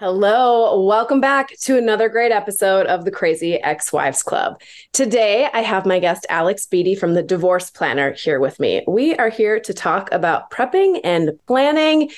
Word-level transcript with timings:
Hello, 0.00 0.82
welcome 0.82 1.20
back 1.20 1.50
to 1.58 1.76
another 1.76 2.08
great 2.08 2.32
episode 2.32 2.86
of 2.86 3.04
the 3.04 3.10
Crazy 3.10 3.56
Ex 3.56 3.92
Wives 3.92 4.22
Club. 4.22 4.58
Today, 4.94 5.50
I 5.52 5.60
have 5.60 5.84
my 5.84 5.98
guest 5.98 6.24
Alex 6.30 6.64
Beattie 6.64 6.94
from 6.94 7.12
the 7.12 7.22
Divorce 7.22 7.68
Planner 7.68 8.14
here 8.14 8.40
with 8.40 8.58
me. 8.58 8.82
We 8.88 9.14
are 9.16 9.28
here 9.28 9.60
to 9.60 9.74
talk 9.74 10.10
about 10.10 10.50
prepping 10.50 11.00
and 11.04 11.32
planning 11.46 12.10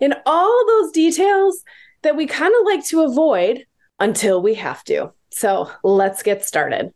in 0.00 0.14
all 0.26 0.66
those 0.66 0.90
details 0.90 1.62
that 2.02 2.16
we 2.16 2.26
kind 2.26 2.52
of 2.58 2.66
like 2.66 2.84
to 2.86 3.02
avoid 3.02 3.66
until 4.00 4.42
we 4.42 4.54
have 4.54 4.82
to. 4.86 5.12
So 5.30 5.70
let's 5.84 6.24
get 6.24 6.44
started. 6.44 6.92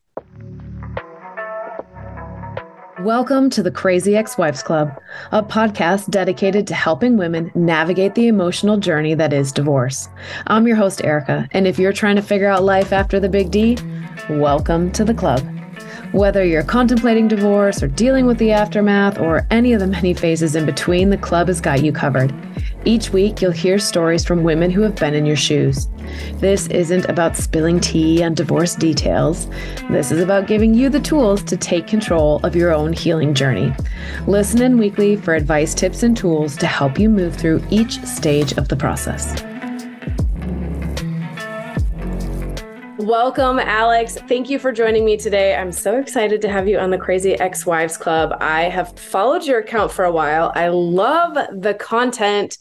Welcome 3.02 3.50
to 3.50 3.64
the 3.64 3.70
Crazy 3.72 4.14
Ex 4.14 4.38
Wives 4.38 4.62
Club, 4.62 5.02
a 5.32 5.42
podcast 5.42 6.08
dedicated 6.10 6.68
to 6.68 6.74
helping 6.74 7.16
women 7.16 7.50
navigate 7.52 8.14
the 8.14 8.28
emotional 8.28 8.76
journey 8.76 9.14
that 9.14 9.32
is 9.32 9.50
divorce. 9.50 10.08
I'm 10.46 10.68
your 10.68 10.76
host, 10.76 11.02
Erica, 11.02 11.48
and 11.50 11.66
if 11.66 11.80
you're 11.80 11.92
trying 11.92 12.14
to 12.14 12.22
figure 12.22 12.46
out 12.46 12.62
life 12.62 12.92
after 12.92 13.18
the 13.18 13.28
big 13.28 13.50
D, 13.50 13.76
welcome 14.30 14.92
to 14.92 15.04
the 15.04 15.14
club. 15.14 15.40
Whether 16.12 16.44
you're 16.44 16.62
contemplating 16.62 17.26
divorce 17.26 17.82
or 17.82 17.88
dealing 17.88 18.26
with 18.26 18.38
the 18.38 18.52
aftermath 18.52 19.18
or 19.18 19.48
any 19.50 19.72
of 19.72 19.80
the 19.80 19.88
many 19.88 20.14
phases 20.14 20.54
in 20.54 20.64
between, 20.64 21.10
the 21.10 21.18
club 21.18 21.48
has 21.48 21.60
got 21.60 21.82
you 21.82 21.90
covered. 21.90 22.32
Each 22.84 23.10
week, 23.10 23.40
you'll 23.40 23.52
hear 23.52 23.78
stories 23.78 24.24
from 24.24 24.42
women 24.42 24.70
who 24.70 24.82
have 24.82 24.96
been 24.96 25.14
in 25.14 25.26
your 25.26 25.36
shoes. 25.36 25.88
This 26.34 26.66
isn't 26.68 27.08
about 27.08 27.36
spilling 27.36 27.80
tea 27.80 28.22
on 28.22 28.34
divorce 28.34 28.74
details. 28.74 29.48
This 29.90 30.10
is 30.10 30.20
about 30.20 30.46
giving 30.46 30.74
you 30.74 30.88
the 30.88 31.00
tools 31.00 31.42
to 31.44 31.56
take 31.56 31.86
control 31.86 32.40
of 32.42 32.56
your 32.56 32.74
own 32.74 32.92
healing 32.92 33.34
journey. 33.34 33.72
Listen 34.26 34.62
in 34.62 34.78
weekly 34.78 35.16
for 35.16 35.34
advice, 35.34 35.74
tips, 35.74 36.02
and 36.02 36.16
tools 36.16 36.56
to 36.56 36.66
help 36.66 36.98
you 36.98 37.08
move 37.08 37.36
through 37.36 37.64
each 37.70 38.02
stage 38.04 38.52
of 38.52 38.68
the 38.68 38.76
process. 38.76 39.42
Welcome, 43.02 43.58
Alex. 43.58 44.16
Thank 44.28 44.48
you 44.48 44.60
for 44.60 44.70
joining 44.70 45.04
me 45.04 45.16
today. 45.16 45.56
I'm 45.56 45.72
so 45.72 45.98
excited 45.98 46.40
to 46.42 46.48
have 46.48 46.68
you 46.68 46.78
on 46.78 46.90
the 46.90 46.98
Crazy 46.98 47.34
Ex 47.34 47.66
Wives 47.66 47.96
Club. 47.96 48.32
I 48.40 48.68
have 48.68 48.96
followed 48.96 49.44
your 49.44 49.58
account 49.58 49.90
for 49.90 50.04
a 50.04 50.12
while. 50.12 50.52
I 50.54 50.68
love 50.68 51.34
the 51.50 51.74
content, 51.74 52.58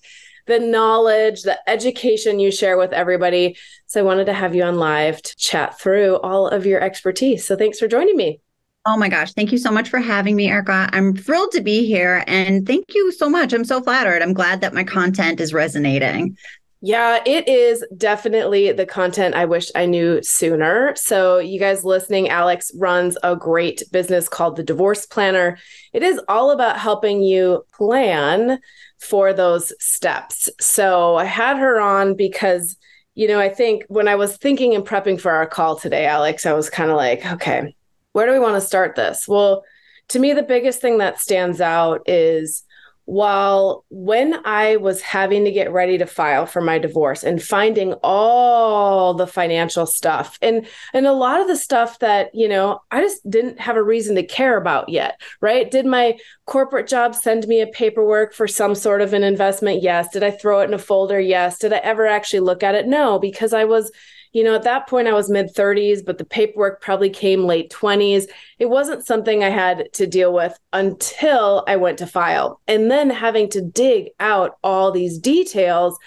the 0.48 0.58
knowledge, 0.58 1.44
the 1.44 1.60
education 1.70 2.40
you 2.40 2.52
share 2.52 2.76
with 2.80 2.92
everybody. 2.92 3.56
So 3.86 4.00
I 4.00 4.04
wanted 4.04 4.26
to 4.26 4.34
have 4.34 4.56
you 4.56 4.64
on 4.64 4.78
live 4.78 5.22
to 5.22 5.36
chat 5.36 5.80
through 5.80 6.16
all 6.22 6.48
of 6.48 6.66
your 6.66 6.82
expertise. 6.82 7.46
So 7.46 7.56
thanks 7.56 7.78
for 7.78 7.88
joining 7.88 8.18
me. 8.18 8.42
Oh 8.84 8.98
my 8.98 9.10
gosh. 9.10 9.34
Thank 9.34 9.52
you 9.52 9.60
so 9.60 9.70
much 9.70 9.90
for 9.90 10.00
having 10.00 10.36
me, 10.36 10.50
Erica. 10.50 10.90
I'm 10.92 11.16
thrilled 11.16 11.52
to 11.52 11.62
be 11.62 11.86
here 11.86 12.24
and 12.26 12.66
thank 12.66 12.96
you 12.96 13.12
so 13.12 13.30
much. 13.30 13.54
I'm 13.54 13.64
so 13.64 13.80
flattered. 13.80 14.24
I'm 14.24 14.34
glad 14.34 14.62
that 14.62 14.74
my 14.74 14.84
content 14.84 15.40
is 15.40 15.54
resonating. 15.54 16.36
Yeah, 16.84 17.20
it 17.28 17.48
is 17.48 17.86
definitely 17.96 18.72
the 18.72 18.88
content 18.88 19.36
I 19.36 19.46
wish 19.46 19.70
I 19.76 19.86
knew 19.86 20.24
sooner. 20.24 20.96
So, 20.96 21.38
you 21.38 21.60
guys 21.60 21.86
listening, 21.86 22.30
Alex 22.30 22.72
runs 22.76 23.20
a 23.22 23.36
great 23.36 23.84
business 23.92 24.28
called 24.28 24.56
The 24.56 24.64
Divorce 24.64 25.06
Planner. 25.06 25.60
It 25.94 26.02
is 26.02 26.20
all 26.28 26.50
about 26.50 26.80
helping 26.80 27.22
you 27.22 27.64
plan 27.72 28.60
for 29.00 29.32
those 29.32 29.72
steps. 29.80 30.50
So, 30.60 31.18
I 31.18 31.26
had 31.26 31.58
her 31.58 31.80
on 31.80 32.16
because, 32.16 32.78
you 33.14 33.28
know, 33.28 33.40
I 33.40 33.50
think 33.50 33.86
when 33.88 34.08
I 34.08 34.16
was 34.16 34.38
thinking 34.38 34.74
and 34.74 34.84
prepping 34.84 35.22
for 35.22 35.32
our 35.32 35.46
call 35.46 35.76
today, 35.76 36.08
Alex, 36.08 36.48
I 36.48 36.54
was 36.54 36.72
kind 36.72 36.90
of 36.90 36.98
like, 36.98 37.24
okay, 37.34 37.76
where 38.14 38.26
do 38.26 38.34
we 38.34 38.40
want 38.40 38.56
to 38.56 38.68
start 38.68 38.96
this? 38.96 39.28
Well, 39.28 39.64
to 40.08 40.20
me, 40.20 40.34
the 40.34 40.42
biggest 40.42 40.82
thing 40.82 40.98
that 40.98 41.20
stands 41.20 41.62
out 41.62 42.02
is 42.08 42.64
while 43.12 43.84
when 43.90 44.40
I 44.46 44.78
was 44.78 45.02
having 45.02 45.44
to 45.44 45.52
get 45.52 45.74
ready 45.74 45.98
to 45.98 46.06
file 46.06 46.46
for 46.46 46.62
my 46.62 46.80
divorce 46.80 47.26
and 47.26 47.44
finding 47.44 47.92
all 48.04 49.14
the 49.14 49.28
financial 49.28 49.86
stuff 49.86 50.40
and 50.42 50.66
and 50.94 51.06
a 51.06 51.12
lot 51.12 51.42
of 51.42 51.50
the 51.50 51.58
stuff 51.58 52.00
that, 52.00 52.34
you 52.34 52.48
know, 52.48 52.80
I 52.90 53.02
just 53.02 53.30
didn't 53.30 53.60
have 53.60 53.76
a 53.76 53.84
reason 53.84 54.16
to 54.16 54.24
care 54.24 54.56
about 54.56 54.88
yet, 54.88 55.20
right? 55.42 55.70
Did 55.70 55.86
my 55.86 56.20
corporate 56.46 56.88
job 56.88 57.14
send 57.14 57.46
me 57.50 57.60
a 57.60 57.68
paperwork 57.68 58.34
for 58.34 58.48
some 58.48 58.76
sort 58.76 59.02
of 59.02 59.12
an 59.12 59.24
investment? 59.24 59.82
Yes. 59.82 60.08
Did 60.14 60.24
I 60.24 60.32
throw 60.32 60.62
it 60.62 60.70
in 60.70 60.74
a 60.74 60.78
folder? 60.80 61.20
Yes. 61.20 61.60
Did 61.60 61.74
I 61.74 61.80
ever 61.80 62.08
actually 62.08 62.40
look 62.40 62.64
at 62.64 62.76
it? 62.76 62.88
No, 62.88 63.20
because 63.20 63.52
I 63.52 63.66
was 63.66 63.92
you 64.34 64.44
know, 64.44 64.56
at 64.56 64.64
that 64.64 64.88
point 64.88 65.08
I 65.08 65.14
was 65.14 65.30
mid 65.30 65.54
30s, 65.54 66.06
but 66.06 66.18
the 66.18 66.26
paperwork 66.26 66.82
probably 66.82 67.10
came 67.10 67.46
late 67.46 67.72
20s. 67.72 68.26
It 68.60 68.68
wasn't 68.68 69.06
something 69.06 69.44
I 69.44 69.50
had 69.50 69.92
to 69.94 70.08
deal 70.08 70.34
with 70.34 70.58
until 70.72 71.64
I 71.68 71.76
went 71.76 71.98
to 72.00 72.08
file. 72.08 72.62
And 72.68 72.90
then 72.90 73.10
having 73.10 73.50
to 73.50 73.62
dig 73.62 74.10
out 74.20 74.58
all 74.64 74.92
these 74.92 75.18
details 75.18 75.98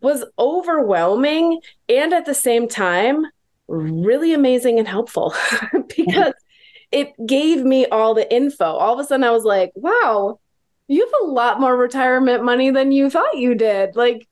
was 0.00 0.24
overwhelming 0.38 1.60
and 1.88 2.12
at 2.12 2.26
the 2.26 2.34
same 2.34 2.68
time 2.68 3.26
really 3.68 4.34
amazing 4.34 4.78
and 4.78 4.88
helpful 4.88 5.34
because 5.96 6.34
it 6.92 7.12
gave 7.26 7.64
me 7.64 7.86
all 7.86 8.14
the 8.14 8.32
info. 8.32 8.64
All 8.64 8.94
of 8.94 9.00
a 9.00 9.04
sudden 9.04 9.24
I 9.24 9.30
was 9.30 9.44
like, 9.44 9.72
wow, 9.74 10.38
you 10.86 11.00
have 11.04 11.28
a 11.28 11.32
lot 11.32 11.60
more 11.60 11.76
retirement 11.76 12.44
money 12.44 12.70
than 12.70 12.92
you 12.92 13.10
thought 13.10 13.36
you 13.36 13.54
did. 13.54 13.96
Like 13.96 14.28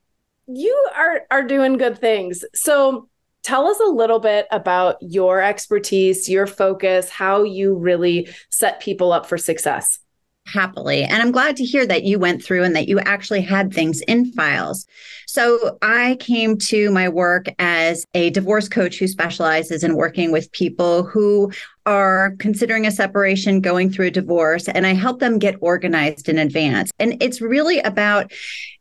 you 0.46 0.88
are 0.94 1.22
are 1.30 1.42
doing 1.42 1.76
good 1.76 1.98
things. 1.98 2.44
So 2.54 3.08
tell 3.42 3.66
us 3.66 3.80
a 3.80 3.90
little 3.90 4.20
bit 4.20 4.46
about 4.50 4.96
your 5.00 5.42
expertise, 5.42 6.28
your 6.28 6.46
focus, 6.46 7.10
how 7.10 7.42
you 7.42 7.74
really 7.74 8.28
set 8.50 8.80
people 8.80 9.12
up 9.12 9.26
for 9.26 9.38
success. 9.38 9.98
Happily. 10.46 11.04
And 11.04 11.22
I'm 11.22 11.30
glad 11.30 11.56
to 11.56 11.64
hear 11.64 11.86
that 11.86 12.02
you 12.02 12.18
went 12.18 12.42
through 12.42 12.64
and 12.64 12.74
that 12.74 12.88
you 12.88 12.98
actually 12.98 13.42
had 13.42 13.72
things 13.72 14.00
in 14.02 14.32
files. 14.32 14.86
So 15.28 15.78
I 15.82 16.16
came 16.18 16.58
to 16.58 16.90
my 16.90 17.08
work 17.08 17.46
as 17.60 18.04
a 18.12 18.30
divorce 18.30 18.68
coach 18.68 18.98
who 18.98 19.06
specializes 19.06 19.84
in 19.84 19.94
working 19.94 20.32
with 20.32 20.50
people 20.50 21.04
who 21.04 21.52
are 21.86 22.34
considering 22.38 22.86
a 22.86 22.90
separation, 22.90 23.60
going 23.60 23.90
through 23.90 24.06
a 24.06 24.10
divorce, 24.10 24.68
and 24.68 24.86
I 24.86 24.94
help 24.94 25.20
them 25.20 25.38
get 25.38 25.56
organized 25.60 26.28
in 26.28 26.38
advance. 26.38 26.90
And 26.98 27.22
it's 27.22 27.40
really 27.40 27.80
about 27.80 28.32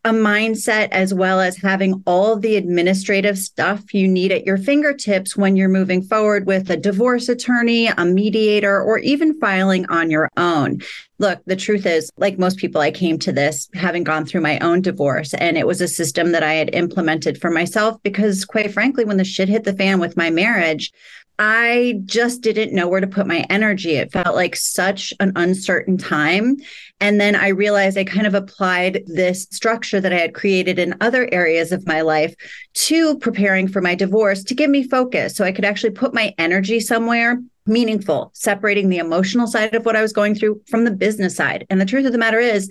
a 0.04 0.12
mindset 0.12 0.90
as 0.92 1.14
well 1.14 1.40
as 1.40 1.58
having 1.58 2.02
all 2.08 2.36
the 2.36 2.56
administrative 2.56 3.38
stuff 3.38 3.94
you 3.94 4.08
need 4.08 4.32
at 4.32 4.46
your 4.46 4.58
fingertips 4.58 5.38
when 5.38 5.56
you're 5.56 5.70
moving 5.70 6.02
forward 6.02 6.48
with 6.48 6.70
a 6.72 6.78
divorce 6.78 7.30
attorney, 7.30 7.88
a 7.88 8.06
mediator, 8.06 8.82
or 8.82 8.98
even 9.00 9.40
filing 9.40 9.86
on 9.88 10.10
your 10.10 10.30
own. 10.38 10.80
Look, 11.20 11.40
the 11.46 11.56
truth 11.56 11.86
is, 11.86 12.10
like 12.18 12.40
most 12.40 12.58
people, 12.58 12.82
I 12.82 12.90
came 12.90 13.20
to 13.20 13.32
this 13.32 13.70
having 13.76 14.04
gone 14.04 14.26
through 14.26 14.42
my 14.42 14.58
own 14.58 14.82
divorce, 14.82 15.36
and 15.36 15.56
it 15.56 15.68
was 15.68 15.80
a 15.80 15.88
system 15.88 16.32
that 16.32 16.42
I 16.42 16.54
had 16.54 16.74
implemented 16.74 17.40
for 17.40 17.52
myself 17.52 18.02
because, 18.02 18.44
quite 18.44 18.74
frankly, 18.74 19.06
when 19.06 19.18
the 19.18 19.24
shit 19.24 19.50
hit 19.50 19.66
the 19.66 19.78
fan 19.78 20.00
with 20.00 20.18
my 20.18 20.32
marriage, 20.32 20.92
I 21.40 22.02
just 22.06 22.42
didn't 22.42 22.74
know 22.74 22.88
where 22.88 23.02
to 23.02 23.08
put 23.08 23.26
my 23.26 23.46
energy. 23.50 23.96
It 23.96 24.12
felt 24.12 24.36
like 24.36 24.56
such 24.56 25.14
an 25.20 25.32
uncertain 25.36 25.98
time. 25.98 26.58
And 27.00 27.20
then 27.20 27.36
I 27.36 27.48
realized 27.48 27.98
I 27.98 28.04
kind 28.04 28.28
of 28.28 28.36
applied 28.36 29.04
this 29.08 29.48
structure 29.52 30.00
that 30.00 30.14
I 30.14 30.20
had 30.20 30.36
created 30.36 30.78
in 30.78 30.96
other 31.02 31.28
areas 31.32 31.72
of 31.72 31.88
my 31.88 32.02
life 32.02 32.36
to 32.74 33.18
preparing 33.18 33.68
for 33.68 33.82
my 33.82 33.96
divorce 33.96 34.44
to 34.44 34.56
give 34.56 34.70
me 34.70 34.88
focus 34.88 35.36
so 35.36 35.44
I 35.44 35.52
could 35.52 35.66
actually 35.66 35.92
put 35.92 36.14
my 36.14 36.34
energy 36.38 36.80
somewhere 36.80 37.42
meaningful, 37.66 38.32
separating 38.34 38.90
the 38.90 38.98
emotional 38.98 39.48
side 39.48 39.74
of 39.76 39.86
what 39.86 39.96
I 39.96 40.02
was 40.02 40.14
going 40.14 40.36
through 40.36 40.62
from 40.68 40.84
the 40.84 40.92
business 40.92 41.36
side. 41.36 41.66
And 41.70 41.80
the 41.80 41.86
truth 41.86 42.06
of 42.06 42.12
the 42.12 42.18
matter 42.18 42.40
is, 42.40 42.70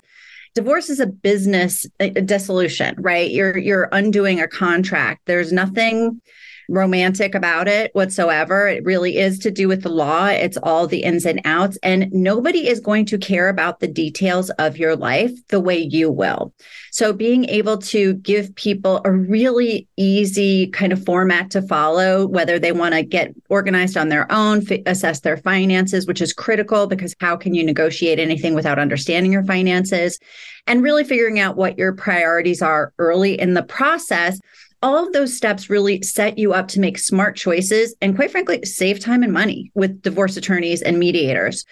divorce 0.53 0.89
is 0.89 0.99
a 0.99 1.07
business 1.07 1.85
dissolution, 2.25 2.95
right? 2.99 3.31
You're 3.31 3.57
you're 3.57 3.89
undoing 3.91 4.39
a 4.39 4.47
contract. 4.47 5.21
There's 5.25 5.51
nothing 5.51 6.21
romantic 6.69 7.35
about 7.35 7.67
it 7.67 7.91
whatsoever. 7.93 8.67
It 8.67 8.83
really 8.83 9.17
is 9.17 9.39
to 9.39 9.51
do 9.51 9.67
with 9.67 9.83
the 9.83 9.89
law. 9.89 10.27
It's 10.27 10.57
all 10.57 10.87
the 10.87 11.03
ins 11.03 11.25
and 11.25 11.41
outs. 11.45 11.77
And 11.83 12.11
nobody 12.11 12.67
is 12.67 12.79
going 12.79 13.05
to 13.07 13.17
care 13.17 13.49
about 13.49 13.79
the 13.79 13.87
details 13.87 14.49
of 14.51 14.77
your 14.77 14.95
life 14.95 15.31
the 15.47 15.59
way 15.59 15.77
you 15.77 16.11
will. 16.11 16.53
So 16.91 17.13
being 17.13 17.45
able 17.45 17.77
to 17.77 18.13
give 18.15 18.53
people 18.55 19.01
a 19.05 19.11
really 19.11 19.87
easy 19.97 20.67
kind 20.67 20.91
of 20.91 21.03
format 21.03 21.51
to 21.51 21.61
follow, 21.61 22.27
whether 22.27 22.59
they 22.59 22.71
want 22.71 22.95
to 22.95 23.03
get 23.03 23.33
organized 23.49 23.97
on 23.97 24.09
their 24.09 24.31
own, 24.31 24.65
f- 24.69 24.79
assess 24.85 25.21
their 25.21 25.37
finances, 25.37 26.05
which 26.05 26.21
is 26.21 26.33
critical 26.33 26.87
because 26.87 27.15
how 27.19 27.37
can 27.37 27.53
you 27.53 27.63
negotiate 27.63 28.19
anything 28.19 28.55
without 28.55 28.79
understanding 28.79 29.31
your 29.31 29.45
finances? 29.45 30.19
And 30.67 30.83
really 30.83 31.03
figuring 31.03 31.39
out 31.39 31.57
what 31.57 31.77
your 31.77 31.93
priorities 31.93 32.61
are 32.61 32.93
early 32.99 33.39
in 33.39 33.55
the 33.55 33.63
process 33.63 34.39
all 34.81 35.05
of 35.05 35.13
those 35.13 35.35
steps 35.35 35.69
really 35.69 36.01
set 36.01 36.37
you 36.37 36.53
up 36.53 36.67
to 36.69 36.79
make 36.79 36.97
smart 36.97 37.35
choices 37.35 37.95
and 38.01 38.15
quite 38.15 38.31
frankly 38.31 38.63
save 38.63 38.99
time 38.99 39.23
and 39.23 39.33
money 39.33 39.71
with 39.75 40.01
divorce 40.01 40.37
attorneys 40.37 40.81
and 40.81 40.99
mediators. 40.99 41.65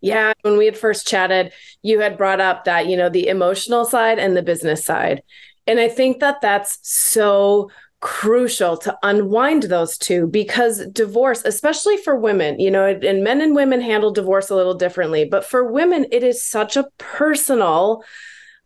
Yeah 0.00 0.32
when 0.42 0.58
we 0.58 0.66
had 0.66 0.76
first 0.76 1.06
chatted 1.06 1.52
you 1.82 2.00
had 2.00 2.18
brought 2.18 2.40
up 2.40 2.64
that 2.64 2.86
you 2.86 2.96
know 2.96 3.08
the 3.08 3.28
emotional 3.28 3.84
side 3.84 4.18
and 4.18 4.36
the 4.36 4.42
business 4.42 4.84
side. 4.84 5.22
And 5.66 5.80
i 5.80 5.88
think 5.88 6.20
that 6.20 6.40
that's 6.42 6.78
so 6.82 7.70
crucial 8.04 8.76
to 8.76 8.94
unwind 9.02 9.62
those 9.62 9.96
two 9.96 10.26
because 10.26 10.86
divorce 10.88 11.40
especially 11.46 11.96
for 11.96 12.14
women 12.14 12.60
you 12.60 12.70
know 12.70 12.84
and 12.84 13.24
men 13.24 13.40
and 13.40 13.56
women 13.56 13.80
handle 13.80 14.10
divorce 14.10 14.50
a 14.50 14.54
little 14.54 14.74
differently 14.74 15.24
but 15.24 15.42
for 15.42 15.72
women 15.72 16.04
it 16.12 16.22
is 16.22 16.44
such 16.44 16.76
a 16.76 16.86
personal 16.98 18.04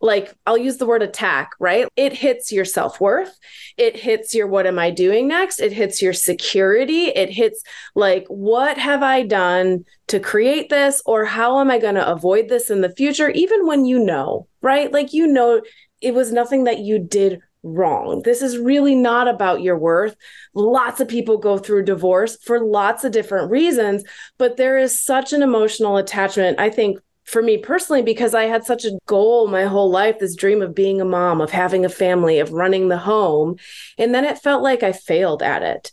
like 0.00 0.34
I'll 0.46 0.58
use 0.58 0.76
the 0.76 0.86
word 0.86 1.02
attack, 1.02 1.50
right? 1.58 1.88
It 1.96 2.12
hits 2.12 2.52
your 2.52 2.64
self 2.64 3.00
worth. 3.00 3.36
It 3.76 3.96
hits 3.96 4.34
your 4.34 4.46
what 4.46 4.66
am 4.66 4.78
I 4.78 4.90
doing 4.90 5.28
next? 5.28 5.60
It 5.60 5.72
hits 5.72 6.00
your 6.00 6.12
security. 6.12 7.06
It 7.06 7.30
hits 7.30 7.62
like, 7.94 8.24
what 8.28 8.78
have 8.78 9.02
I 9.02 9.24
done 9.24 9.84
to 10.08 10.20
create 10.20 10.70
this? 10.70 11.02
Or 11.04 11.24
how 11.24 11.60
am 11.60 11.70
I 11.70 11.78
going 11.78 11.96
to 11.96 12.08
avoid 12.08 12.48
this 12.48 12.70
in 12.70 12.80
the 12.80 12.94
future? 12.94 13.30
Even 13.30 13.66
when 13.66 13.84
you 13.84 13.98
know, 13.98 14.46
right? 14.62 14.92
Like, 14.92 15.12
you 15.12 15.26
know, 15.26 15.62
it 16.00 16.14
was 16.14 16.32
nothing 16.32 16.64
that 16.64 16.78
you 16.78 16.98
did 16.98 17.40
wrong. 17.62 18.22
This 18.24 18.40
is 18.40 18.56
really 18.56 18.94
not 18.94 19.26
about 19.26 19.62
your 19.62 19.76
worth. 19.76 20.16
Lots 20.54 21.00
of 21.00 21.08
people 21.08 21.38
go 21.38 21.58
through 21.58 21.84
divorce 21.84 22.36
for 22.44 22.64
lots 22.64 23.04
of 23.04 23.12
different 23.12 23.50
reasons, 23.50 24.04
but 24.38 24.56
there 24.56 24.78
is 24.78 25.02
such 25.02 25.32
an 25.32 25.42
emotional 25.42 25.96
attachment, 25.96 26.60
I 26.60 26.70
think, 26.70 27.00
for 27.28 27.42
me 27.42 27.58
personally, 27.58 28.02
because 28.02 28.34
I 28.34 28.44
had 28.44 28.64
such 28.64 28.84
a 28.86 28.98
goal 29.06 29.48
my 29.48 29.64
whole 29.64 29.90
life 29.90 30.18
this 30.18 30.34
dream 30.34 30.62
of 30.62 30.74
being 30.74 31.00
a 31.00 31.04
mom, 31.04 31.42
of 31.42 31.50
having 31.50 31.84
a 31.84 31.90
family, 31.90 32.38
of 32.38 32.52
running 32.52 32.88
the 32.88 32.96
home. 32.96 33.56
And 33.98 34.14
then 34.14 34.24
it 34.24 34.38
felt 34.38 34.62
like 34.62 34.82
I 34.82 34.92
failed 34.92 35.42
at 35.42 35.62
it. 35.62 35.92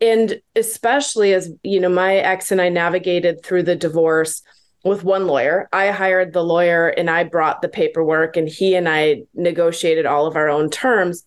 And 0.00 0.40
especially 0.56 1.34
as, 1.34 1.52
you 1.62 1.78
know, 1.78 1.88
my 1.88 2.16
ex 2.16 2.50
and 2.50 2.60
I 2.60 2.68
navigated 2.68 3.44
through 3.44 3.62
the 3.62 3.76
divorce 3.76 4.42
with 4.84 5.04
one 5.04 5.28
lawyer. 5.28 5.68
I 5.72 5.92
hired 5.92 6.32
the 6.32 6.42
lawyer 6.42 6.88
and 6.88 7.08
I 7.08 7.22
brought 7.22 7.62
the 7.62 7.68
paperwork, 7.68 8.36
and 8.36 8.48
he 8.48 8.74
and 8.74 8.88
I 8.88 9.22
negotiated 9.34 10.06
all 10.06 10.26
of 10.26 10.34
our 10.34 10.48
own 10.48 10.68
terms 10.68 11.24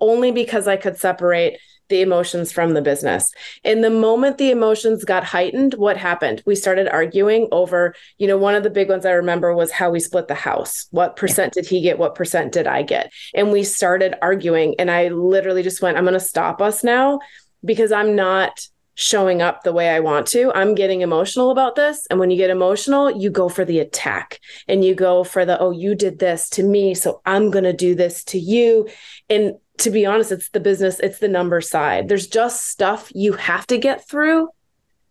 only 0.00 0.32
because 0.32 0.66
I 0.66 0.76
could 0.76 0.96
separate 0.96 1.58
the 1.88 2.00
emotions 2.00 2.52
from 2.52 2.74
the 2.74 2.82
business. 2.82 3.32
In 3.64 3.80
the 3.80 3.90
moment 3.90 4.38
the 4.38 4.50
emotions 4.50 5.04
got 5.04 5.24
heightened, 5.24 5.74
what 5.74 5.96
happened? 5.96 6.42
We 6.46 6.54
started 6.54 6.88
arguing 6.88 7.48
over, 7.52 7.94
you 8.18 8.26
know, 8.26 8.38
one 8.38 8.54
of 8.54 8.62
the 8.62 8.70
big 8.70 8.88
ones 8.88 9.06
I 9.06 9.12
remember 9.12 9.54
was 9.54 9.70
how 9.70 9.90
we 9.90 10.00
split 10.00 10.28
the 10.28 10.34
house. 10.34 10.86
What 10.90 11.16
percent 11.16 11.54
did 11.54 11.66
he 11.66 11.80
get? 11.80 11.98
What 11.98 12.14
percent 12.14 12.52
did 12.52 12.66
I 12.66 12.82
get? 12.82 13.12
And 13.34 13.52
we 13.52 13.64
started 13.64 14.14
arguing. 14.22 14.74
And 14.78 14.90
I 14.90 15.08
literally 15.08 15.62
just 15.62 15.82
went, 15.82 15.96
I'm 15.96 16.04
going 16.04 16.14
to 16.14 16.20
stop 16.20 16.60
us 16.60 16.84
now 16.84 17.20
because 17.64 17.92
I'm 17.92 18.14
not 18.14 18.60
showing 19.00 19.40
up 19.40 19.62
the 19.62 19.72
way 19.72 19.90
I 19.90 20.00
want 20.00 20.26
to. 20.26 20.52
I'm 20.52 20.74
getting 20.74 21.02
emotional 21.02 21.52
about 21.52 21.76
this. 21.76 22.04
And 22.10 22.18
when 22.18 22.32
you 22.32 22.36
get 22.36 22.50
emotional, 22.50 23.08
you 23.08 23.30
go 23.30 23.48
for 23.48 23.64
the 23.64 23.78
attack 23.78 24.40
and 24.66 24.84
you 24.84 24.96
go 24.96 25.22
for 25.22 25.44
the, 25.44 25.56
oh, 25.60 25.70
you 25.70 25.94
did 25.94 26.18
this 26.18 26.50
to 26.50 26.64
me. 26.64 26.96
So 26.96 27.22
I'm 27.24 27.52
going 27.52 27.62
to 27.62 27.72
do 27.72 27.94
this 27.94 28.24
to 28.24 28.40
you. 28.40 28.88
And 29.30 29.52
to 29.78 29.90
be 29.90 30.06
honest, 30.06 30.32
it's 30.32 30.50
the 30.50 30.60
business, 30.60 31.00
it's 31.00 31.18
the 31.18 31.28
number 31.28 31.60
side. 31.60 32.08
There's 32.08 32.26
just 32.26 32.66
stuff 32.66 33.10
you 33.14 33.32
have 33.34 33.66
to 33.68 33.78
get 33.78 34.08
through 34.08 34.48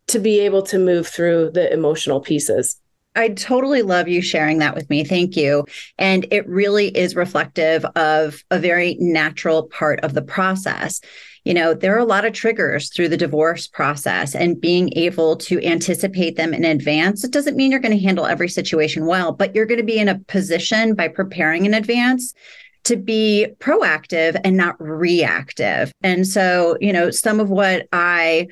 to 0.08 0.20
be 0.20 0.40
able 0.42 0.62
to 0.64 0.80
move 0.80 1.08
through 1.08 1.52
the 1.52 1.72
emotional 1.72 2.22
pieces. 2.22 2.80
I 3.16 3.30
totally 3.30 3.82
love 3.82 4.08
you 4.08 4.22
sharing 4.22 4.60
that 4.60 4.76
with 4.76 4.90
me. 4.90 5.04
Thank 5.04 5.36
you. 5.36 5.66
And 5.98 6.28
it 6.30 6.48
really 6.48 6.90
is 6.90 7.16
reflective 7.16 7.84
of 7.96 8.44
a 8.52 8.60
very 8.60 8.96
natural 9.00 9.64
part 9.64 10.00
of 10.02 10.14
the 10.14 10.22
process. 10.22 11.02
You 11.44 11.54
know, 11.54 11.74
there 11.74 11.96
are 11.96 12.00
a 12.00 12.06
lot 12.06 12.26
of 12.26 12.34
triggers 12.34 12.94
through 12.94 13.10
the 13.10 13.18
divorce 13.18 13.68
process, 13.68 14.36
and 14.36 14.60
being 14.60 14.92
able 14.98 15.38
to 15.38 15.66
anticipate 15.66 16.36
them 16.36 16.54
in 16.54 16.66
advance, 16.66 17.24
it 17.24 17.32
doesn't 17.32 17.56
mean 17.56 17.72
you're 17.72 17.80
going 17.80 17.98
to 17.98 18.04
handle 18.04 18.26
every 18.26 18.50
situation 18.50 19.06
well, 19.06 19.32
but 19.32 19.56
you're 19.56 19.66
going 19.66 19.80
to 19.80 19.84
be 19.84 19.98
in 19.98 20.10
a 20.10 20.20
position 20.20 20.94
by 20.94 21.08
preparing 21.08 21.66
in 21.66 21.74
advance 21.74 22.34
to 22.88 22.96
be 22.96 23.48
proactive 23.60 24.40
and 24.44 24.56
not 24.56 24.76
reactive. 24.80 25.92
And 26.02 26.26
so, 26.26 26.78
you 26.80 26.94
know, 26.94 27.12
some 27.12 27.40
of 27.40 27.50
what 27.50 27.88
I 27.92 28.48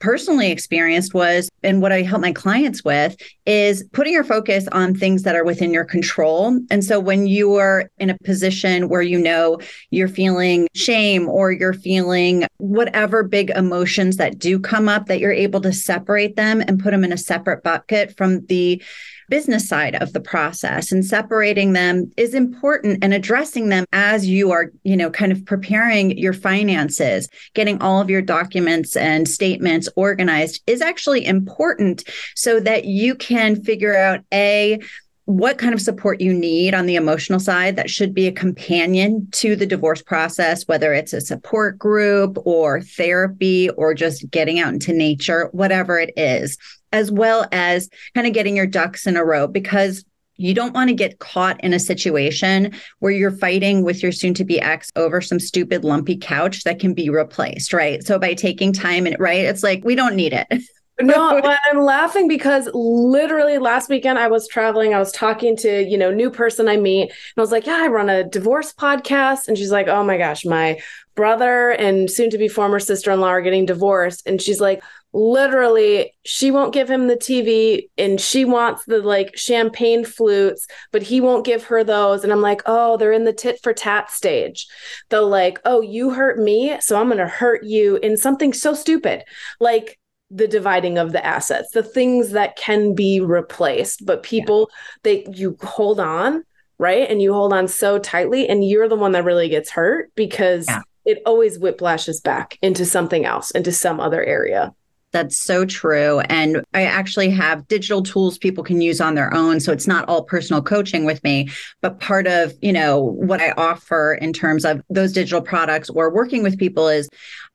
personally 0.00 0.50
experienced 0.50 1.12
was 1.12 1.48
and 1.62 1.82
what 1.82 1.92
I 1.92 2.02
help 2.02 2.22
my 2.22 2.32
clients 2.32 2.82
with 2.82 3.16
is 3.46 3.84
putting 3.92 4.14
your 4.14 4.24
focus 4.24 4.66
on 4.72 4.94
things 4.94 5.24
that 5.24 5.36
are 5.36 5.44
within 5.44 5.72
your 5.72 5.84
control. 5.84 6.58
And 6.70 6.82
so 6.82 6.98
when 6.98 7.26
you 7.26 7.56
are 7.56 7.90
in 7.98 8.10
a 8.10 8.18
position 8.24 8.88
where 8.88 9.02
you 9.02 9.18
know 9.18 9.58
you're 9.90 10.08
feeling 10.08 10.68
shame 10.74 11.28
or 11.28 11.52
you're 11.52 11.74
feeling 11.74 12.46
whatever 12.56 13.22
big 13.22 13.50
emotions 13.50 14.16
that 14.16 14.38
do 14.38 14.58
come 14.58 14.88
up 14.88 15.06
that 15.06 15.20
you're 15.20 15.32
able 15.32 15.60
to 15.60 15.72
separate 15.72 16.34
them 16.34 16.62
and 16.66 16.80
put 16.80 16.92
them 16.92 17.04
in 17.04 17.12
a 17.12 17.18
separate 17.18 17.62
bucket 17.62 18.16
from 18.16 18.46
the 18.46 18.82
business 19.30 19.66
side 19.66 19.94
of 20.02 20.12
the 20.12 20.20
process 20.20 20.92
and 20.92 21.04
separating 21.04 21.72
them 21.72 22.10
is 22.16 22.34
important 22.34 23.02
and 23.02 23.14
addressing 23.14 23.70
them 23.70 23.86
as 23.92 24.26
you 24.26 24.50
are, 24.50 24.70
you 24.82 24.96
know, 24.96 25.08
kind 25.08 25.32
of 25.32 25.44
preparing 25.46 26.18
your 26.18 26.34
finances, 26.34 27.28
getting 27.54 27.80
all 27.80 28.00
of 28.00 28.10
your 28.10 28.20
documents 28.20 28.96
and 28.96 29.26
statements 29.26 29.88
organized 29.96 30.62
is 30.66 30.82
actually 30.82 31.24
important 31.24 32.04
so 32.34 32.60
that 32.60 32.84
you 32.84 33.14
can 33.14 33.62
figure 33.62 33.96
out 33.96 34.20
a 34.34 34.78
what 35.26 35.58
kind 35.58 35.72
of 35.72 35.80
support 35.80 36.20
you 36.20 36.34
need 36.34 36.74
on 36.74 36.86
the 36.86 36.96
emotional 36.96 37.38
side 37.38 37.76
that 37.76 37.88
should 37.88 38.12
be 38.12 38.26
a 38.26 38.32
companion 38.32 39.28
to 39.30 39.54
the 39.54 39.66
divorce 39.66 40.02
process, 40.02 40.66
whether 40.66 40.92
it's 40.92 41.12
a 41.12 41.20
support 41.20 41.78
group 41.78 42.36
or 42.44 42.80
therapy 42.80 43.70
or 43.70 43.94
just 43.94 44.28
getting 44.30 44.58
out 44.58 44.72
into 44.72 44.92
nature, 44.92 45.48
whatever 45.52 46.00
it 46.00 46.12
is 46.16 46.58
as 46.92 47.10
well 47.10 47.46
as 47.52 47.88
kind 48.14 48.26
of 48.26 48.32
getting 48.32 48.56
your 48.56 48.66
ducks 48.66 49.06
in 49.06 49.16
a 49.16 49.24
row 49.24 49.46
because 49.46 50.04
you 50.36 50.54
don't 50.54 50.72
want 50.72 50.88
to 50.88 50.94
get 50.94 51.18
caught 51.18 51.62
in 51.62 51.74
a 51.74 51.78
situation 51.78 52.72
where 53.00 53.12
you're 53.12 53.30
fighting 53.30 53.84
with 53.84 54.02
your 54.02 54.10
soon 54.10 54.32
to 54.34 54.44
be 54.44 54.58
ex 54.58 54.90
over 54.96 55.20
some 55.20 55.38
stupid 55.38 55.84
lumpy 55.84 56.16
couch 56.16 56.64
that 56.64 56.78
can 56.78 56.94
be 56.94 57.10
replaced, 57.10 57.74
right? 57.74 58.02
So 58.02 58.18
by 58.18 58.32
taking 58.32 58.72
time 58.72 59.06
and 59.06 59.16
right, 59.20 59.44
it's 59.44 59.62
like 59.62 59.84
we 59.84 59.94
don't 59.94 60.16
need 60.16 60.32
it. 60.32 60.46
no, 61.02 61.40
but 61.42 61.58
I'm 61.70 61.80
laughing 61.80 62.28
because 62.28 62.68
literally 62.74 63.58
last 63.58 63.88
weekend 63.88 64.18
I 64.18 64.28
was 64.28 64.48
traveling. 64.48 64.94
I 64.94 64.98
was 64.98 65.12
talking 65.12 65.56
to, 65.58 65.84
you 65.84 65.98
know, 65.98 66.10
new 66.10 66.30
person 66.30 66.68
I 66.68 66.76
meet, 66.76 67.10
and 67.10 67.12
I 67.36 67.40
was 67.40 67.52
like, 67.52 67.66
Yeah, 67.66 67.80
I 67.82 67.88
run 67.88 68.08
a 68.08 68.24
divorce 68.24 68.72
podcast. 68.72 69.48
And 69.48 69.56
she's 69.56 69.72
like, 69.72 69.88
Oh 69.88 70.04
my 70.04 70.16
gosh, 70.18 70.44
my 70.44 70.80
brother 71.14 71.70
and 71.70 72.10
soon 72.10 72.30
to 72.30 72.38
be 72.38 72.48
former 72.48 72.78
sister 72.78 73.10
in 73.10 73.20
law 73.20 73.28
are 73.28 73.42
getting 73.42 73.66
divorced. 73.66 74.26
And 74.26 74.40
she's 74.40 74.60
like, 74.60 74.82
literally 75.12 76.12
she 76.24 76.50
won't 76.50 76.72
give 76.72 76.88
him 76.88 77.08
the 77.08 77.16
TV 77.16 77.88
and 77.98 78.20
she 78.20 78.44
wants 78.44 78.84
the 78.84 79.00
like 79.00 79.36
champagne 79.36 80.04
flutes, 80.04 80.66
but 80.92 81.02
he 81.02 81.20
won't 81.20 81.44
give 81.44 81.64
her 81.64 81.84
those. 81.84 82.24
And 82.24 82.32
I'm 82.32 82.40
like, 82.40 82.62
oh, 82.66 82.96
they're 82.96 83.12
in 83.12 83.24
the 83.24 83.32
tit 83.32 83.60
for 83.62 83.72
tat 83.72 84.10
stage. 84.10 84.66
They're 85.08 85.20
like, 85.20 85.58
oh, 85.64 85.80
you 85.80 86.10
hurt 86.10 86.38
me, 86.38 86.80
so 86.80 86.98
I'm 86.98 87.08
going 87.08 87.18
to 87.18 87.26
hurt 87.26 87.64
you 87.64 87.96
in 87.96 88.16
something 88.16 88.52
so 88.52 88.72
stupid. 88.74 89.24
Like, 89.58 89.98
the 90.30 90.48
dividing 90.48 90.98
of 90.98 91.12
the 91.12 91.24
assets, 91.24 91.72
the 91.72 91.82
things 91.82 92.30
that 92.30 92.56
can 92.56 92.94
be 92.94 93.20
replaced, 93.20 94.06
but 94.06 94.22
people 94.22 94.70
yeah. 94.70 94.76
they 95.02 95.26
you 95.32 95.56
hold 95.62 96.00
on, 96.00 96.44
right? 96.78 97.08
And 97.10 97.20
you 97.20 97.32
hold 97.32 97.52
on 97.52 97.68
so 97.68 97.98
tightly 97.98 98.48
and 98.48 98.66
you're 98.66 98.88
the 98.88 98.96
one 98.96 99.12
that 99.12 99.24
really 99.24 99.48
gets 99.48 99.70
hurt 99.70 100.12
because 100.14 100.66
yeah. 100.68 100.82
it 101.04 101.22
always 101.26 101.58
whiplashes 101.58 102.22
back 102.22 102.58
into 102.62 102.84
something 102.84 103.24
else, 103.24 103.50
into 103.50 103.72
some 103.72 104.00
other 104.00 104.22
area. 104.22 104.72
That's 105.12 105.36
so 105.36 105.64
true. 105.64 106.20
And 106.20 106.62
I 106.72 106.84
actually 106.84 107.30
have 107.30 107.66
digital 107.66 108.02
tools 108.02 108.38
people 108.38 108.62
can 108.62 108.80
use 108.80 109.00
on 109.00 109.14
their 109.16 109.34
own. 109.34 109.58
So 109.58 109.72
it's 109.72 109.86
not 109.86 110.08
all 110.08 110.22
personal 110.22 110.62
coaching 110.62 111.04
with 111.04 111.22
me, 111.24 111.48
but 111.80 111.98
part 111.98 112.26
of, 112.26 112.52
you 112.62 112.72
know, 112.72 113.00
what 113.00 113.40
I 113.40 113.50
offer 113.56 114.14
in 114.14 114.32
terms 114.32 114.64
of 114.64 114.82
those 114.88 115.12
digital 115.12 115.42
products 115.42 115.90
or 115.90 116.14
working 116.14 116.42
with 116.42 116.58
people 116.58 116.88
is 116.88 117.08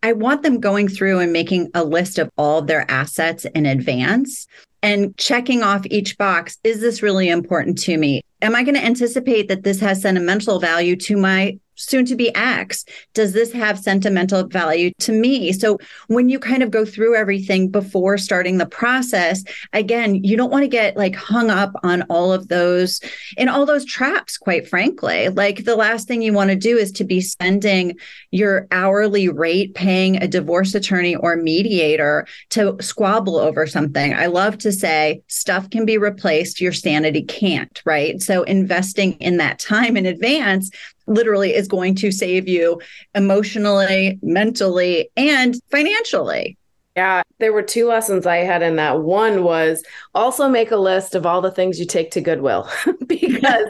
I 0.04 0.12
want 0.14 0.44
them 0.44 0.60
going 0.60 0.88
through 0.88 1.20
and 1.20 1.32
making 1.32 1.70
a 1.74 1.84
list 1.84 2.20
of 2.20 2.30
all 2.38 2.60
of 2.60 2.68
their 2.68 2.90
assets 2.92 3.46
in 3.46 3.66
advance 3.66 4.48
and 4.84 5.18
checking 5.18 5.64
off 5.64 5.86
each 5.90 6.18
box. 6.18 6.58
Is 6.64 6.82
this 6.82 7.02
really 7.02 7.30
important 7.30 7.78
to 7.84 7.98
me? 7.98 8.22
Am 8.42 8.54
I 8.54 8.64
going 8.64 8.76
to 8.76 8.86
anticipate 8.86 9.48
that 9.48 9.64
this 9.64 9.80
has 9.80 10.02
sentimental 10.02 10.60
value 10.60 10.96
to 10.98 11.18
my 11.18 11.58
soon 11.76 12.06
to 12.06 12.16
be 12.16 12.34
X, 12.36 12.86
does 13.14 13.34
this 13.34 13.52
have 13.52 13.80
sentimental 13.80 14.48
value 14.48 14.92
to 15.00 15.12
me? 15.12 15.52
So 15.52 15.78
when 16.08 16.30
you 16.30 16.40
kind 16.40 16.64
of 16.64 16.72
go 16.72 16.86
through 16.86 17.16
everything 17.16 17.70
before 17.70 18.18
starting 18.18 18.58
the 18.58 18.66
process, 18.66 19.44
again, 19.74 20.24
you 20.24 20.38
don't 20.38 20.52
want 20.52 20.64
to 20.64 20.68
get 20.68 20.98
like 20.98 21.16
hung 21.16 21.50
up 21.50 21.72
on 21.84 22.04
all 22.04 22.34
of 22.34 22.48
those 22.48 23.00
in 23.38 23.50
all 23.50 23.66
those 23.66 23.86
traps, 23.86 24.38
quite 24.38 24.68
frankly. 24.68 25.30
Like 25.30 25.66
the 25.66 25.76
last 25.76 26.08
thing 26.08 26.22
you 26.22 26.34
want 26.34 26.50
to 26.50 26.56
do 26.56 26.78
is 26.78 26.92
to 26.94 27.04
be 27.04 27.22
spending 27.22 27.96
your 28.32 28.68
hourly 28.72 29.30
rate 29.30 29.74
paying 29.76 30.22
a 30.22 30.28
divorce 30.28 30.76
attorney 30.76 31.16
or 31.16 31.36
mediator 31.36 32.28
to 32.52 32.78
squabble 32.82 33.38
over 33.38 33.68
something. 33.68 34.14
I 34.14 34.28
love 34.28 34.58
to 34.60 34.72
say 34.72 35.22
stuff 35.28 35.70
can 35.70 35.86
be 35.86 35.98
replaced, 35.98 36.62
your 36.62 36.74
sanity 36.74 37.24
can't, 37.24 37.82
right? 37.86 38.22
So 38.22 38.44
investing 38.44 39.14
in 39.14 39.38
that 39.38 39.60
time 39.60 39.98
in 39.98 40.06
advance 40.06 40.70
literally 41.08 41.54
is 41.54 41.68
going 41.68 41.96
to 41.96 42.12
save 42.12 42.48
you 42.48 42.82
emotionally, 43.14 44.20
mentally, 44.22 45.10
and 45.16 45.56
financially. 45.70 46.58
Yeah, 46.96 47.24
there 47.40 47.52
were 47.52 47.62
two 47.62 47.88
lessons 47.88 48.26
I 48.26 48.38
had 48.38 48.62
in 48.62 48.78
that. 48.78 49.02
One 49.02 49.44
was 49.44 49.84
also 50.14 50.48
make 50.48 50.72
a 50.72 50.78
list 50.78 51.14
of 51.14 51.26
all 51.26 51.42
the 51.42 51.52
things 51.52 51.78
you 51.78 51.86
take 51.86 52.12
to 52.12 52.22
Goodwill 52.22 52.70
because 53.08 53.66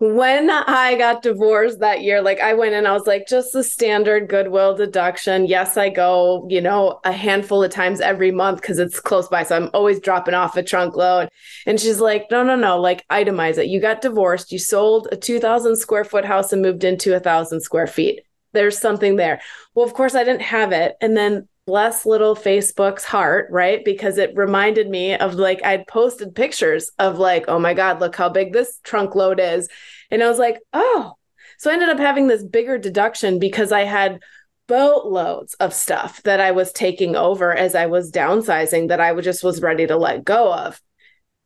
when 0.00 0.50
I 0.50 0.96
got 0.96 1.22
divorced 1.22 1.78
that 1.78 2.02
year, 2.02 2.20
like 2.20 2.40
I 2.40 2.52
went 2.54 2.74
and 2.74 2.88
I 2.88 2.92
was 2.92 3.06
like, 3.06 3.28
just 3.28 3.52
the 3.52 3.62
standard 3.62 4.28
goodwill 4.28 4.74
deduction. 4.76 5.46
Yes, 5.46 5.76
I 5.76 5.88
go, 5.88 6.48
you 6.50 6.60
know, 6.60 6.98
a 7.04 7.12
handful 7.12 7.62
of 7.62 7.70
times 7.70 8.00
every 8.00 8.32
month 8.32 8.60
because 8.60 8.80
it's 8.80 8.98
close 8.98 9.28
by. 9.28 9.44
So 9.44 9.56
I'm 9.56 9.70
always 9.72 10.00
dropping 10.00 10.34
off 10.34 10.56
a 10.56 10.62
trunk 10.64 10.96
load. 10.96 11.28
And 11.66 11.78
she's 11.78 12.00
like, 12.00 12.26
no, 12.32 12.42
no, 12.42 12.56
no, 12.56 12.80
like 12.80 13.06
itemize 13.08 13.56
it. 13.56 13.68
You 13.68 13.80
got 13.80 14.02
divorced, 14.02 14.50
you 14.50 14.58
sold 14.58 15.06
a 15.12 15.16
2,000 15.16 15.76
square 15.76 16.04
foot 16.04 16.24
house 16.24 16.52
and 16.52 16.60
moved 16.60 16.82
into 16.82 17.14
a 17.14 17.20
thousand 17.20 17.60
square 17.60 17.86
feet. 17.86 18.20
There's 18.52 18.78
something 18.78 19.14
there. 19.14 19.40
Well, 19.74 19.86
of 19.86 19.94
course, 19.94 20.16
I 20.16 20.24
didn't 20.24 20.42
have 20.42 20.72
it. 20.72 20.96
And 21.00 21.16
then 21.16 21.48
bless 21.66 22.04
little 22.04 22.36
Facebook's 22.36 23.04
heart, 23.04 23.48
right? 23.50 23.84
Because 23.84 24.18
it 24.18 24.36
reminded 24.36 24.88
me 24.88 25.14
of 25.16 25.34
like 25.34 25.64
I'd 25.64 25.86
posted 25.86 26.34
pictures 26.34 26.90
of 26.98 27.18
like, 27.18 27.46
oh 27.48 27.58
my 27.58 27.74
God, 27.74 28.00
look 28.00 28.14
how 28.16 28.28
big 28.28 28.52
this 28.52 28.80
trunk 28.82 29.14
load 29.14 29.40
is. 29.40 29.68
And 30.10 30.22
I 30.22 30.28
was 30.28 30.38
like, 30.38 30.58
oh. 30.72 31.14
So 31.58 31.70
I 31.70 31.74
ended 31.74 31.88
up 31.88 31.98
having 31.98 32.26
this 32.26 32.42
bigger 32.42 32.78
deduction 32.78 33.38
because 33.38 33.72
I 33.72 33.82
had 33.82 34.20
boatloads 34.66 35.54
of 35.54 35.72
stuff 35.72 36.22
that 36.24 36.40
I 36.40 36.50
was 36.50 36.72
taking 36.72 37.16
over 37.16 37.54
as 37.54 37.74
I 37.74 37.86
was 37.86 38.10
downsizing 38.10 38.88
that 38.88 39.00
I 39.00 39.14
just 39.20 39.44
was 39.44 39.62
ready 39.62 39.86
to 39.86 39.96
let 39.96 40.24
go 40.24 40.52
of. 40.52 40.80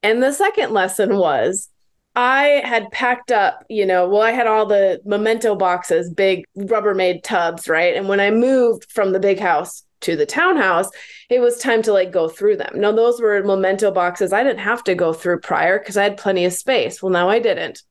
And 0.03 0.23
the 0.23 0.33
second 0.33 0.73
lesson 0.73 1.17
was 1.17 1.69
I 2.15 2.63
had 2.65 2.91
packed 2.91 3.31
up, 3.31 3.65
you 3.69 3.87
know, 3.87 4.09
well, 4.09 4.23
I 4.23 4.33
had 4.33 4.47
all 4.47 4.67
the 4.67 5.01
memento 5.05 5.55
boxes, 5.55 6.11
big 6.11 6.45
Rubbermaid 6.57 7.23
tubs, 7.23 7.69
right? 7.69 7.95
And 7.95 8.09
when 8.09 8.21
I 8.21 8.31
moved 8.31 8.91
from 8.91 9.13
the 9.13 9.21
big 9.21 9.39
house 9.39 9.85
to 10.01 10.17
the 10.17 10.27
townhouse, 10.27 10.89
it 11.29 11.41
was 11.41 11.59
time 11.59 11.83
to 11.83 11.93
like 11.93 12.13
go 12.13 12.29
through 12.29 12.57
them. 12.57 12.81
Now, 12.81 12.93
those 12.93 13.21
were 13.21 13.43
memento 13.43 13.91
boxes 13.91 14.33
I 14.33 14.43
didn't 14.43 14.61
have 14.61 14.85
to 14.85 14.95
go 14.95 15.13
through 15.13 15.41
prior 15.41 15.79
because 15.79 15.97
I 15.97 16.05
had 16.05 16.17
plenty 16.17 16.45
of 16.45 16.53
space. 16.53 17.03
Well, 17.03 17.13
now 17.13 17.29
I 17.29 17.39
didn't. 17.39 17.83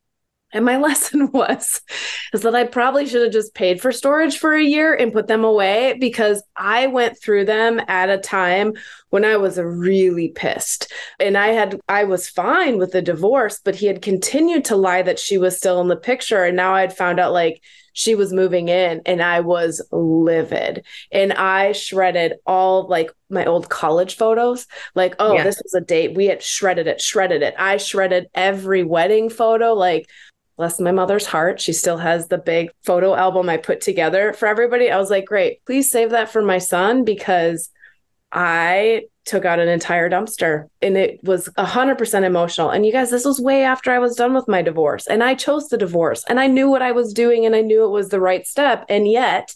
And 0.53 0.63
my 0.63 0.77
lesson 0.77 1.31
was 1.31 1.81
is 2.33 2.41
that 2.41 2.55
I 2.55 2.65
probably 2.65 3.05
should 3.05 3.23
have 3.23 3.33
just 3.33 3.53
paid 3.53 3.81
for 3.81 3.91
storage 3.91 4.37
for 4.37 4.53
a 4.53 4.63
year 4.63 4.93
and 4.93 5.13
put 5.13 5.27
them 5.27 5.43
away 5.43 5.97
because 5.99 6.43
I 6.55 6.87
went 6.87 7.19
through 7.21 7.45
them 7.45 7.81
at 7.87 8.09
a 8.09 8.17
time 8.17 8.73
when 9.09 9.25
I 9.25 9.37
was 9.37 9.57
really 9.57 10.29
pissed. 10.29 10.91
And 11.19 11.37
I 11.37 11.47
had 11.47 11.79
I 11.87 12.05
was 12.05 12.29
fine 12.29 12.77
with 12.77 12.91
the 12.91 13.01
divorce, 13.01 13.59
but 13.63 13.75
he 13.75 13.87
had 13.87 14.01
continued 14.01 14.65
to 14.65 14.75
lie 14.75 15.01
that 15.01 15.19
she 15.19 15.37
was 15.37 15.57
still 15.57 15.81
in 15.81 15.87
the 15.87 15.95
picture 15.95 16.43
and 16.43 16.55
now 16.55 16.73
I'd 16.75 16.95
found 16.95 17.19
out 17.19 17.33
like 17.33 17.61
she 17.97 18.13
was 18.13 18.31
moving 18.31 18.69
in 18.69 19.01
and 19.07 19.23
I 19.23 19.39
was 19.39 19.81
livid. 19.91 20.85
And 21.11 21.33
I 21.33 21.71
shredded 21.71 22.35
all 22.45 22.87
like 22.87 23.11
my 23.27 23.43
old 23.45 23.69
college 23.69 24.17
photos. 24.17 24.67
Like, 24.93 25.15
oh, 25.17 25.33
yeah. 25.33 25.43
this 25.43 25.59
was 25.63 25.73
a 25.73 25.81
date. 25.81 26.13
We 26.15 26.27
had 26.27 26.43
shredded 26.43 26.85
it, 26.85 27.01
shredded 27.01 27.41
it. 27.41 27.55
I 27.57 27.77
shredded 27.77 28.27
every 28.35 28.83
wedding 28.83 29.31
photo. 29.31 29.73
Like, 29.73 30.07
bless 30.57 30.79
my 30.79 30.91
mother's 30.91 31.25
heart. 31.25 31.59
She 31.59 31.73
still 31.73 31.97
has 31.97 32.27
the 32.27 32.37
big 32.37 32.69
photo 32.83 33.15
album 33.15 33.49
I 33.49 33.57
put 33.57 33.81
together 33.81 34.31
for 34.31 34.47
everybody. 34.47 34.91
I 34.91 34.99
was 34.99 35.09
like, 35.09 35.25
great, 35.25 35.65
please 35.65 35.89
save 35.89 36.11
that 36.11 36.29
for 36.29 36.43
my 36.43 36.59
son 36.59 37.03
because 37.03 37.71
I 38.31 39.05
took 39.27 39.45
out 39.45 39.59
an 39.59 39.67
entire 39.67 40.09
dumpster 40.09 40.67
and 40.81 40.97
it 40.97 41.23
was 41.23 41.49
100% 41.57 42.23
emotional. 42.23 42.69
And 42.69 42.85
you 42.85 42.91
guys, 42.91 43.11
this 43.11 43.25
was 43.25 43.39
way 43.39 43.63
after 43.63 43.91
I 43.91 43.99
was 43.99 44.15
done 44.15 44.33
with 44.33 44.47
my 44.47 44.61
divorce 44.61 45.05
and 45.05 45.23
I 45.23 45.35
chose 45.35 45.67
the 45.67 45.77
divorce 45.77 46.23
and 46.27 46.39
I 46.39 46.47
knew 46.47 46.69
what 46.69 46.81
I 46.81 46.93
was 46.93 47.13
doing 47.13 47.45
and 47.45 47.55
I 47.55 47.61
knew 47.61 47.83
it 47.83 47.89
was 47.89 48.09
the 48.09 48.21
right 48.21 48.47
step. 48.47 48.85
And 48.89 49.07
yet, 49.07 49.53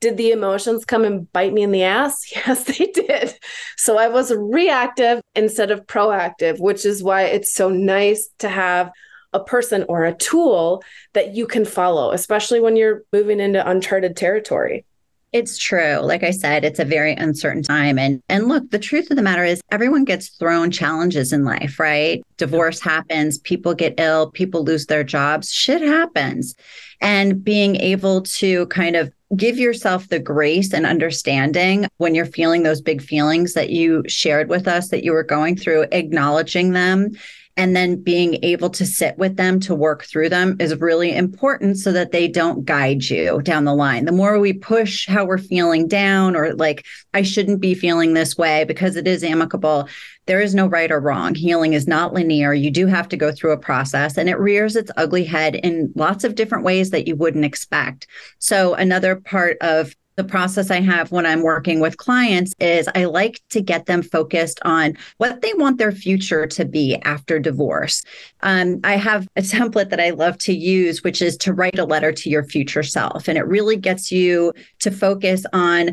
did 0.00 0.18
the 0.18 0.30
emotions 0.30 0.84
come 0.84 1.04
and 1.04 1.32
bite 1.32 1.54
me 1.54 1.62
in 1.62 1.72
the 1.72 1.84
ass? 1.84 2.30
Yes, 2.36 2.64
they 2.64 2.86
did. 2.86 3.34
So 3.76 3.98
I 3.98 4.08
was 4.08 4.32
reactive 4.34 5.22
instead 5.34 5.70
of 5.70 5.86
proactive, 5.86 6.60
which 6.60 6.84
is 6.84 7.02
why 7.02 7.22
it's 7.22 7.54
so 7.54 7.70
nice 7.70 8.28
to 8.40 8.48
have 8.48 8.90
a 9.32 9.42
person 9.42 9.84
or 9.88 10.04
a 10.04 10.14
tool 10.14 10.82
that 11.12 11.34
you 11.34 11.46
can 11.46 11.64
follow, 11.64 12.12
especially 12.12 12.60
when 12.60 12.76
you're 12.76 13.02
moving 13.12 13.40
into 13.40 13.68
uncharted 13.68 14.16
territory. 14.16 14.84
It's 15.32 15.58
true. 15.58 15.96
Like 15.96 16.22
I 16.22 16.30
said, 16.30 16.64
it's 16.64 16.78
a 16.78 16.84
very 16.84 17.12
uncertain 17.12 17.62
time. 17.62 17.98
And 17.98 18.22
and 18.28 18.48
look, 18.48 18.70
the 18.70 18.78
truth 18.78 19.10
of 19.10 19.16
the 19.16 19.22
matter 19.22 19.44
is 19.44 19.60
everyone 19.70 20.04
gets 20.04 20.28
thrown 20.28 20.70
challenges 20.70 21.32
in 21.32 21.44
life, 21.44 21.78
right? 21.78 22.22
Divorce 22.36 22.80
happens, 22.80 23.38
people 23.38 23.74
get 23.74 23.98
ill, 23.98 24.30
people 24.30 24.64
lose 24.64 24.86
their 24.86 25.04
jobs, 25.04 25.52
shit 25.52 25.82
happens. 25.82 26.54
And 27.00 27.42
being 27.44 27.76
able 27.76 28.22
to 28.22 28.66
kind 28.66 28.96
of 28.96 29.12
give 29.36 29.58
yourself 29.58 30.08
the 30.08 30.20
grace 30.20 30.72
and 30.72 30.86
understanding 30.86 31.86
when 31.96 32.14
you're 32.14 32.26
feeling 32.26 32.62
those 32.62 32.80
big 32.80 33.02
feelings 33.02 33.54
that 33.54 33.70
you 33.70 34.04
shared 34.06 34.48
with 34.48 34.68
us 34.68 34.88
that 34.88 35.04
you 35.04 35.12
were 35.12 35.24
going 35.24 35.56
through, 35.56 35.86
acknowledging 35.90 36.72
them 36.72 37.10
and 37.56 37.74
then 37.74 38.02
being 38.02 38.38
able 38.42 38.68
to 38.70 38.84
sit 38.84 39.16
with 39.16 39.36
them 39.36 39.58
to 39.60 39.74
work 39.74 40.04
through 40.04 40.28
them 40.28 40.56
is 40.60 40.78
really 40.78 41.14
important 41.14 41.78
so 41.78 41.90
that 41.92 42.12
they 42.12 42.28
don't 42.28 42.64
guide 42.66 43.04
you 43.04 43.40
down 43.42 43.64
the 43.64 43.74
line. 43.74 44.04
The 44.04 44.12
more 44.12 44.38
we 44.38 44.52
push 44.52 45.06
how 45.06 45.24
we're 45.24 45.38
feeling 45.38 45.88
down 45.88 46.36
or 46.36 46.54
like, 46.54 46.84
I 47.14 47.22
shouldn't 47.22 47.60
be 47.60 47.74
feeling 47.74 48.12
this 48.12 48.36
way 48.36 48.64
because 48.64 48.96
it 48.96 49.08
is 49.08 49.24
amicable, 49.24 49.88
there 50.26 50.40
is 50.40 50.54
no 50.54 50.66
right 50.66 50.90
or 50.90 51.00
wrong. 51.00 51.34
Healing 51.34 51.72
is 51.72 51.86
not 51.86 52.12
linear. 52.12 52.52
You 52.52 52.70
do 52.70 52.86
have 52.86 53.08
to 53.08 53.16
go 53.16 53.32
through 53.32 53.52
a 53.52 53.58
process 53.58 54.18
and 54.18 54.28
it 54.28 54.38
rears 54.38 54.76
its 54.76 54.90
ugly 54.96 55.24
head 55.24 55.54
in 55.54 55.92
lots 55.94 56.24
of 56.24 56.34
different 56.34 56.64
ways 56.64 56.90
that 56.90 57.06
you 57.06 57.16
wouldn't 57.16 57.44
expect. 57.44 58.06
So, 58.38 58.74
another 58.74 59.16
part 59.16 59.56
of 59.60 59.94
the 60.16 60.24
process 60.24 60.70
I 60.70 60.80
have 60.80 61.12
when 61.12 61.26
I'm 61.26 61.42
working 61.42 61.78
with 61.80 61.98
clients 61.98 62.54
is 62.58 62.88
I 62.94 63.04
like 63.04 63.40
to 63.50 63.60
get 63.60 63.86
them 63.86 64.02
focused 64.02 64.58
on 64.64 64.96
what 65.18 65.42
they 65.42 65.52
want 65.54 65.78
their 65.78 65.92
future 65.92 66.46
to 66.46 66.64
be 66.64 66.96
after 67.02 67.38
divorce. 67.38 68.02
Um, 68.42 68.80
I 68.82 68.96
have 68.96 69.28
a 69.36 69.42
template 69.42 69.90
that 69.90 70.00
I 70.00 70.10
love 70.10 70.38
to 70.38 70.54
use, 70.54 71.04
which 71.04 71.20
is 71.20 71.36
to 71.38 71.52
write 71.52 71.78
a 71.78 71.84
letter 71.84 72.12
to 72.12 72.30
your 72.30 72.44
future 72.44 72.82
self. 72.82 73.28
And 73.28 73.36
it 73.36 73.46
really 73.46 73.76
gets 73.76 74.10
you 74.10 74.52
to 74.80 74.90
focus 74.90 75.44
on 75.52 75.90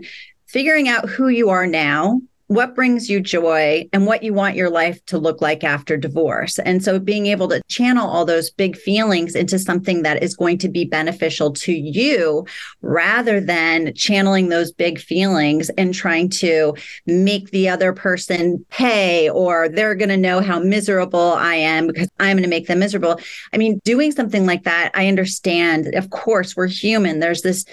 figuring 0.47 0.87
out 0.87 1.09
who 1.09 1.27
you 1.27 1.49
are 1.49 1.67
now, 1.67 2.21
what 2.47 2.75
brings 2.75 3.09
you 3.09 3.19
joy 3.19 3.87
and 3.93 4.05
what 4.05 4.21
you 4.23 4.33
want 4.33 4.55
your 4.55 4.69
life 4.69 5.03
to 5.05 5.17
look 5.17 5.41
like 5.41 5.63
after 5.63 5.97
divorce. 5.97 6.59
And 6.59 6.83
so 6.83 6.99
being 6.99 7.27
able 7.27 7.47
to 7.49 7.61
channel 7.69 8.07
all 8.07 8.25
those 8.25 8.51
big 8.51 8.75
feelings 8.75 9.35
into 9.35 9.57
something 9.57 10.03
that 10.03 10.21
is 10.21 10.35
going 10.35 10.57
to 10.59 10.69
be 10.69 10.85
beneficial 10.85 11.51
to 11.53 11.73
you 11.73 12.45
rather 12.81 13.39
than 13.39 13.93
channeling 13.95 14.49
those 14.49 14.71
big 14.71 14.99
feelings 14.99 15.69
and 15.77 15.93
trying 15.93 16.29
to 16.29 16.75
make 17.05 17.49
the 17.51 17.69
other 17.69 17.93
person 17.93 18.65
pay 18.69 19.29
or 19.29 19.69
they're 19.69 19.95
going 19.95 20.09
to 20.09 20.17
know 20.17 20.41
how 20.41 20.59
miserable 20.59 21.33
I 21.33 21.55
am 21.55 21.87
because 21.87 22.09
I'm 22.19 22.35
going 22.35 22.43
to 22.43 22.49
make 22.49 22.67
them 22.67 22.79
miserable. 22.79 23.19
I 23.53 23.57
mean, 23.57 23.79
doing 23.85 24.11
something 24.11 24.45
like 24.45 24.63
that, 24.63 24.91
I 24.93 25.07
understand. 25.07 25.95
Of 25.95 26.09
course, 26.09 26.55
we're 26.55 26.67
human. 26.67 27.19
There's 27.19 27.41
this 27.41 27.65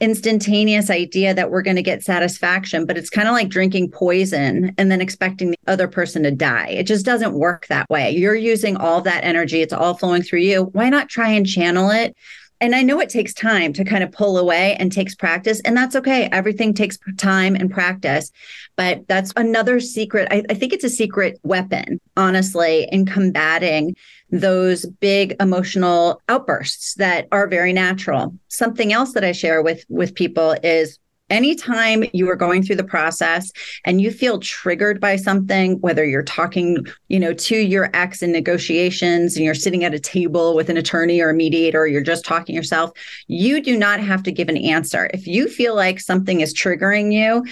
instantaneous 0.00 0.90
idea 0.90 1.34
that 1.34 1.50
we're 1.50 1.62
going 1.62 1.76
to 1.76 1.82
get 1.82 2.04
satisfaction, 2.04 2.86
but 2.86 2.96
it's 2.96 3.10
kind 3.10 3.26
of 3.26 3.32
like 3.32 3.48
drinking 3.48 3.90
poison 3.90 4.72
and 4.78 4.90
then 4.90 5.00
expecting 5.00 5.50
the 5.50 5.58
other 5.66 5.88
person 5.88 6.22
to 6.22 6.30
die. 6.30 6.68
It 6.68 6.84
just 6.84 7.04
doesn't 7.04 7.34
work 7.34 7.66
that 7.66 7.88
way. 7.90 8.12
You're 8.12 8.34
using 8.34 8.76
all 8.76 9.00
that 9.02 9.24
energy, 9.24 9.60
it's 9.60 9.72
all 9.72 9.94
flowing 9.94 10.22
through 10.22 10.40
you. 10.40 10.64
Why 10.72 10.88
not 10.88 11.08
try 11.08 11.30
and 11.30 11.46
channel 11.46 11.90
it? 11.90 12.16
And 12.60 12.74
I 12.74 12.82
know 12.82 13.00
it 13.00 13.08
takes 13.08 13.32
time 13.32 13.72
to 13.74 13.84
kind 13.84 14.02
of 14.02 14.10
pull 14.10 14.36
away 14.36 14.74
and 14.80 14.90
takes 14.90 15.14
practice, 15.14 15.60
and 15.60 15.76
that's 15.76 15.94
okay. 15.94 16.28
Everything 16.32 16.74
takes 16.74 16.98
time 17.16 17.54
and 17.54 17.70
practice. 17.70 18.32
But 18.76 19.06
that's 19.06 19.32
another 19.36 19.78
secret. 19.78 20.26
I, 20.30 20.42
I 20.50 20.54
think 20.54 20.72
it's 20.72 20.84
a 20.84 20.90
secret 20.90 21.38
weapon, 21.44 22.00
honestly, 22.16 22.88
in 22.90 23.06
combating 23.06 23.94
those 24.30 24.84
big 25.00 25.34
emotional 25.40 26.20
outbursts 26.28 26.94
that 26.94 27.28
are 27.32 27.48
very 27.48 27.72
natural. 27.72 28.34
Something 28.48 28.92
else 28.92 29.12
that 29.14 29.24
I 29.24 29.32
share 29.32 29.62
with 29.62 29.84
with 29.88 30.14
people 30.14 30.56
is 30.62 30.98
anytime 31.30 32.04
you 32.12 32.28
are 32.30 32.36
going 32.36 32.62
through 32.62 32.76
the 32.76 32.84
process 32.84 33.50
and 33.84 34.00
you 34.00 34.10
feel 34.10 34.38
triggered 34.38 35.00
by 35.00 35.16
something 35.16 35.74
whether 35.80 36.04
you're 36.04 36.22
talking 36.22 36.86
you 37.08 37.20
know 37.20 37.32
to 37.34 37.56
your 37.56 37.90
ex 37.94 38.22
in 38.22 38.32
negotiations 38.32 39.36
and 39.36 39.44
you're 39.44 39.54
sitting 39.54 39.84
at 39.84 39.94
a 39.94 39.98
table 39.98 40.54
with 40.54 40.70
an 40.70 40.76
attorney 40.76 41.20
or 41.20 41.30
a 41.30 41.34
mediator 41.34 41.80
or 41.80 41.86
you're 41.86 42.02
just 42.02 42.24
talking 42.24 42.54
yourself 42.54 42.90
you 43.26 43.62
do 43.62 43.76
not 43.76 44.00
have 44.00 44.22
to 44.22 44.32
give 44.32 44.48
an 44.48 44.56
answer 44.56 45.10
if 45.12 45.26
you 45.26 45.48
feel 45.48 45.74
like 45.74 46.00
something 46.00 46.40
is 46.40 46.54
triggering 46.54 47.12
you 47.12 47.44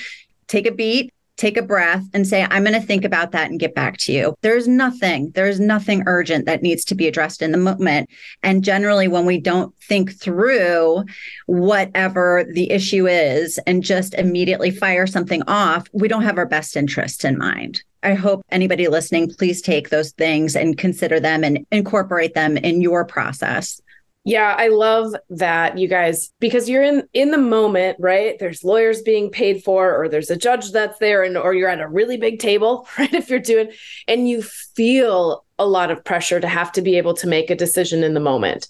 take 0.49 0.67
a 0.67 0.73
beat 0.73 1.13
take 1.37 1.57
a 1.57 1.63
breath 1.63 2.05
and 2.15 2.27
say, 2.27 2.47
I'm 2.51 2.65
going 2.65 2.81
to 2.81 2.87
think 2.87 3.05
about 3.05 3.33
that 3.33 3.51
and 3.51 3.61
get 3.61 3.75
back 3.75 3.99
to 3.99 4.13
you. 4.13 4.35
There's 4.41 4.67
nothing, 4.67 5.31
there's 5.35 5.61
nothing 5.61 6.03
urgent 6.07 6.47
that 6.47 6.63
needs 6.63 6.85
to 6.87 6.95
be 6.95 7.07
addressed 7.07 7.43
in 7.43 7.53
the 7.53 7.59
moment. 7.59 8.09
And 8.43 8.65
generally, 8.65 9.09
when 9.09 9.27
we 9.27 9.39
don't 9.39 9.75
think 9.83 10.19
through 10.19 11.05
whatever 11.47 12.45
the 12.53 12.71
issue 12.71 13.07
is 13.07 13.59
and 13.67 13.83
just 13.83 14.15
immediately 14.15 14.71
fire 14.71 15.07
something 15.07 15.43
off, 15.47 15.87
we 15.93 16.09
don't 16.09 16.23
have 16.23 16.39
our 16.39 16.47
best 16.47 16.77
interest 16.77 17.25
in 17.25 17.39
mind. 17.39 17.83
I 18.03 18.15
hope 18.15 18.45
anybody 18.51 18.87
listening, 18.89 19.31
please 19.35 19.61
take 19.61 19.89
those 19.89 20.13
things 20.13 20.55
and 20.55 20.79
consider 20.79 21.19
them 21.19 21.43
and 21.43 21.67
incorporate 21.73 22.35
them 22.35 22.57
in 22.57 22.81
your 22.81 23.05
process. 23.05 23.81
Yeah, 24.27 24.57
I 24.59 24.69
love 24.69 25.15
that 25.31 25.79
you 25.79 25.87
guys 25.87 26.33
because 26.41 26.69
you're 26.69 26.83
in 26.83 27.05
in 27.13 27.31
the 27.31 27.39
moment, 27.39 27.97
right? 28.01 28.37
There's 28.41 28.65
lawyers 28.65 29.01
being 29.03 29.31
paid 29.31 29.63
for 29.63 29.97
or 29.97 30.09
there's 30.09 30.31
a 30.31 30.37
judge 30.37 30.73
that's 30.73 30.99
there 30.99 31.23
and 31.23 31.37
or 31.37 31.55
you're 31.55 31.69
at 31.69 31.81
a 31.81 31.87
really 31.87 32.17
big 32.17 32.41
table, 32.41 32.89
right? 32.99 33.15
If 33.15 33.31
you're 33.31 33.39
doing 33.39 33.71
and 34.09 34.29
you 34.29 34.43
feel 34.43 35.45
a 35.61 35.67
lot 35.67 35.93
of 35.93 36.05
pressure 36.05 36.41
to 36.41 36.49
have 36.49 36.73
to 36.73 36.83
be 36.83 36.99
able 36.99 37.15
to 37.15 37.29
make 37.29 37.51
a 37.51 37.55
decision 37.55 38.03
in 38.03 38.15
the 38.15 38.21
moment. 38.21 38.67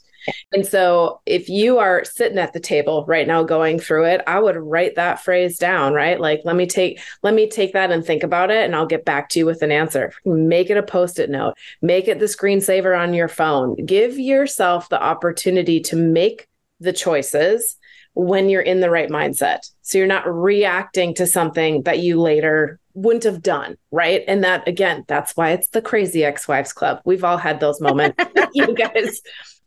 And 0.52 0.66
so 0.66 1.20
if 1.26 1.48
you 1.48 1.78
are 1.78 2.04
sitting 2.04 2.38
at 2.38 2.52
the 2.52 2.60
table 2.60 3.04
right 3.06 3.26
now 3.26 3.42
going 3.42 3.78
through 3.78 4.06
it, 4.06 4.22
I 4.26 4.38
would 4.38 4.56
write 4.56 4.96
that 4.96 5.22
phrase 5.22 5.58
down, 5.58 5.92
right? 5.92 6.20
Like 6.20 6.42
let 6.44 6.56
me 6.56 6.66
take 6.66 7.00
let 7.22 7.34
me 7.34 7.48
take 7.48 7.72
that 7.72 7.90
and 7.90 8.04
think 8.04 8.22
about 8.22 8.50
it 8.50 8.64
and 8.64 8.74
I'll 8.74 8.86
get 8.86 9.04
back 9.04 9.28
to 9.30 9.38
you 9.38 9.46
with 9.46 9.62
an 9.62 9.72
answer. 9.72 10.12
Make 10.24 10.70
it 10.70 10.76
a 10.76 10.82
post-it 10.82 11.30
note. 11.30 11.54
Make 11.82 12.08
it 12.08 12.18
the 12.18 12.26
screensaver 12.26 12.98
on 12.98 13.14
your 13.14 13.28
phone. 13.28 13.76
Give 13.84 14.18
yourself 14.18 14.88
the 14.88 15.02
opportunity 15.02 15.80
to 15.80 15.96
make 15.96 16.48
the 16.80 16.92
choices 16.92 17.76
when 18.14 18.48
you're 18.48 18.62
in 18.62 18.80
the 18.80 18.90
right 18.90 19.10
mindset. 19.10 19.58
So 19.82 19.98
you're 19.98 20.06
not 20.06 20.26
reacting 20.26 21.14
to 21.14 21.26
something 21.26 21.82
that 21.82 21.98
you 21.98 22.20
later 22.20 22.80
wouldn't 22.94 23.24
have 23.24 23.42
done, 23.42 23.76
right? 23.90 24.24
And 24.26 24.42
that 24.42 24.66
again, 24.66 25.04
that's 25.06 25.36
why 25.36 25.50
it's 25.50 25.68
the 25.68 25.82
crazy 25.82 26.24
ex-wives 26.24 26.72
club. 26.72 27.00
We've 27.04 27.24
all 27.24 27.36
had 27.36 27.60
those 27.60 27.78
moments. 27.78 28.16
you 28.54 28.74
guys 28.74 29.20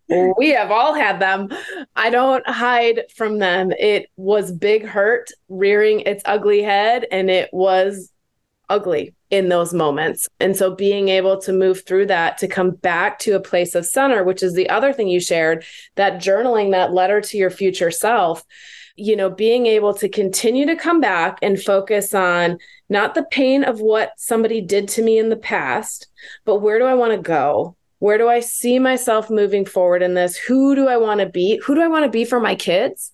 we 0.10 0.50
have 0.50 0.72
all 0.72 0.94
had 0.94 1.20
them. 1.20 1.50
I 1.96 2.10
don't 2.10 2.48
hide 2.48 3.04
from 3.16 3.39
them. 3.39 3.72
It 3.72 4.08
was 4.18 4.51
big 4.51 4.86
hurt 4.86 5.32
rearing 5.48 6.01
its 6.01 6.24
ugly 6.25 6.62
head, 6.62 7.06
and 7.12 7.30
it 7.30 7.50
was 7.54 8.12
ugly 8.70 9.16
in 9.30 9.50
those 9.50 9.74
moments. 9.74 10.28
And 10.39 10.56
so 10.56 10.75
being 10.75 11.10
able 11.10 11.39
to 11.42 11.54
move 11.54 11.86
through 11.86 12.08
that 12.08 12.38
to 12.39 12.48
come 12.48 12.72
back 12.72 13.20
to 13.20 13.36
a 13.36 13.39
place 13.39 13.75
of 13.75 13.86
center, 13.86 14.24
which 14.24 14.44
is 14.44 14.54
the 14.54 14.70
other 14.70 14.94
thing 14.94 15.08
you 15.08 15.20
shared, 15.20 15.66
that 15.96 16.22
journaling, 16.22 16.72
that 16.72 16.94
letter 16.94 17.22
to 17.22 17.38
your 17.38 17.50
future 17.50 17.92
self, 17.92 18.44
you 18.96 19.16
know, 19.16 19.30
being 19.30 19.66
able 19.66 19.94
to 19.94 20.10
continue 20.10 20.66
to 20.66 20.75
come 20.75 21.00
back 21.00 21.38
and 21.42 21.62
focus 21.62 22.13
on 22.13 22.58
not 22.89 23.16
the 23.16 23.24
pain 23.24 23.63
of 23.63 23.80
what 23.80 24.12
somebody 24.18 24.62
did 24.62 24.88
to 24.89 25.04
me 25.04 25.18
in 25.18 25.30
the 25.30 25.38
past, 25.38 26.08
but 26.44 26.60
where 26.60 26.80
do 26.80 26.86
I 26.86 26.96
want 26.96 27.13
to 27.13 27.20
go? 27.20 27.75
Where 28.00 28.18
do 28.18 28.27
I 28.27 28.39
see 28.39 28.79
myself 28.79 29.29
moving 29.29 29.65
forward 29.65 30.01
in 30.01 30.13
this? 30.13 30.38
Who 30.38 30.75
do 30.75 30.88
I 30.88 30.98
want 30.98 31.20
to 31.20 31.25
be? 31.25 31.62
Who 31.65 31.75
do 31.75 31.82
I 31.82 31.88
want 31.88 32.06
to 32.06 32.12
be 32.12 32.25
for 32.25 32.39
my 32.39 32.56
kids? 32.56 33.12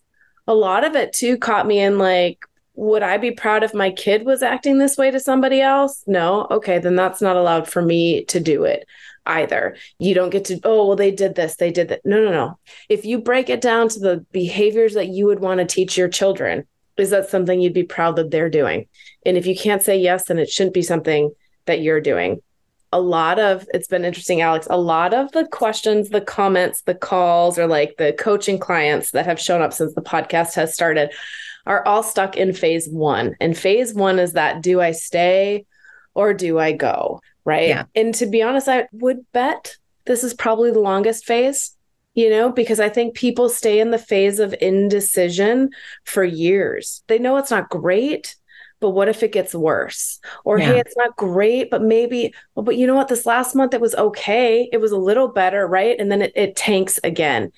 A 0.48 0.54
lot 0.54 0.84
of 0.84 0.96
it 0.96 1.12
too 1.12 1.38
caught 1.38 1.68
me 1.68 1.80
in 1.80 1.98
like, 1.98 2.40
would 2.76 3.04
I 3.04 3.18
be 3.18 3.32
proud 3.32 3.64
if 3.64 3.74
my 3.74 3.90
kid 3.90 4.26
was 4.26 4.44
acting 4.44 4.78
this 4.78 4.98
way 4.98 5.10
to 5.10 5.20
somebody 5.20 5.62
else? 5.62 6.04
No. 6.06 6.48
Okay, 6.52 6.78
then 6.78 6.96
that's 6.96 7.22
not 7.22 7.36
allowed 7.36 7.68
for 7.68 7.82
me 7.82 8.26
to 8.26 8.40
do 8.40 8.64
it 8.66 8.86
either. 9.26 9.76
You 9.98 10.14
don't 10.14 10.30
get 10.30 10.46
to, 10.46 10.60
oh, 10.64 10.88
well, 10.88 10.96
they 10.96 11.10
did 11.12 11.36
this, 11.36 11.56
they 11.56 11.72
did 11.72 11.88
that. 11.88 12.02
No, 12.06 12.24
no, 12.24 12.32
no. 12.32 12.60
If 12.90 13.06
you 13.06 13.20
break 13.20 13.50
it 13.50 13.62
down 13.62 13.90
to 13.90 14.00
the 14.00 14.26
behaviors 14.32 14.94
that 14.94 15.08
you 15.08 15.26
would 15.26 15.40
want 15.40 15.60
to 15.60 15.66
teach 15.66 15.98
your 15.98 16.10
children, 16.10 16.68
is 16.98 17.10
that 17.10 17.30
something 17.30 17.60
you'd 17.60 17.74
be 17.74 17.84
proud 17.84 18.18
that 18.18 18.30
they're 18.30 18.50
doing? 18.50 18.88
And 19.26 19.36
if 19.36 19.48
you 19.48 19.56
can't 19.56 19.82
say 19.82 19.98
yes, 19.98 20.26
then 20.26 20.38
it 20.38 20.50
shouldn't 20.50 20.76
be 20.76 20.84
something 20.84 21.34
that 21.66 21.82
you're 21.82 22.02
doing 22.02 22.42
a 22.92 23.00
lot 23.00 23.40
of 23.40 23.68
it's 23.74 23.88
been 23.88 24.06
interesting 24.06 24.42
alex 24.42 24.68
a 24.70 24.78
lot 24.78 25.14
of 25.14 25.32
the 25.32 25.46
questions 25.48 26.10
the 26.10 26.22
comments 26.22 26.82
the 26.84 26.96
calls 26.96 27.58
or 27.60 27.68
like 27.68 27.96
the 27.98 28.14
coaching 28.14 28.58
clients 28.60 29.12
that 29.12 29.26
have 29.26 29.40
shown 29.40 29.62
up 29.62 29.74
since 29.74 29.94
the 29.94 30.02
podcast 30.02 30.54
has 30.54 30.74
started 30.74 31.12
are 31.66 31.86
all 31.86 32.04
stuck 32.04 32.38
in 32.38 32.54
phase 32.54 32.88
one. 32.88 33.36
And 33.40 33.58
phase 33.58 33.94
one 33.94 34.20
is 34.20 34.34
that 34.34 34.62
do 34.62 34.82
i 34.82 34.92
stay 34.92 35.66
or 36.14 36.34
do 36.34 36.60
i 36.60 36.72
go 36.72 37.22
right? 37.44 37.70
Yeah. 37.70 37.86
and 37.96 38.14
to 38.16 38.26
be 38.26 38.42
honest 38.42 38.68
i 38.68 38.88
would 38.92 39.26
bet 39.32 39.78
this 40.06 40.24
is 40.24 40.34
probably 40.34 40.72
the 40.72 40.80
longest 40.80 41.26
phase 41.26 41.76
you 42.14 42.30
know 42.30 42.52
because 42.52 42.80
i 42.80 42.90
think 42.90 43.16
people 43.16 43.50
stay 43.50 43.80
in 43.80 43.92
the 43.92 43.98
phase 43.98 44.40
of 44.40 44.56
indecision 44.62 45.70
for 46.06 46.24
years. 46.24 47.04
They 47.08 47.20
know 47.20 47.38
it's 47.38 47.52
not 47.52 47.70
great 47.70 48.36
but 48.86 48.92
what 48.92 49.10
if 49.10 49.24
it 49.24 49.32
gets 49.32 49.56
worse? 49.56 50.20
Or 50.44 50.60
yeah. 50.60 50.74
hey, 50.74 50.80
it's 50.80 50.96
not 50.96 51.18
great, 51.18 51.72
but 51.72 51.82
maybe, 51.82 52.36
well, 52.54 52.64
but 52.64 52.78
you 52.78 52.86
know 52.86 52.94
what? 52.94 53.08
This 53.08 53.26
last 53.26 53.56
month 53.56 53.74
it 53.74 53.82
was 53.82 53.96
okay. 53.96 54.70
It 54.72 54.78
was 54.78 54.92
a 54.92 54.98
little 54.98 55.28
better, 55.28 55.66
right? 55.66 56.00
And 56.00 56.12
then 56.12 56.22
it, 56.22 56.34
it 56.36 56.56
tanks 56.56 57.00
again. 57.04 57.52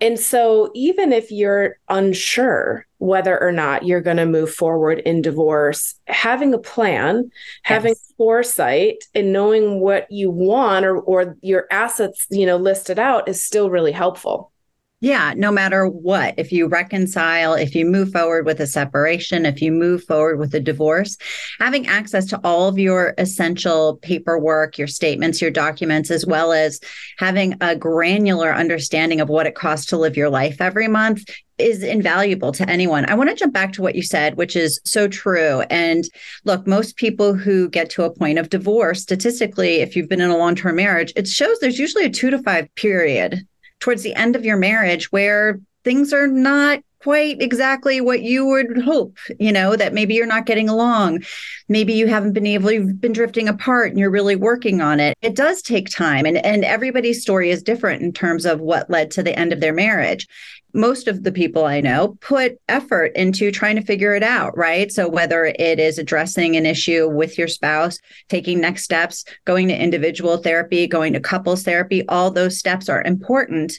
And 0.00 0.20
so 0.20 0.70
even 0.76 1.12
if 1.12 1.32
you're 1.32 1.78
unsure 1.88 2.86
whether 2.98 3.42
or 3.42 3.50
not 3.50 3.86
you're 3.86 4.00
going 4.00 4.18
to 4.18 4.24
move 4.24 4.54
forward 4.54 5.00
in 5.00 5.20
divorce, 5.20 5.96
having 6.06 6.54
a 6.54 6.58
plan, 6.58 7.24
yes. 7.24 7.32
having 7.64 7.96
foresight 8.16 9.02
and 9.16 9.32
knowing 9.32 9.80
what 9.80 10.06
you 10.12 10.30
want 10.30 10.86
or 10.86 11.00
or 11.00 11.36
your 11.40 11.66
assets, 11.72 12.28
you 12.30 12.46
know, 12.46 12.56
listed 12.56 13.00
out 13.00 13.28
is 13.28 13.42
still 13.42 13.68
really 13.68 13.90
helpful. 13.90 14.52
Yeah, 15.00 15.32
no 15.36 15.52
matter 15.52 15.86
what, 15.86 16.34
if 16.38 16.50
you 16.50 16.66
reconcile, 16.66 17.54
if 17.54 17.76
you 17.76 17.86
move 17.86 18.10
forward 18.10 18.44
with 18.44 18.58
a 18.58 18.66
separation, 18.66 19.46
if 19.46 19.62
you 19.62 19.70
move 19.70 20.02
forward 20.02 20.40
with 20.40 20.52
a 20.56 20.60
divorce, 20.60 21.16
having 21.60 21.86
access 21.86 22.26
to 22.26 22.40
all 22.42 22.66
of 22.66 22.80
your 22.80 23.14
essential 23.16 24.00
paperwork, 24.02 24.76
your 24.76 24.88
statements, 24.88 25.40
your 25.40 25.52
documents, 25.52 26.10
as 26.10 26.26
well 26.26 26.52
as 26.52 26.80
having 27.18 27.54
a 27.60 27.76
granular 27.76 28.52
understanding 28.52 29.20
of 29.20 29.28
what 29.28 29.46
it 29.46 29.54
costs 29.54 29.86
to 29.86 29.96
live 29.96 30.16
your 30.16 30.30
life 30.30 30.60
every 30.60 30.88
month 30.88 31.24
is 31.58 31.84
invaluable 31.84 32.50
to 32.52 32.68
anyone. 32.68 33.08
I 33.08 33.14
want 33.14 33.30
to 33.30 33.36
jump 33.36 33.52
back 33.52 33.72
to 33.74 33.82
what 33.82 33.94
you 33.94 34.02
said, 34.02 34.36
which 34.36 34.56
is 34.56 34.80
so 34.84 35.06
true. 35.06 35.62
And 35.70 36.04
look, 36.44 36.66
most 36.66 36.96
people 36.96 37.34
who 37.34 37.68
get 37.68 37.88
to 37.90 38.02
a 38.02 38.10
point 38.12 38.38
of 38.38 38.50
divorce, 38.50 39.02
statistically, 39.02 39.76
if 39.76 39.94
you've 39.94 40.08
been 40.08 40.20
in 40.20 40.30
a 40.30 40.36
long 40.36 40.56
term 40.56 40.74
marriage, 40.74 41.12
it 41.14 41.28
shows 41.28 41.60
there's 41.60 41.78
usually 41.78 42.04
a 42.04 42.10
two 42.10 42.30
to 42.30 42.42
five 42.42 42.72
period 42.74 43.46
towards 43.80 44.02
the 44.02 44.14
end 44.14 44.36
of 44.36 44.44
your 44.44 44.56
marriage 44.56 45.10
where 45.12 45.60
things 45.84 46.12
are 46.12 46.26
not 46.26 46.80
quite 47.00 47.40
exactly 47.40 48.00
what 48.00 48.22
you 48.22 48.44
would 48.44 48.82
hope 48.82 49.16
you 49.38 49.52
know 49.52 49.76
that 49.76 49.94
maybe 49.94 50.14
you're 50.14 50.26
not 50.26 50.46
getting 50.46 50.68
along. 50.68 51.22
Maybe 51.68 51.92
you 51.92 52.08
haven't 52.08 52.32
been 52.32 52.46
able 52.46 52.72
you've 52.72 53.00
been 53.00 53.12
drifting 53.12 53.48
apart 53.48 53.90
and 53.90 53.98
you're 53.98 54.10
really 54.10 54.36
working 54.36 54.80
on 54.80 54.98
it. 54.98 55.16
It 55.22 55.36
does 55.36 55.62
take 55.62 55.88
time 55.88 56.26
and 56.26 56.44
and 56.44 56.64
everybody's 56.64 57.22
story 57.22 57.50
is 57.50 57.62
different 57.62 58.02
in 58.02 58.12
terms 58.12 58.44
of 58.44 58.60
what 58.60 58.90
led 58.90 59.10
to 59.12 59.22
the 59.22 59.38
end 59.38 59.52
of 59.52 59.60
their 59.60 59.72
marriage 59.72 60.26
most 60.74 61.08
of 61.08 61.24
the 61.24 61.32
people 61.32 61.64
I 61.64 61.80
know 61.80 62.16
put 62.20 62.60
effort 62.68 63.12
into 63.16 63.50
trying 63.50 63.76
to 63.76 63.82
figure 63.82 64.14
it 64.14 64.22
out, 64.22 64.56
right? 64.56 64.92
So, 64.92 65.08
whether 65.08 65.46
it 65.46 65.78
is 65.78 65.98
addressing 65.98 66.56
an 66.56 66.66
issue 66.66 67.08
with 67.08 67.38
your 67.38 67.48
spouse, 67.48 67.98
taking 68.28 68.60
next 68.60 68.84
steps, 68.84 69.24
going 69.44 69.68
to 69.68 69.82
individual 69.82 70.36
therapy, 70.36 70.86
going 70.86 71.12
to 71.14 71.20
couples 71.20 71.62
therapy, 71.62 72.06
all 72.08 72.30
those 72.30 72.58
steps 72.58 72.88
are 72.88 73.02
important. 73.02 73.72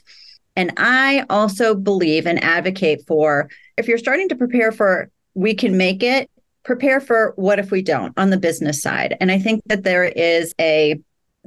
And 0.56 0.74
I 0.78 1.26
also 1.30 1.76
believe 1.76 2.26
and 2.26 2.44
advocate 2.44 3.06
for 3.08 3.50
if 3.78 3.88
you're 3.88 3.98
starting 3.98 4.28
to 4.30 4.36
prepare 4.36 4.72
for 4.72 5.10
we 5.36 5.54
can 5.54 5.78
make 5.78 6.04
it, 6.04 6.30
prepare 6.64 7.00
for 7.00 7.34
what 7.36 7.60
if 7.60 7.72
we 7.72 7.82
don't 7.82 8.14
on 8.18 8.30
the 8.30 8.38
business 8.38 8.82
side. 8.82 9.16
And 9.22 9.32
I 9.32 9.40
think 9.40 9.64
that 9.68 9.84
there 9.84 10.04
is 10.04 10.54
a 10.60 11.00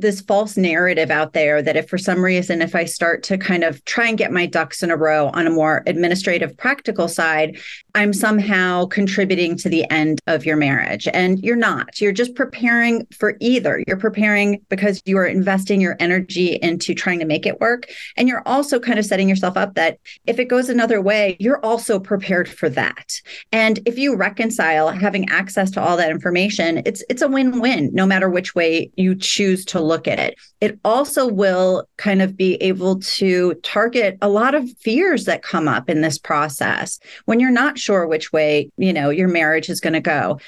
this 0.03 0.21
false 0.21 0.57
narrative 0.57 1.11
out 1.11 1.33
there 1.33 1.63
that 1.63 1.77
if 1.77 1.89
for 1.89 1.99
some 1.99 2.23
reason 2.23 2.61
if 2.61 2.75
i 2.75 2.85
start 2.85 3.23
to 3.23 3.39
kind 3.39 3.65
of 3.65 3.85
try 3.85 4.09
and 4.09 4.19
get 4.19 4.33
my 4.33 4.47
ducks 4.47 4.83
in 4.83 4.91
a 4.91 4.97
row 4.97 5.31
on 5.35 5.47
a 5.47 5.51
more 5.51 5.83
administrative 5.87 6.57
practical 6.57 7.09
side 7.09 7.59
i'm 7.95 8.13
somehow 8.13 8.85
contributing 8.87 9.57
to 9.57 9.69
the 9.69 9.89
end 9.91 10.21
of 10.27 10.45
your 10.45 10.57
marriage. 10.57 11.09
And 11.13 11.39
you're 11.41 11.57
not. 11.57 12.01
You're 12.01 12.13
just 12.13 12.35
preparing 12.35 13.07
for 13.07 13.37
either. 13.41 13.83
You're 13.87 13.97
preparing 13.97 14.61
because 14.69 15.03
you 15.05 15.19
are 15.19 15.27
investing 15.27 15.81
your 15.81 15.97
energy 16.01 16.59
into 16.63 16.95
trying 16.95 17.19
to 17.19 17.25
make 17.25 17.47
it 17.47 17.61
work. 17.61 17.91
And 18.17 18.29
you're 18.29 18.47
also 18.47 18.81
kind 18.81 18.99
of 18.99 19.05
setting 19.05 19.29
yourself 19.29 19.57
up 19.57 19.75
that 19.75 19.99
if 20.27 20.39
it 20.39 20.47
goes 20.47 20.69
another 20.69 21.01
way 21.01 21.37
you're 21.39 21.65
also 21.65 21.99
prepared 21.99 22.49
for 22.49 22.69
that. 22.71 23.21
And 23.53 23.81
if 23.87 23.99
you 23.99 24.17
reconcile 24.17 24.89
having 24.91 25.29
access 25.29 25.71
to 25.73 25.81
all 25.81 25.97
that 25.97 26.11
information 26.11 26.83
it's 26.85 27.03
it's 27.09 27.23
a 27.23 27.29
win-win 27.29 27.91
no 27.93 28.07
matter 28.07 28.29
which 28.29 28.55
way 28.55 28.91
you 28.97 29.15
choose 29.15 29.65
to 29.67 29.81
look 29.81 29.92
at 30.09 30.19
it. 30.19 30.37
It 30.61 30.79
also 30.85 31.27
will 31.27 31.89
kind 31.97 32.23
of 32.23 32.37
be 32.37 32.55
able 32.57 33.01
to 33.01 33.55
target 33.63 34.19
a 34.23 34.29
lot 34.29 34.55
of 34.55 34.71
fears 34.79 35.25
that 35.25 35.43
come 35.43 35.69
up 35.69 35.89
in 35.89 36.01
this 36.01 36.19
process 36.19 36.99
when 37.25 37.41
you're 37.41 37.51
not 37.51 37.79
sure 37.79 38.07
which 38.07 38.33
way, 38.33 38.71
you 38.77 38.93
know, 38.93 39.11
your 39.11 39.29
marriage 39.29 39.69
is 39.69 39.81
going 39.81 39.93
to 39.93 40.01
go. 40.01 40.39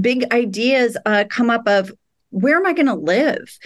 Big 0.00 0.32
ideas 0.32 0.96
uh, 1.06 1.24
come 1.28 1.50
up 1.50 1.66
of 1.66 1.92
where 2.30 2.56
am 2.56 2.66
I 2.66 2.72
going 2.72 2.86
to 2.86 2.94
live? 2.94 3.58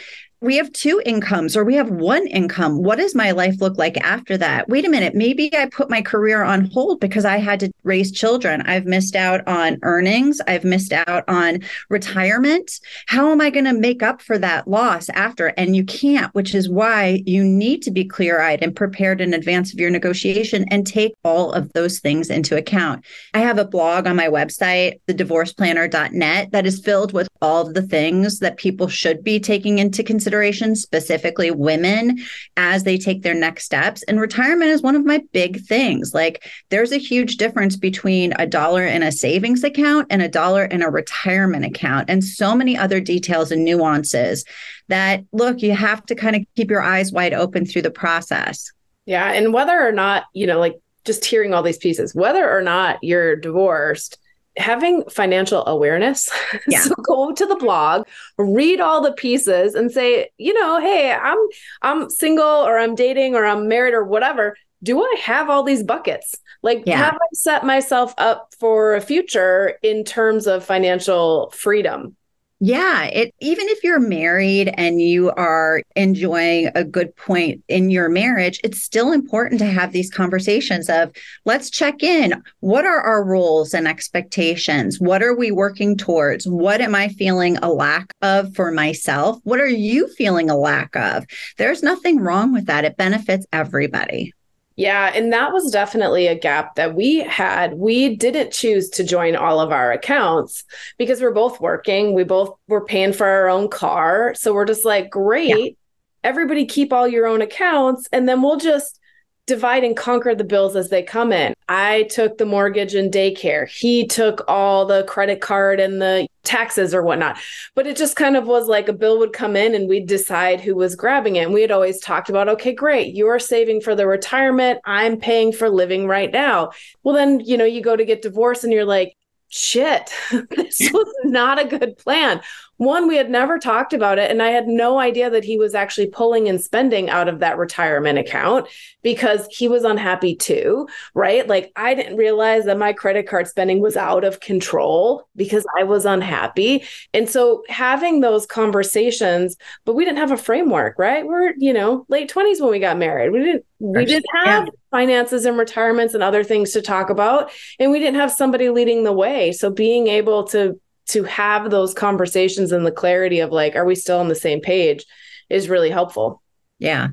We 0.44 0.56
have 0.56 0.70
two 0.72 1.00
incomes 1.06 1.56
or 1.56 1.64
we 1.64 1.74
have 1.74 1.88
one 1.88 2.26
income. 2.26 2.82
What 2.82 2.98
does 2.98 3.14
my 3.14 3.30
life 3.30 3.60
look 3.62 3.78
like 3.78 3.96
after 4.04 4.36
that? 4.36 4.68
Wait 4.68 4.84
a 4.84 4.90
minute, 4.90 5.14
maybe 5.14 5.50
I 5.56 5.66
put 5.66 5.88
my 5.88 6.02
career 6.02 6.42
on 6.42 6.66
hold 6.66 7.00
because 7.00 7.24
I 7.24 7.38
had 7.38 7.60
to 7.60 7.70
raise 7.82 8.12
children. 8.12 8.60
I've 8.62 8.84
missed 8.84 9.16
out 9.16 9.46
on 9.48 9.78
earnings, 9.82 10.42
I've 10.46 10.64
missed 10.64 10.92
out 10.92 11.24
on 11.28 11.60
retirement. 11.88 12.78
How 13.06 13.30
am 13.30 13.40
I 13.40 13.48
going 13.48 13.64
to 13.64 13.72
make 13.72 14.02
up 14.02 14.20
for 14.20 14.36
that 14.36 14.68
loss 14.68 15.08
after? 15.10 15.46
And 15.56 15.74
you 15.74 15.82
can't, 15.82 16.34
which 16.34 16.54
is 16.54 16.68
why 16.68 17.22
you 17.24 17.42
need 17.42 17.80
to 17.82 17.90
be 17.90 18.04
clear 18.04 18.40
eyed 18.40 18.62
and 18.62 18.76
prepared 18.76 19.22
in 19.22 19.32
advance 19.32 19.72
of 19.72 19.80
your 19.80 19.90
negotiation 19.90 20.66
and 20.70 20.86
take 20.86 21.14
all 21.24 21.52
of 21.52 21.72
those 21.72 22.00
things 22.00 22.28
into 22.28 22.56
account. 22.56 23.02
I 23.32 23.38
have 23.38 23.56
a 23.56 23.64
blog 23.64 24.06
on 24.06 24.16
my 24.16 24.28
website, 24.28 25.00
thedivorceplanner.net, 25.08 26.52
that 26.52 26.66
is 26.66 26.84
filled 26.84 27.14
with 27.14 27.28
all 27.40 27.66
of 27.66 27.72
the 27.72 27.82
things 27.82 28.40
that 28.40 28.58
people 28.58 28.88
should 28.88 29.24
be 29.24 29.40
taking 29.40 29.78
into 29.78 30.02
consideration 30.02 30.33
considerations, 30.34 30.82
specifically 30.82 31.50
women, 31.50 32.18
as 32.56 32.82
they 32.82 32.98
take 32.98 33.22
their 33.22 33.34
next 33.34 33.64
steps. 33.64 34.02
And 34.04 34.20
retirement 34.20 34.70
is 34.70 34.82
one 34.82 34.96
of 34.96 35.04
my 35.04 35.22
big 35.32 35.64
things. 35.64 36.12
Like, 36.12 36.50
there's 36.70 36.92
a 36.92 36.98
huge 36.98 37.36
difference 37.36 37.76
between 37.76 38.32
a 38.38 38.46
dollar 38.46 38.84
in 38.84 39.02
a 39.02 39.12
savings 39.12 39.62
account 39.62 40.08
and 40.10 40.22
a 40.22 40.28
dollar 40.28 40.64
in 40.64 40.82
a 40.82 40.90
retirement 40.90 41.64
account, 41.64 42.10
and 42.10 42.24
so 42.24 42.54
many 42.54 42.76
other 42.76 43.00
details 43.00 43.52
and 43.52 43.64
nuances 43.64 44.44
that, 44.88 45.22
look, 45.32 45.62
you 45.62 45.72
have 45.72 46.04
to 46.06 46.14
kind 46.14 46.36
of 46.36 46.42
keep 46.56 46.70
your 46.70 46.82
eyes 46.82 47.12
wide 47.12 47.32
open 47.32 47.64
through 47.64 47.82
the 47.82 47.90
process. 47.90 48.72
Yeah. 49.06 49.32
And 49.32 49.52
whether 49.52 49.78
or 49.80 49.92
not, 49.92 50.24
you 50.32 50.46
know, 50.46 50.58
like 50.58 50.80
just 51.04 51.24
hearing 51.24 51.54
all 51.54 51.62
these 51.62 51.78
pieces, 51.78 52.14
whether 52.14 52.50
or 52.50 52.62
not 52.62 52.98
you're 53.02 53.36
divorced, 53.36 54.18
having 54.56 55.04
financial 55.10 55.66
awareness. 55.66 56.30
Yeah. 56.68 56.80
so 56.80 56.94
go 56.94 57.32
to 57.32 57.46
the 57.46 57.56
blog, 57.56 58.06
read 58.38 58.80
all 58.80 59.02
the 59.02 59.12
pieces 59.12 59.74
and 59.74 59.90
say, 59.90 60.30
you 60.38 60.54
know, 60.54 60.80
hey, 60.80 61.12
I'm 61.12 61.36
I'm 61.82 62.08
single 62.08 62.44
or 62.44 62.78
I'm 62.78 62.94
dating 62.94 63.34
or 63.34 63.44
I'm 63.44 63.68
married 63.68 63.92
or 63.92 64.04
whatever. 64.04 64.56
Do 64.82 65.02
I 65.02 65.16
have 65.22 65.50
all 65.50 65.62
these 65.62 65.82
buckets? 65.82 66.36
Like 66.62 66.84
yeah. 66.86 66.96
have 66.96 67.14
I 67.14 67.26
set 67.34 67.64
myself 67.64 68.14
up 68.18 68.54
for 68.58 68.94
a 68.94 69.00
future 69.00 69.78
in 69.82 70.04
terms 70.04 70.46
of 70.46 70.64
financial 70.64 71.50
freedom? 71.50 72.16
Yeah, 72.60 73.04
it 73.06 73.34
even 73.40 73.68
if 73.68 73.82
you're 73.82 74.00
married 74.00 74.72
and 74.76 75.00
you 75.00 75.30
are 75.32 75.82
enjoying 75.96 76.70
a 76.74 76.84
good 76.84 77.14
point 77.16 77.62
in 77.68 77.90
your 77.90 78.08
marriage, 78.08 78.60
it's 78.62 78.82
still 78.82 79.12
important 79.12 79.58
to 79.58 79.66
have 79.66 79.92
these 79.92 80.10
conversations 80.10 80.88
of 80.88 81.10
let's 81.44 81.68
check 81.68 82.02
in. 82.02 82.42
What 82.60 82.86
are 82.86 83.00
our 83.00 83.24
roles 83.24 83.74
and 83.74 83.88
expectations? 83.88 85.00
What 85.00 85.22
are 85.22 85.36
we 85.36 85.50
working 85.50 85.96
towards? 85.96 86.46
What 86.46 86.80
am 86.80 86.94
I 86.94 87.08
feeling 87.08 87.58
a 87.58 87.72
lack 87.72 88.14
of 88.22 88.54
for 88.54 88.70
myself? 88.70 89.40
What 89.42 89.60
are 89.60 89.66
you 89.66 90.08
feeling 90.16 90.48
a 90.48 90.56
lack 90.56 90.94
of? 90.94 91.26
There's 91.58 91.82
nothing 91.82 92.20
wrong 92.20 92.52
with 92.52 92.66
that. 92.66 92.84
It 92.84 92.96
benefits 92.96 93.46
everybody. 93.52 94.32
Yeah, 94.76 95.12
and 95.14 95.32
that 95.32 95.52
was 95.52 95.70
definitely 95.70 96.26
a 96.26 96.34
gap 96.34 96.74
that 96.74 96.96
we 96.96 97.18
had. 97.20 97.74
We 97.74 98.16
didn't 98.16 98.52
choose 98.52 98.90
to 98.90 99.04
join 99.04 99.36
all 99.36 99.60
of 99.60 99.70
our 99.70 99.92
accounts 99.92 100.64
because 100.98 101.20
we're 101.20 101.32
both 101.32 101.60
working. 101.60 102.12
We 102.12 102.24
both 102.24 102.56
were 102.66 102.84
paying 102.84 103.12
for 103.12 103.26
our 103.26 103.48
own 103.48 103.68
car. 103.68 104.34
So 104.34 104.52
we're 104.52 104.64
just 104.64 104.84
like, 104.84 105.10
great, 105.10 105.48
yeah. 105.56 106.28
everybody 106.28 106.66
keep 106.66 106.92
all 106.92 107.06
your 107.06 107.26
own 107.26 107.40
accounts 107.40 108.08
and 108.12 108.28
then 108.28 108.42
we'll 108.42 108.56
just 108.56 108.98
divide 109.46 109.84
and 109.84 109.96
conquer 109.96 110.34
the 110.34 110.44
bills 110.44 110.74
as 110.74 110.88
they 110.88 111.02
come 111.02 111.32
in. 111.32 111.54
I 111.68 112.04
took 112.04 112.38
the 112.38 112.46
mortgage 112.46 112.94
and 112.94 113.12
daycare. 113.12 113.68
He 113.68 114.06
took 114.06 114.42
all 114.48 114.86
the 114.86 115.04
credit 115.04 115.40
card 115.40 115.80
and 115.80 116.00
the 116.00 116.26
taxes 116.44 116.94
or 116.94 117.02
whatnot. 117.02 117.38
But 117.74 117.86
it 117.86 117.96
just 117.96 118.16
kind 118.16 118.36
of 118.36 118.46
was 118.46 118.68
like 118.68 118.88
a 118.88 118.92
bill 118.92 119.18
would 119.18 119.32
come 119.32 119.56
in 119.56 119.74
and 119.74 119.88
we'd 119.88 120.06
decide 120.06 120.60
who 120.60 120.74
was 120.74 120.96
grabbing 120.96 121.36
it. 121.36 121.44
And 121.44 121.52
we 121.52 121.60
had 121.60 121.70
always 121.70 122.00
talked 122.00 122.30
about, 122.30 122.48
okay, 122.48 122.72
great, 122.72 123.14
you're 123.14 123.38
saving 123.38 123.82
for 123.82 123.94
the 123.94 124.06
retirement. 124.06 124.80
I'm 124.84 125.18
paying 125.18 125.52
for 125.52 125.68
living 125.68 126.06
right 126.06 126.30
now. 126.30 126.70
Well, 127.02 127.14
then, 127.14 127.40
you 127.40 127.56
know, 127.56 127.64
you 127.64 127.82
go 127.82 127.96
to 127.96 128.04
get 128.04 128.22
divorced 128.22 128.64
and 128.64 128.72
you're 128.72 128.84
like, 128.84 129.14
shit, 129.48 130.12
this 130.30 130.80
was 130.92 131.14
not 131.24 131.60
a 131.60 131.68
good 131.68 131.98
plan 131.98 132.40
one 132.76 133.06
we 133.06 133.16
had 133.16 133.30
never 133.30 133.58
talked 133.58 133.92
about 133.92 134.18
it 134.18 134.30
and 134.30 134.42
i 134.42 134.48
had 134.48 134.66
no 134.66 134.98
idea 134.98 135.30
that 135.30 135.44
he 135.44 135.58
was 135.58 135.74
actually 135.74 136.06
pulling 136.06 136.48
and 136.48 136.60
spending 136.60 137.08
out 137.10 137.28
of 137.28 137.38
that 137.40 137.58
retirement 137.58 138.18
account 138.18 138.66
because 139.02 139.46
he 139.50 139.68
was 139.68 139.84
unhappy 139.84 140.34
too 140.34 140.86
right? 141.14 141.46
Like 141.46 141.72
i 141.76 141.94
didn't 141.94 142.16
realize 142.16 142.64
that 142.64 142.78
my 142.78 142.92
credit 142.92 143.28
card 143.28 143.46
spending 143.48 143.80
was 143.80 143.96
out 143.96 144.24
of 144.24 144.40
control 144.40 145.28
because 145.36 145.64
i 145.78 145.82
was 145.84 146.04
unhappy. 146.04 146.84
And 147.12 147.28
so 147.28 147.62
having 147.68 148.20
those 148.20 148.46
conversations 148.46 149.56
but 149.84 149.94
we 149.94 150.04
didn't 150.04 150.18
have 150.18 150.32
a 150.32 150.36
framework 150.36 150.98
right? 150.98 151.26
We're 151.26 151.54
you 151.56 151.72
know 151.72 152.04
late 152.08 152.32
20s 152.32 152.60
when 152.60 152.70
we 152.70 152.78
got 152.78 152.98
married. 152.98 153.30
We 153.30 153.40
didn't 153.40 153.64
we 153.80 154.04
didn't 154.04 154.24
have 154.44 154.68
finances 154.90 155.44
and 155.44 155.58
retirements 155.58 156.14
and 156.14 156.22
other 156.22 156.42
things 156.44 156.72
to 156.72 156.80
talk 156.80 157.10
about 157.10 157.50
and 157.78 157.90
we 157.90 157.98
didn't 157.98 158.20
have 158.20 158.32
somebody 158.32 158.70
leading 158.70 159.04
the 159.04 159.12
way. 159.12 159.52
So 159.52 159.70
being 159.70 160.06
able 160.06 160.44
to 160.44 160.80
to 161.08 161.24
have 161.24 161.70
those 161.70 161.94
conversations 161.94 162.72
and 162.72 162.86
the 162.86 162.92
clarity 162.92 163.40
of 163.40 163.50
like, 163.52 163.76
are 163.76 163.84
we 163.84 163.94
still 163.94 164.18
on 164.18 164.28
the 164.28 164.34
same 164.34 164.60
page 164.60 165.04
is 165.50 165.68
really 165.68 165.90
helpful. 165.90 166.42
Yeah. 166.78 167.08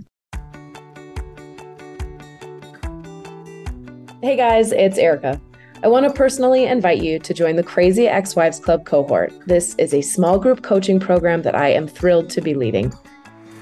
Hey 4.22 4.36
guys, 4.36 4.72
it's 4.72 4.98
Erica. 4.98 5.42
I 5.84 5.88
want 5.88 6.06
to 6.06 6.14
personally 6.14 6.66
invite 6.66 7.02
you 7.02 7.18
to 7.20 7.34
join 7.34 7.56
the 7.56 7.64
Crazy 7.64 8.08
Ex 8.08 8.36
Wives 8.36 8.60
Club 8.60 8.86
cohort. 8.86 9.34
This 9.48 9.74
is 9.80 9.96
a 9.96 10.02
small 10.02 10.38
group 10.38 10.62
coaching 10.62 11.00
program 11.00 11.42
that 11.42 11.56
I 11.56 11.70
am 11.70 11.88
thrilled 11.88 12.30
to 12.32 12.42
be 12.42 12.54
leading. 12.54 12.94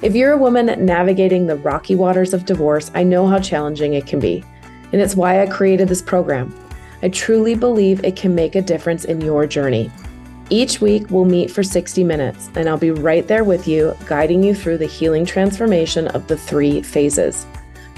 If 0.01 0.15
you're 0.15 0.33
a 0.33 0.37
woman 0.37 0.85
navigating 0.85 1.47
the 1.47 1.55
rocky 1.55 1.95
waters 1.95 2.33
of 2.33 2.45
divorce, 2.45 2.91
I 2.93 3.03
know 3.03 3.25
how 3.25 3.39
challenging 3.39 3.93
it 3.93 4.05
can 4.05 4.19
be. 4.19 4.43
And 4.91 5.01
it's 5.01 5.15
why 5.15 5.41
I 5.41 5.47
created 5.47 5.87
this 5.87 6.01
program. 6.01 6.53
I 7.01 7.09
truly 7.09 7.55
believe 7.55 8.03
it 8.03 8.17
can 8.17 8.35
make 8.35 8.55
a 8.55 8.61
difference 8.61 9.05
in 9.05 9.21
your 9.21 9.47
journey. 9.47 9.89
Each 10.51 10.81
week, 10.81 11.05
we'll 11.11 11.25
meet 11.25 11.51
for 11.51 11.61
60 11.61 12.03
minutes, 12.03 12.49
and 12.55 12.67
I'll 12.67 12.77
be 12.77 12.89
right 12.89 13.27
there 13.27 13.43
with 13.43 13.67
you, 13.67 13.95
guiding 14.07 14.41
you 14.43 14.55
through 14.55 14.79
the 14.79 14.87
healing 14.87 15.23
transformation 15.23 16.07
of 16.07 16.27
the 16.27 16.37
three 16.37 16.81
phases. 16.81 17.45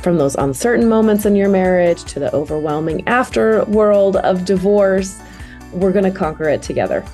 From 0.02 0.18
those 0.18 0.36
uncertain 0.36 0.90
moments 0.90 1.26
in 1.26 1.34
your 1.34 1.48
marriage 1.48 2.04
to 2.06 2.20
the 2.20 2.34
overwhelming 2.36 3.06
afterworld 3.06 4.18
of 4.18 4.44
divorce, 4.44 5.22
we're 5.72 5.94
going 5.94 6.04
to 6.04 6.12
conquer 6.12 6.50
it 6.50 6.62
together. 6.62 7.06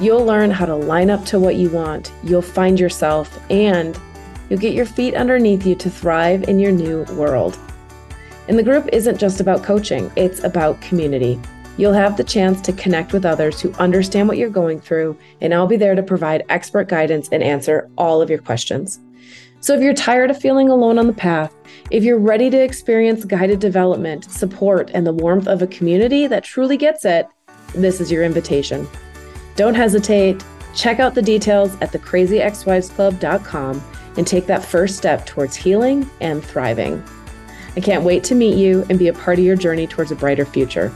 You'll 0.00 0.24
learn 0.24 0.50
how 0.50 0.64
to 0.64 0.74
line 0.74 1.10
up 1.10 1.26
to 1.26 1.38
what 1.38 1.56
you 1.56 1.68
want, 1.68 2.10
you'll 2.24 2.40
find 2.40 2.80
yourself, 2.80 3.38
and 3.50 4.00
you'll 4.48 4.60
get 4.60 4.72
your 4.72 4.86
feet 4.86 5.14
underneath 5.14 5.66
you 5.66 5.74
to 5.74 5.90
thrive 5.90 6.48
in 6.48 6.58
your 6.58 6.72
new 6.72 7.04
world. 7.12 7.58
And 8.48 8.58
the 8.58 8.62
group 8.62 8.88
isn't 8.94 9.18
just 9.18 9.40
about 9.40 9.62
coaching, 9.62 10.10
it's 10.16 10.42
about 10.42 10.80
community. 10.80 11.38
You'll 11.76 11.92
have 11.92 12.16
the 12.16 12.24
chance 12.24 12.60
to 12.62 12.72
connect 12.72 13.12
with 13.12 13.24
others 13.24 13.60
who 13.60 13.72
understand 13.74 14.28
what 14.28 14.38
you're 14.38 14.50
going 14.50 14.80
through, 14.80 15.16
and 15.40 15.54
I'll 15.54 15.66
be 15.66 15.76
there 15.76 15.94
to 15.94 16.02
provide 16.02 16.44
expert 16.48 16.88
guidance 16.88 17.28
and 17.32 17.42
answer 17.42 17.88
all 17.96 18.20
of 18.20 18.28
your 18.28 18.40
questions. 18.40 19.00
So, 19.60 19.74
if 19.74 19.82
you're 19.82 19.94
tired 19.94 20.30
of 20.30 20.40
feeling 20.40 20.70
alone 20.70 20.98
on 20.98 21.06
the 21.06 21.12
path, 21.12 21.54
if 21.90 22.02
you're 22.02 22.18
ready 22.18 22.48
to 22.50 22.56
experience 22.56 23.24
guided 23.24 23.60
development, 23.60 24.24
support, 24.24 24.90
and 24.94 25.06
the 25.06 25.12
warmth 25.12 25.46
of 25.46 25.60
a 25.60 25.66
community 25.66 26.26
that 26.26 26.44
truly 26.44 26.76
gets 26.76 27.04
it, 27.04 27.26
this 27.74 28.00
is 28.00 28.10
your 28.10 28.24
invitation. 28.24 28.88
Don't 29.56 29.74
hesitate. 29.74 30.42
Check 30.74 31.00
out 31.00 31.14
the 31.14 31.22
details 31.22 31.74
at 31.80 31.92
thecrazyexwivesclub.com 31.92 33.82
and 34.16 34.26
take 34.26 34.46
that 34.46 34.64
first 34.64 34.96
step 34.96 35.26
towards 35.26 35.56
healing 35.56 36.08
and 36.20 36.42
thriving. 36.44 37.02
I 37.76 37.80
can't 37.80 38.04
wait 38.04 38.24
to 38.24 38.34
meet 38.34 38.56
you 38.56 38.84
and 38.88 38.98
be 38.98 39.08
a 39.08 39.12
part 39.12 39.38
of 39.38 39.44
your 39.44 39.56
journey 39.56 39.86
towards 39.86 40.10
a 40.10 40.16
brighter 40.16 40.44
future. 40.44 40.92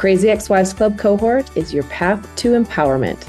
Crazy 0.00 0.30
Ex 0.30 0.48
Wives 0.48 0.72
Club 0.72 0.98
cohort 0.98 1.54
is 1.58 1.74
your 1.74 1.84
path 1.84 2.26
to 2.36 2.52
empowerment. 2.52 3.28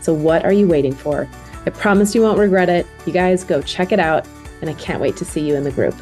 So, 0.00 0.12
what 0.12 0.44
are 0.44 0.52
you 0.52 0.66
waiting 0.66 0.92
for? 0.92 1.28
I 1.64 1.70
promise 1.70 2.12
you 2.12 2.22
won't 2.22 2.40
regret 2.40 2.68
it. 2.68 2.88
You 3.06 3.12
guys 3.12 3.44
go 3.44 3.62
check 3.62 3.92
it 3.92 4.00
out, 4.00 4.26
and 4.60 4.68
I 4.68 4.74
can't 4.74 5.00
wait 5.00 5.16
to 5.18 5.24
see 5.24 5.46
you 5.46 5.54
in 5.54 5.62
the 5.62 5.70
group. 5.70 5.94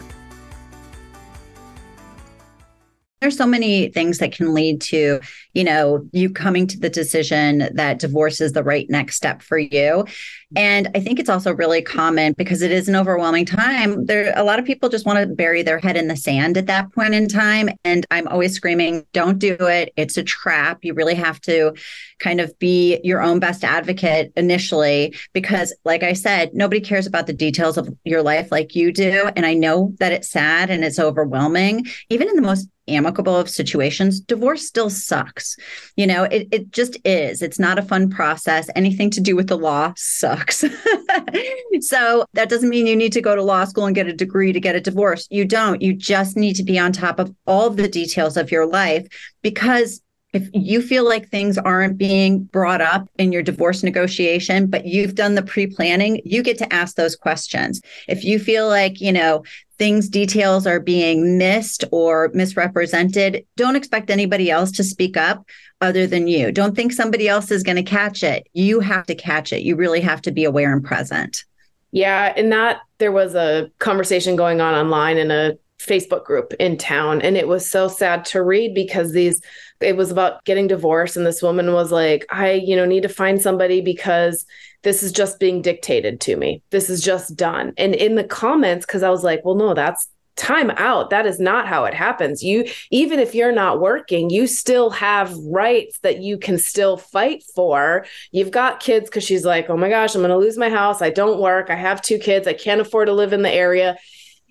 There's 3.27 3.37
so 3.37 3.45
many 3.45 3.89
things 3.89 4.19
that 4.19 4.31
can 4.31 4.55
lead 4.55 4.81
to, 4.83 5.19
you 5.53 5.65
know, 5.65 6.09
you 6.13 6.31
coming 6.31 6.69
to 6.69 6.79
the 6.79 6.89
decision 6.89 7.71
that 7.75 7.99
divorce 7.99 8.41
is 8.41 8.53
the 8.53 8.63
right 8.63 8.89
next 8.89 9.17
step 9.17 9.43
for 9.43 9.59
you. 9.59 10.07
And 10.55 10.89
I 10.95 11.01
think 11.01 11.19
it's 11.19 11.29
also 11.29 11.53
really 11.53 11.83
common 11.83 12.35
because 12.39 12.63
it 12.63 12.71
is 12.71 12.89
an 12.89 12.95
overwhelming 12.95 13.45
time. 13.45 14.07
There 14.07 14.33
a 14.37 14.45
lot 14.45 14.61
of 14.61 14.65
people 14.65 14.89
just 14.89 15.07
want 15.07 15.19
to 15.19 15.27
bury 15.27 15.65
their 15.65 15.81
head 15.81 15.97
in 15.97 16.07
the 16.07 16.17
sand 16.17 16.57
at 16.57 16.67
that 16.67 16.93
point 16.93 17.15
in 17.15 17.27
time. 17.27 17.71
And 17.83 18.07
I'm 18.13 18.29
always 18.29 18.55
screaming, 18.55 19.05
don't 19.13 19.41
do 19.41 19.57
it. 19.59 19.93
It's 19.97 20.17
a 20.17 20.23
trap. 20.23 20.85
You 20.85 20.95
really 20.95 21.17
have 21.17 21.41
to 21.41 21.75
kind 22.19 22.41
of 22.41 22.59
be 22.59 23.01
your 23.03 23.23
own 23.23 23.39
best 23.39 23.65
advocate 23.65 24.33
initially 24.37 25.15
because 25.33 25.75
like 25.85 26.03
I 26.03 26.13
said, 26.13 26.55
nobody 26.55 26.81
cares 26.81 27.07
about 27.07 27.27
the 27.27 27.33
details 27.33 27.77
of 27.77 27.89
your 28.05 28.23
life 28.23 28.51
like 28.51 28.75
you 28.75 28.93
do. 28.93 29.31
And 29.37 29.45
I 29.45 29.55
know 29.55 29.95
that 29.99 30.13
it's 30.13 30.31
sad 30.31 30.71
and 30.71 30.85
it's 30.85 30.99
overwhelming. 30.99 31.87
Even 32.09 32.29
in 32.29 32.37
the 32.37 32.43
most 32.43 32.69
amicable 32.89 33.37
of 33.37 33.51
situations, 33.51 34.21
divorce 34.21 34.67
still 34.67 34.89
sucks. 34.91 35.57
You 35.97 36.07
know, 36.07 36.25
it, 36.25 36.49
it 36.53 36.71
just 36.71 36.97
is. 37.05 37.43
It's 37.43 37.59
not 37.59 37.79
a 37.79 37.83
fun 37.83 38.11
process. 38.11 38.71
Anything 38.77 39.11
to 39.11 39.21
do 39.21 39.37
with 39.37 39.49
the 39.49 39.59
law 39.59 39.93
sucks. 39.97 40.59
so 41.81 42.25
that 42.35 42.49
doesn't 42.49 42.69
mean 42.69 42.87
you 42.87 42.97
need 42.97 43.13
to 43.13 43.21
go 43.21 43.35
to 43.35 43.43
law 43.43 43.65
school 43.65 43.87
and 43.87 43.95
get 43.95 44.07
a 44.07 44.13
degree 44.13 44.53
to 44.53 44.61
get 44.61 44.77
a 44.77 44.81
divorce. 44.81 45.27
You 45.31 45.45
don't. 45.45 45.83
You 45.83 45.95
just 45.95 46.37
need 46.37 46.55
to 46.57 46.63
be 46.63 46.79
on 46.79 46.93
top 46.93 47.19
of 47.19 47.35
all 47.47 47.71
the 47.71 47.89
details 47.89 48.37
of 48.37 48.51
your 48.51 48.67
life 48.67 49.07
because 49.43 50.01
if 50.37 50.51
you 50.53 50.83
feel 50.83 51.05
like 51.05 51.29
things 51.29 51.57
aren't 51.57 51.97
being 51.97 52.45
brought 52.45 52.83
up 52.83 53.09
in 53.19 53.33
your 53.33 53.43
divorce 53.43 53.83
negotiation, 53.83 54.67
but 54.67 54.85
you've 54.85 55.15
done 55.15 55.35
the 55.35 55.43
pre 55.43 55.67
planning, 55.67 56.21
you 56.25 56.43
get 56.43 56.59
to 56.59 56.73
ask 56.73 56.97
those 56.97 57.17
questions. 57.17 57.81
If 58.07 58.23
you 58.23 58.39
feel 58.39 58.69
like, 58.69 59.01
you 59.01 59.13
know, 59.13 59.45
things, 59.79 60.11
details 60.11 60.67
are 60.67 60.79
being 60.79 61.39
missed 61.39 61.85
or 61.91 62.31
misrepresented, 62.35 63.47
don't 63.57 63.77
expect 63.77 64.11
anybody 64.11 64.51
else 64.51 64.71
to 64.73 64.85
speak 64.85 65.17
up 65.17 65.47
other 65.81 66.07
than 66.07 66.27
you. 66.27 66.53
Don't 66.53 66.77
think 66.77 66.93
somebody 66.93 67.29
else 67.29 67.51
is 67.51 67.63
going 67.63 67.77
to 67.77 67.83
catch 67.83 68.23
it. 68.23 68.47
You 68.53 68.81
have 68.81 69.07
to 69.07 69.15
catch 69.15 69.55
it. 69.55 69.63
You 69.63 69.75
really 69.75 70.01
have 70.01 70.21
to 70.23 70.33
be 70.33 70.45
aware 70.45 70.73
and 70.73 70.85
present. 70.85 71.45
Yeah. 71.93 72.35
And 72.37 72.53
that 72.53 72.81
there 72.99 73.13
was 73.13 73.35
a 73.35 73.71
conversation 73.79 74.37
going 74.37 74.61
on 74.61 74.75
online 74.75 75.17
in 75.17 75.31
a 75.31 75.55
Facebook 75.79 76.25
group 76.25 76.53
in 76.59 76.77
town. 76.77 77.23
And 77.23 77.37
it 77.37 77.49
was 77.49 77.69
so 77.69 77.89
sad 77.89 78.25
to 78.27 78.43
read 78.43 78.75
because 78.75 79.13
these, 79.13 79.43
it 79.81 79.97
was 79.97 80.11
about 80.11 80.45
getting 80.45 80.67
divorced. 80.67 81.17
And 81.17 81.27
this 81.27 81.43
woman 81.43 81.73
was 81.73 81.93
like, 81.93 82.27
I, 82.31 82.53
you 82.53 82.77
know, 82.77 82.85
need 82.85 83.03
to 83.03 83.09
find 83.09 83.41
somebody 83.41 83.81
because 83.81 84.47
this 84.83 85.03
is 85.03 85.13
just 85.13 85.39
being 85.39 85.63
dictated 85.63 86.21
to 86.23 86.37
me. 86.37 86.63
This 86.71 86.89
is 86.89 87.03
just 87.03 87.37
done. 87.37 87.73
And 87.77 87.95
in 87.95 88.15
the 88.15 88.25
comments, 88.25 88.87
because 88.87 89.03
I 89.03 89.11
was 89.11 89.25
like, 89.25 89.45
well, 89.45 89.55
no, 89.55 89.75
that's 89.75 90.09
time 90.37 90.71
out 90.73 91.09
that 91.09 91.25
is 91.25 91.41
not 91.41 91.67
how 91.67 91.87
it 91.87 91.95
happens 91.95 92.43
you 92.43 92.63
even 92.91 93.19
if 93.19 93.35
you're 93.35 93.53
not 93.53 93.81
working 93.81 94.29
you 94.29 94.47
still 94.47 94.91
have 94.91 95.35
rights 95.39 95.99
that 96.01 96.19
you 96.19 96.37
can 96.37 96.59
still 96.59 96.99
fight 96.99 97.43
for 97.55 98.05
you've 98.33 98.51
got 98.51 98.79
kids 98.79 99.09
because 99.09 99.25
she's 99.25 99.47
like 99.47 99.71
oh 99.71 99.79
my 99.79 99.89
gosh 99.89 100.15
i'm 100.15 100.21
going 100.21 100.29
to 100.29 100.37
lose 100.37 100.59
my 100.59 100.69
house 100.69 101.01
i 101.01 101.09
don't 101.09 101.41
work 101.41 101.71
i 101.71 101.75
have 101.75 102.03
two 102.03 102.19
kids 102.19 102.47
i 102.47 102.53
can't 102.53 102.83
afford 102.83 103.07
to 103.07 103.15
live 103.15 103.33
in 103.33 103.41
the 103.41 103.51
area 103.51 103.97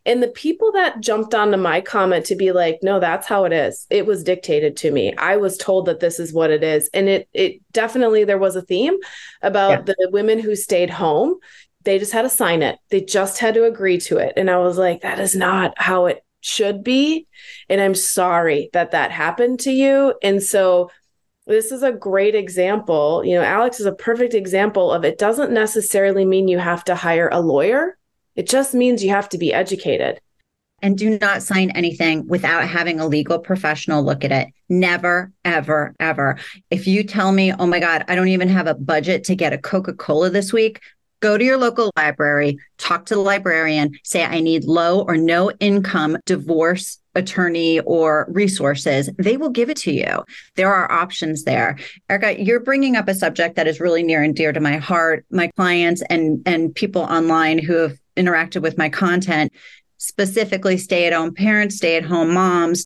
and 0.05 0.21
the 0.21 0.27
people 0.27 0.71
that 0.73 0.99
jumped 1.01 1.33
onto 1.33 1.57
my 1.57 1.81
comment 1.81 2.25
to 2.27 2.35
be 2.35 2.51
like, 2.51 2.79
no, 2.83 2.99
that's 2.99 3.27
how 3.27 3.45
it 3.45 3.53
is. 3.53 3.87
It 3.89 4.05
was 4.05 4.23
dictated 4.23 4.77
to 4.77 4.91
me. 4.91 5.15
I 5.17 5.37
was 5.37 5.57
told 5.57 5.87
that 5.87 5.99
this 5.99 6.19
is 6.19 6.33
what 6.33 6.51
it 6.51 6.63
is. 6.63 6.89
And 6.93 7.09
it 7.09 7.27
it 7.33 7.61
definitely 7.71 8.23
there 8.23 8.37
was 8.37 8.55
a 8.55 8.61
theme 8.61 8.97
about 9.41 9.87
yeah. 9.87 9.93
the 9.97 10.09
women 10.11 10.39
who 10.39 10.55
stayed 10.55 10.91
home. 10.91 11.35
They 11.83 11.99
just 11.99 12.13
had 12.13 12.23
to 12.23 12.29
sign 12.29 12.61
it. 12.61 12.77
They 12.89 13.01
just 13.01 13.39
had 13.39 13.55
to 13.55 13.65
agree 13.65 13.99
to 14.01 14.17
it. 14.17 14.33
And 14.37 14.49
I 14.49 14.57
was 14.57 14.77
like, 14.77 15.01
that 15.01 15.19
is 15.19 15.35
not 15.35 15.73
how 15.77 16.05
it 16.05 16.23
should 16.41 16.83
be. 16.83 17.27
And 17.69 17.81
I'm 17.81 17.95
sorry 17.95 18.69
that 18.73 18.91
that 18.91 19.11
happened 19.11 19.59
to 19.61 19.71
you. 19.71 20.13
And 20.21 20.41
so 20.41 20.91
this 21.47 21.71
is 21.71 21.83
a 21.83 21.91
great 21.91 22.35
example. 22.35 23.23
You 23.23 23.35
know, 23.35 23.43
Alex 23.43 23.79
is 23.79 23.85
a 23.85 23.91
perfect 23.91 24.33
example 24.33 24.91
of 24.91 25.03
it 25.03 25.17
doesn't 25.17 25.51
necessarily 25.51 26.25
mean 26.25 26.47
you 26.47 26.57
have 26.57 26.83
to 26.85 26.95
hire 26.95 27.29
a 27.31 27.39
lawyer 27.39 27.97
it 28.35 28.47
just 28.47 28.73
means 28.73 29.03
you 29.03 29.09
have 29.09 29.29
to 29.29 29.37
be 29.37 29.53
educated. 29.53 30.19
And 30.81 30.97
do 30.97 31.17
not 31.17 31.41
sign 31.41 31.71
anything 31.71 32.27
without 32.27 32.67
having 32.67 32.99
a 32.99 33.07
legal 33.07 33.39
professional 33.39 34.03
look 34.03 34.23
at 34.23 34.31
it. 34.31 34.49
Never, 34.69 35.31
ever, 35.43 35.95
ever. 35.99 36.37
If 36.69 36.85
you 36.85 37.03
tell 37.03 37.31
me, 37.31 37.53
oh 37.53 37.65
my 37.65 37.79
God, 37.79 38.03
I 38.07 38.15
don't 38.15 38.27
even 38.27 38.49
have 38.49 38.67
a 38.67 38.75
budget 38.75 39.23
to 39.25 39.35
get 39.35 39.53
a 39.53 39.57
Coca 39.57 39.93
Cola 39.93 40.29
this 40.29 40.51
week, 40.51 40.81
go 41.21 41.37
to 41.37 41.43
your 41.43 41.57
local 41.57 41.91
library, 41.95 42.59
talk 42.77 43.05
to 43.05 43.15
the 43.15 43.21
librarian, 43.21 43.97
say, 44.03 44.25
I 44.25 44.41
need 44.41 44.65
low 44.65 45.01
or 45.01 45.15
no 45.15 45.49
income 45.59 46.17
divorce 46.25 46.99
attorney 47.15 47.79
or 47.81 48.27
resources, 48.29 49.09
they 49.17 49.37
will 49.37 49.49
give 49.49 49.69
it 49.69 49.77
to 49.77 49.91
you. 49.91 50.23
There 50.55 50.73
are 50.73 50.91
options 50.91 51.43
there. 51.43 51.77
Erica, 52.09 52.41
you're 52.41 52.59
bringing 52.59 52.95
up 52.95 53.07
a 53.07 53.15
subject 53.15 53.55
that 53.55 53.67
is 53.67 53.79
really 53.79 54.03
near 54.03 54.21
and 54.21 54.35
dear 54.35 54.51
to 54.51 54.59
my 54.59 54.77
heart. 54.77 55.25
My 55.31 55.47
clients 55.55 56.03
and 56.09 56.41
and 56.45 56.75
people 56.75 57.01
online 57.03 57.57
who 57.57 57.73
have 57.73 57.97
interacted 58.15 58.61
with 58.61 58.77
my 58.77 58.89
content, 58.89 59.51
specifically 59.97 60.77
stay-at-home 60.77 61.33
parents, 61.33 61.77
stay-at-home 61.77 62.33
moms, 62.33 62.85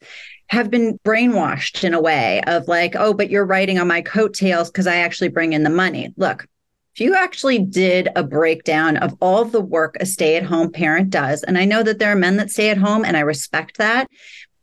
have 0.49 0.71
been 0.71 0.99
brainwashed 1.05 1.83
in 1.83 1.93
a 1.93 2.01
way 2.01 2.41
of 2.47 2.67
like, 2.67 2.95
oh, 2.95 3.13
but 3.13 3.29
you're 3.29 3.45
writing 3.45 3.77
on 3.77 3.87
my 3.87 4.01
coattails 4.01 4.69
because 4.69 4.87
I 4.87 4.97
actually 4.97 5.29
bring 5.29 5.53
in 5.53 5.63
the 5.63 5.69
money. 5.69 6.13
Look, 6.17 6.47
if 6.95 7.01
you 7.01 7.15
actually 7.15 7.59
did 7.59 8.09
a 8.15 8.23
breakdown 8.23 8.97
of 8.97 9.15
all 9.21 9.45
the 9.45 9.61
work 9.61 9.95
a 9.99 10.05
stay 10.05 10.35
at 10.35 10.43
home 10.43 10.71
parent 10.71 11.11
does, 11.11 11.43
and 11.43 11.57
I 11.57 11.65
know 11.65 11.83
that 11.83 11.99
there 11.99 12.11
are 12.11 12.15
men 12.15 12.37
that 12.37 12.51
stay 12.51 12.71
at 12.71 12.77
home, 12.77 13.05
and 13.05 13.15
I 13.15 13.21
respect 13.21 13.77
that. 13.77 14.07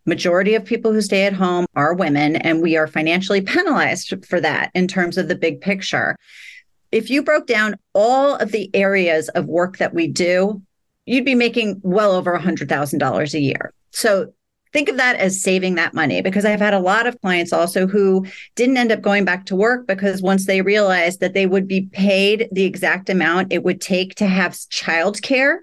Majority 0.05 0.55
of 0.55 0.65
people 0.65 0.93
who 0.93 1.01
stay 1.01 1.25
at 1.25 1.33
home 1.33 1.67
are 1.75 1.95
women, 1.95 2.37
and 2.37 2.61
we 2.61 2.77
are 2.77 2.87
financially 2.87 3.41
penalized 3.43 4.27
for 4.27 4.41
that 4.41 4.71
in 4.75 4.89
terms 4.89 5.17
of 5.17 5.29
the 5.29 5.37
big 5.37 5.61
picture. 5.61 6.17
If 6.97 7.11
you 7.11 7.23
broke 7.23 7.47
down 7.47 7.77
all 7.93 8.37
of 8.37 8.53
the 8.53 8.71
areas 8.75 9.29
of 9.29 9.45
work 9.45 9.77
that 9.77 9.93
we 9.93 10.09
do, 10.09 10.63
you'd 11.05 11.27
be 11.27 11.35
making 11.35 11.79
well 11.83 12.13
over 12.13 12.35
$100,000 12.39 13.35
a 13.35 13.39
year. 13.39 13.75
So 13.91 14.33
think 14.73 14.89
of 14.89 14.97
that 14.97 15.17
as 15.17 15.43
saving 15.43 15.75
that 15.75 15.93
money 15.93 16.23
because 16.23 16.47
I've 16.47 16.61
had 16.61 16.73
a 16.73 16.81
lot 16.81 17.07
of 17.07 17.21
clients 17.21 17.53
also 17.53 17.87
who 17.87 18.25
didn't 18.55 18.79
end 18.79 18.93
up 18.93 19.03
going 19.03 19.27
back 19.27 19.45
to 19.47 19.57
work 19.57 19.87
because 19.87 20.23
once 20.23 20.47
they 20.47 20.63
realized 20.63 21.21
that 21.21 21.35
they 21.35 21.45
would 21.45 21.69
be 21.69 21.83
paid 21.83 22.49
the 22.51 22.65
exact 22.65 23.11
amount 23.11 23.53
it 23.53 23.63
would 23.63 23.83
take 23.83 24.15
to 24.15 24.27
have 24.27 24.53
childcare 24.53 25.59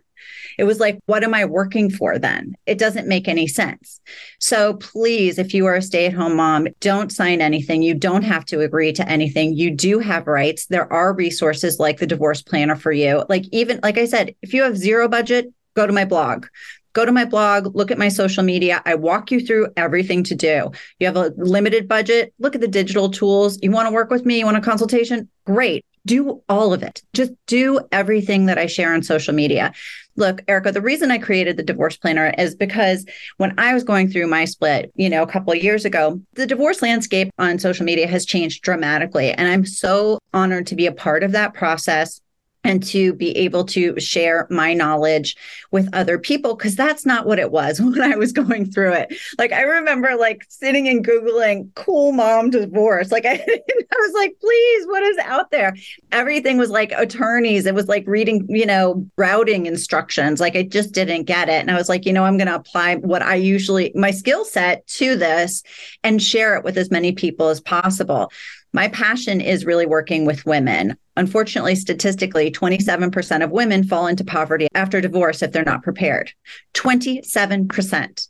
it 0.57 0.63
was 0.63 0.79
like, 0.79 0.99
what 1.05 1.23
am 1.23 1.33
I 1.33 1.45
working 1.45 1.89
for 1.89 2.17
then? 2.17 2.55
It 2.65 2.77
doesn't 2.77 3.07
make 3.07 3.27
any 3.27 3.47
sense. 3.47 3.99
So 4.39 4.75
please, 4.75 5.37
if 5.37 5.53
you 5.53 5.65
are 5.65 5.75
a 5.75 5.81
stay 5.81 6.05
at 6.05 6.13
home 6.13 6.35
mom, 6.35 6.67
don't 6.79 7.11
sign 7.11 7.41
anything. 7.41 7.81
You 7.81 7.93
don't 7.93 8.23
have 8.23 8.45
to 8.45 8.61
agree 8.61 8.93
to 8.93 9.09
anything. 9.09 9.53
You 9.53 9.71
do 9.71 9.99
have 9.99 10.27
rights. 10.27 10.67
There 10.67 10.91
are 10.91 11.13
resources 11.13 11.79
like 11.79 11.99
the 11.99 12.07
divorce 12.07 12.41
planner 12.41 12.75
for 12.75 12.91
you. 12.91 13.23
Like, 13.29 13.45
even 13.51 13.79
like 13.83 13.97
I 13.97 14.05
said, 14.05 14.35
if 14.41 14.53
you 14.53 14.63
have 14.63 14.77
zero 14.77 15.07
budget, 15.07 15.53
go 15.75 15.87
to 15.87 15.93
my 15.93 16.05
blog 16.05 16.45
go 16.93 17.05
to 17.05 17.11
my 17.11 17.25
blog, 17.25 17.75
look 17.75 17.91
at 17.91 17.97
my 17.97 18.07
social 18.07 18.43
media. 18.43 18.81
I 18.85 18.95
walk 18.95 19.31
you 19.31 19.45
through 19.45 19.67
everything 19.75 20.23
to 20.25 20.35
do. 20.35 20.71
You 20.99 21.07
have 21.07 21.17
a 21.17 21.33
limited 21.37 21.87
budget, 21.87 22.33
look 22.39 22.55
at 22.55 22.61
the 22.61 22.67
digital 22.67 23.09
tools. 23.09 23.59
You 23.61 23.71
want 23.71 23.87
to 23.87 23.93
work 23.93 24.09
with 24.09 24.25
me, 24.25 24.39
you 24.39 24.45
want 24.45 24.57
a 24.57 24.61
consultation? 24.61 25.29
Great. 25.45 25.85
Do 26.05 26.43
all 26.49 26.73
of 26.73 26.83
it. 26.83 27.01
Just 27.13 27.31
do 27.47 27.79
everything 27.91 28.45
that 28.47 28.57
I 28.57 28.65
share 28.67 28.93
on 28.93 29.03
social 29.03 29.33
media. 29.33 29.73
Look, 30.15 30.43
Erica, 30.47 30.71
the 30.71 30.81
reason 30.81 31.11
I 31.11 31.17
created 31.17 31.57
the 31.57 31.63
divorce 31.63 31.97
planner 31.97 32.33
is 32.37 32.55
because 32.55 33.05
when 33.37 33.57
I 33.57 33.73
was 33.73 33.83
going 33.83 34.09
through 34.09 34.27
my 34.27 34.45
split, 34.45 34.91
you 34.95 35.09
know, 35.09 35.23
a 35.23 35.27
couple 35.27 35.53
of 35.53 35.63
years 35.63 35.85
ago, 35.85 36.21
the 36.33 36.45
divorce 36.45 36.81
landscape 36.81 37.31
on 37.39 37.57
social 37.57 37.85
media 37.85 38.07
has 38.07 38.25
changed 38.25 38.63
dramatically. 38.63 39.31
And 39.31 39.47
I'm 39.47 39.65
so 39.65 40.19
honored 40.33 40.67
to 40.67 40.75
be 40.75 40.85
a 40.85 40.91
part 40.91 41.23
of 41.23 41.31
that 41.31 41.53
process 41.53 42.21
and 42.63 42.83
to 42.83 43.13
be 43.13 43.31
able 43.37 43.65
to 43.65 43.99
share 43.99 44.47
my 44.49 44.73
knowledge 44.73 45.35
with 45.71 45.89
other 45.93 46.17
people 46.17 46.55
because 46.55 46.75
that's 46.75 47.05
not 47.05 47.25
what 47.25 47.39
it 47.39 47.51
was 47.51 47.81
when 47.81 48.01
I 48.01 48.15
was 48.15 48.31
going 48.31 48.71
through 48.71 48.93
it. 48.93 49.13
Like 49.37 49.51
I 49.51 49.61
remember 49.61 50.15
like 50.15 50.45
sitting 50.49 50.87
and 50.87 51.05
googling 51.05 51.73
cool 51.75 52.11
mom 52.11 52.49
divorce. 52.49 53.11
Like 53.11 53.25
I, 53.25 53.33
I 53.33 53.95
was 53.99 54.13
like, 54.13 54.35
please, 54.39 54.87
what 54.87 55.03
is 55.03 55.17
out 55.19 55.51
there? 55.51 55.75
Everything 56.11 56.57
was 56.57 56.69
like 56.69 56.91
attorneys. 56.93 57.65
It 57.65 57.75
was 57.75 57.87
like 57.87 58.05
reading, 58.07 58.45
you 58.49 58.65
know, 58.65 59.05
routing 59.17 59.65
instructions. 59.65 60.39
Like 60.39 60.55
I 60.55 60.63
just 60.63 60.93
didn't 60.93 61.23
get 61.23 61.49
it. 61.49 61.61
And 61.61 61.71
I 61.71 61.75
was 61.75 61.89
like, 61.89 62.05
you 62.05 62.13
know, 62.13 62.23
I'm 62.23 62.37
going 62.37 62.47
to 62.47 62.55
apply 62.55 62.95
what 62.95 63.21
I 63.21 63.35
usually 63.35 63.91
my 63.95 64.11
skill 64.11 64.45
set 64.45 64.85
to 64.87 65.15
this 65.15 65.63
and 66.03 66.21
share 66.21 66.55
it 66.55 66.63
with 66.63 66.77
as 66.77 66.91
many 66.91 67.11
people 67.11 67.49
as 67.49 67.59
possible. 67.59 68.31
My 68.73 68.87
passion 68.87 69.39
is 69.39 69.65
really 69.65 69.85
working 69.85 70.25
with 70.25 70.45
women. 70.47 70.97
Unfortunately, 71.15 71.75
statistically, 71.75 72.51
27% 72.51 73.43
of 73.43 73.51
women 73.51 73.83
fall 73.83 74.07
into 74.07 74.23
poverty 74.23 74.67
after 74.73 74.99
divorce 74.99 75.43
if 75.43 75.51
they're 75.51 75.63
not 75.63 75.83
prepared. 75.83 76.33
27%. 76.73 78.27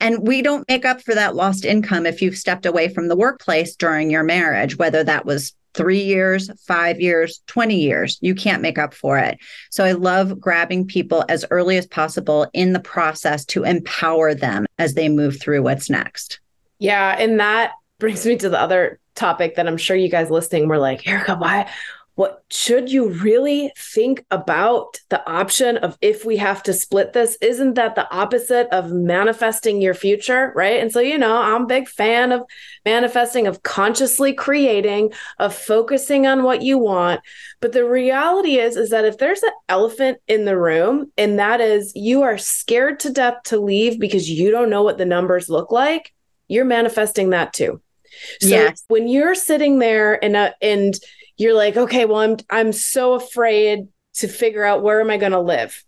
And 0.00 0.26
we 0.26 0.42
don't 0.42 0.68
make 0.68 0.84
up 0.84 1.02
for 1.02 1.14
that 1.14 1.36
lost 1.36 1.64
income 1.64 2.04
if 2.04 2.20
you've 2.20 2.36
stepped 2.36 2.66
away 2.66 2.88
from 2.88 3.06
the 3.06 3.16
workplace 3.16 3.76
during 3.76 4.10
your 4.10 4.24
marriage, 4.24 4.76
whether 4.76 5.04
that 5.04 5.24
was 5.24 5.54
three 5.74 6.02
years, 6.02 6.50
five 6.66 7.00
years, 7.00 7.40
20 7.46 7.76
years. 7.76 8.18
You 8.20 8.34
can't 8.34 8.62
make 8.62 8.78
up 8.78 8.92
for 8.92 9.18
it. 9.18 9.38
So 9.70 9.84
I 9.84 9.92
love 9.92 10.40
grabbing 10.40 10.86
people 10.86 11.24
as 11.28 11.44
early 11.50 11.76
as 11.76 11.86
possible 11.86 12.48
in 12.52 12.72
the 12.72 12.80
process 12.80 13.44
to 13.46 13.62
empower 13.62 14.34
them 14.34 14.66
as 14.78 14.94
they 14.94 15.08
move 15.08 15.40
through 15.40 15.62
what's 15.62 15.88
next. 15.88 16.40
Yeah. 16.80 17.14
And 17.16 17.38
that 17.38 17.72
brings 17.98 18.26
me 18.26 18.36
to 18.38 18.48
the 18.48 18.60
other 18.60 18.98
topic 19.14 19.56
that 19.56 19.66
I'm 19.66 19.76
sure 19.76 19.96
you 19.96 20.08
guys 20.08 20.30
listening 20.30 20.68
were 20.68 20.78
like, 20.78 21.06
Erica, 21.06 21.36
why? 21.36 21.70
What 22.16 22.44
should 22.50 22.92
you 22.92 23.08
really 23.08 23.72
think 23.78 24.26
about 24.30 25.00
the 25.08 25.26
option 25.26 25.78
of 25.78 25.96
if 26.02 26.26
we 26.26 26.36
have 26.36 26.62
to 26.64 26.74
split 26.74 27.14
this? 27.14 27.38
Isn't 27.40 27.74
that 27.74 27.94
the 27.94 28.12
opposite 28.14 28.68
of 28.72 28.92
manifesting 28.92 29.80
your 29.80 29.94
future? 29.94 30.52
Right. 30.54 30.80
And 30.80 30.92
so, 30.92 31.00
you 31.00 31.16
know, 31.16 31.40
I'm 31.40 31.62
a 31.62 31.66
big 31.66 31.88
fan 31.88 32.32
of 32.32 32.42
manifesting, 32.84 33.46
of 33.46 33.62
consciously 33.62 34.34
creating, 34.34 35.14
of 35.38 35.54
focusing 35.54 36.26
on 36.26 36.42
what 36.42 36.60
you 36.60 36.76
want. 36.76 37.22
But 37.60 37.72
the 37.72 37.88
reality 37.88 38.58
is, 38.58 38.76
is 38.76 38.90
that 38.90 39.06
if 39.06 39.16
there's 39.16 39.42
an 39.42 39.52
elephant 39.70 40.18
in 40.28 40.44
the 40.44 40.58
room, 40.58 41.10
and 41.16 41.38
that 41.38 41.62
is 41.62 41.92
you 41.94 42.20
are 42.20 42.36
scared 42.36 43.00
to 43.00 43.12
death 43.12 43.44
to 43.44 43.58
leave 43.58 43.98
because 43.98 44.28
you 44.28 44.50
don't 44.50 44.68
know 44.68 44.82
what 44.82 44.98
the 44.98 45.06
numbers 45.06 45.48
look 45.48 45.72
like, 45.72 46.12
you're 46.48 46.66
manifesting 46.66 47.30
that 47.30 47.54
too. 47.54 47.80
So 48.40 48.48
yes. 48.48 48.84
when 48.88 49.08
you're 49.08 49.34
sitting 49.34 49.78
there 49.78 50.22
and 50.22 50.36
uh, 50.36 50.52
and 50.60 50.94
you're 51.36 51.54
like, 51.54 51.76
okay, 51.76 52.04
well, 52.04 52.18
I'm 52.18 52.36
I'm 52.50 52.72
so 52.72 53.14
afraid 53.14 53.88
to 54.14 54.28
figure 54.28 54.64
out 54.64 54.82
where 54.82 55.00
am 55.00 55.10
I 55.10 55.16
going 55.16 55.32
to 55.32 55.40
live. 55.40 55.82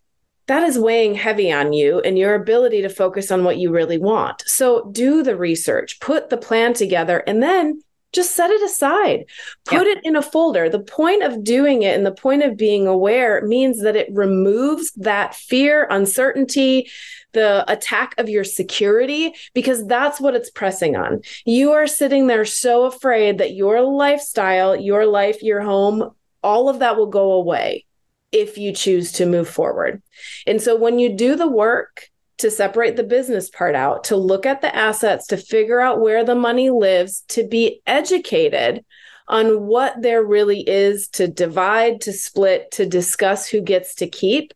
That 0.46 0.64
is 0.64 0.78
weighing 0.78 1.14
heavy 1.14 1.52
on 1.52 1.72
you 1.72 2.00
and 2.00 2.18
your 2.18 2.34
ability 2.34 2.82
to 2.82 2.88
focus 2.88 3.30
on 3.30 3.44
what 3.44 3.58
you 3.58 3.70
really 3.70 3.98
want. 3.98 4.42
So 4.46 4.90
do 4.90 5.22
the 5.22 5.36
research, 5.36 6.00
put 6.00 6.30
the 6.30 6.36
plan 6.36 6.74
together, 6.74 7.22
and 7.26 7.42
then 7.42 7.80
just 8.12 8.32
set 8.36 8.50
it 8.50 8.62
aside. 8.62 9.24
Put 9.64 9.86
yep. 9.86 9.98
it 9.98 10.04
in 10.04 10.16
a 10.16 10.22
folder. 10.22 10.68
The 10.68 10.80
point 10.80 11.22
of 11.22 11.42
doing 11.42 11.82
it 11.82 11.96
and 11.96 12.04
the 12.04 12.12
point 12.12 12.42
of 12.42 12.56
being 12.56 12.86
aware 12.86 13.40
means 13.46 13.82
that 13.82 13.96
it 13.96 14.08
removes 14.12 14.92
that 14.92 15.34
fear, 15.34 15.86
uncertainty, 15.90 16.90
the 17.32 17.64
attack 17.72 18.14
of 18.18 18.28
your 18.28 18.44
security, 18.44 19.34
because 19.54 19.86
that's 19.86 20.20
what 20.20 20.34
it's 20.34 20.50
pressing 20.50 20.96
on. 20.96 21.22
You 21.46 21.72
are 21.72 21.86
sitting 21.86 22.26
there 22.26 22.44
so 22.44 22.84
afraid 22.84 23.38
that 23.38 23.54
your 23.54 23.80
lifestyle, 23.80 24.76
your 24.76 25.06
life, 25.06 25.42
your 25.42 25.62
home, 25.62 26.10
all 26.42 26.68
of 26.68 26.80
that 26.80 26.96
will 26.96 27.06
go 27.06 27.32
away. 27.32 27.86
if 28.32 28.56
you 28.56 28.72
choose 28.72 29.12
to 29.12 29.26
move 29.26 29.48
forward. 29.48 30.02
And 30.46 30.60
so 30.60 30.74
when 30.74 30.98
you 30.98 31.14
do 31.14 31.36
the 31.36 31.46
work 31.46 32.08
to 32.42 32.50
separate 32.50 32.96
the 32.96 33.02
business 33.02 33.50
part 33.50 33.74
out, 33.74 34.04
to 34.04 34.16
look 34.16 34.46
at 34.46 34.60
the 34.60 34.74
assets, 34.74 35.26
to 35.28 35.36
figure 35.36 35.80
out 35.80 36.00
where 36.00 36.24
the 36.24 36.34
money 36.34 36.70
lives, 36.70 37.24
to 37.28 37.46
be 37.46 37.80
educated 37.86 38.84
on 39.28 39.66
what 39.66 40.00
there 40.02 40.22
really 40.22 40.60
is 40.60 41.08
to 41.08 41.26
divide, 41.28 42.02
to 42.02 42.12
split, 42.12 42.70
to 42.72 42.86
discuss 42.86 43.48
who 43.48 43.60
gets 43.60 43.94
to 43.96 44.08
keep, 44.08 44.52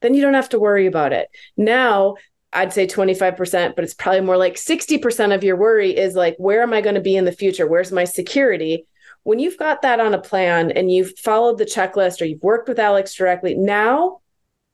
then 0.00 0.14
you 0.14 0.22
don't 0.22 0.34
have 0.34 0.48
to 0.48 0.58
worry 0.58 0.86
about 0.86 1.12
it. 1.12 1.28
Now, 1.56 2.14
I'd 2.52 2.72
say 2.72 2.86
25%, 2.86 3.74
but 3.74 3.84
it's 3.84 3.94
probably 3.94 4.22
more 4.22 4.36
like 4.36 4.54
60% 4.54 5.34
of 5.34 5.44
your 5.44 5.56
worry 5.56 5.96
is 5.96 6.14
like, 6.14 6.36
where 6.38 6.62
am 6.62 6.72
I 6.72 6.80
going 6.80 6.94
to 6.94 7.00
be 7.00 7.16
in 7.16 7.24
the 7.24 7.32
future? 7.32 7.66
Where's 7.66 7.92
my 7.92 8.04
security? 8.04 8.86
When 9.24 9.38
you've 9.38 9.58
got 9.58 9.82
that 9.82 10.00
on 10.00 10.14
a 10.14 10.20
plan 10.20 10.70
and 10.70 10.90
you've 10.90 11.18
followed 11.18 11.58
the 11.58 11.64
checklist 11.64 12.22
or 12.22 12.24
you've 12.24 12.42
worked 12.42 12.68
with 12.68 12.78
Alex 12.78 13.14
directly, 13.14 13.54
now 13.56 14.20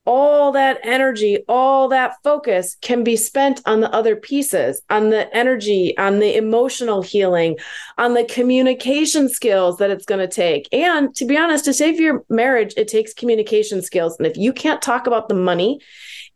all 0.05 0.51
that 0.51 0.79
energy, 0.83 1.43
all 1.47 1.87
that 1.87 2.15
focus 2.23 2.75
can 2.81 3.03
be 3.03 3.15
spent 3.15 3.61
on 3.65 3.79
the 3.79 3.93
other 3.93 4.15
pieces, 4.15 4.81
on 4.89 5.09
the 5.09 5.33
energy, 5.35 5.97
on 5.97 6.19
the 6.19 6.35
emotional 6.35 7.01
healing, 7.01 7.57
on 7.97 8.13
the 8.13 8.25
communication 8.25 9.29
skills 9.29 9.77
that 9.77 9.91
it's 9.91 10.05
going 10.05 10.19
to 10.19 10.27
take. 10.27 10.67
And 10.73 11.15
to 11.15 11.25
be 11.25 11.37
honest, 11.37 11.65
to 11.65 11.73
save 11.73 11.99
your 11.99 12.25
marriage, 12.29 12.73
it 12.75 12.89
takes 12.89 13.13
communication 13.13 13.81
skills. 13.81 14.17
And 14.17 14.27
if 14.27 14.35
you 14.35 14.51
can't 14.51 14.81
talk 14.81 15.07
about 15.07 15.29
the 15.29 15.35
money 15.35 15.79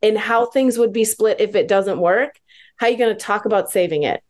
and 0.01 0.17
how 0.17 0.45
things 0.45 0.77
would 0.77 0.93
be 0.93 1.03
split 1.03 1.41
if 1.41 1.55
it 1.55 1.67
doesn't 1.67 1.99
work, 1.99 2.39
how 2.77 2.87
are 2.87 2.89
you 2.89 2.97
going 2.97 3.15
to 3.15 3.21
talk 3.21 3.45
about 3.45 3.69
saving 3.69 4.03
it? 4.03 4.23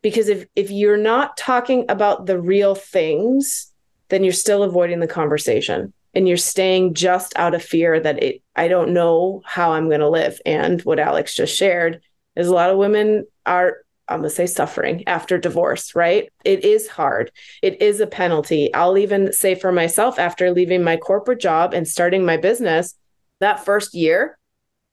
Because 0.00 0.28
if 0.28 0.46
if 0.56 0.72
you're 0.72 0.96
not 0.96 1.36
talking 1.36 1.84
about 1.88 2.26
the 2.26 2.40
real 2.40 2.74
things, 2.74 3.70
then 4.08 4.24
you're 4.24 4.32
still 4.32 4.64
avoiding 4.64 4.98
the 4.98 5.06
conversation 5.06 5.92
and 6.14 6.28
you're 6.28 6.36
staying 6.36 6.94
just 6.94 7.32
out 7.36 7.54
of 7.54 7.62
fear 7.62 7.98
that 8.00 8.22
it 8.22 8.42
I 8.54 8.68
don't 8.68 8.92
know 8.92 9.42
how 9.44 9.72
I'm 9.72 9.88
going 9.88 10.00
to 10.00 10.08
live. 10.08 10.40
And 10.44 10.80
what 10.82 10.98
Alex 10.98 11.34
just 11.34 11.56
shared 11.56 12.02
is 12.36 12.48
a 12.48 12.54
lot 12.54 12.70
of 12.70 12.78
women 12.78 13.26
are 13.46 13.78
I'm 14.08 14.18
going 14.18 14.28
to 14.28 14.34
say 14.34 14.46
suffering 14.46 15.06
after 15.06 15.38
divorce, 15.38 15.94
right? 15.94 16.30
It 16.44 16.64
is 16.64 16.88
hard. 16.88 17.30
It 17.62 17.80
is 17.80 18.00
a 18.00 18.06
penalty. 18.06 18.72
I'll 18.74 18.98
even 18.98 19.32
say 19.32 19.54
for 19.54 19.72
myself 19.72 20.18
after 20.18 20.50
leaving 20.50 20.82
my 20.82 20.96
corporate 20.96 21.40
job 21.40 21.72
and 21.72 21.86
starting 21.88 22.24
my 22.24 22.36
business, 22.36 22.94
that 23.40 23.64
first 23.64 23.94
year 23.94 24.36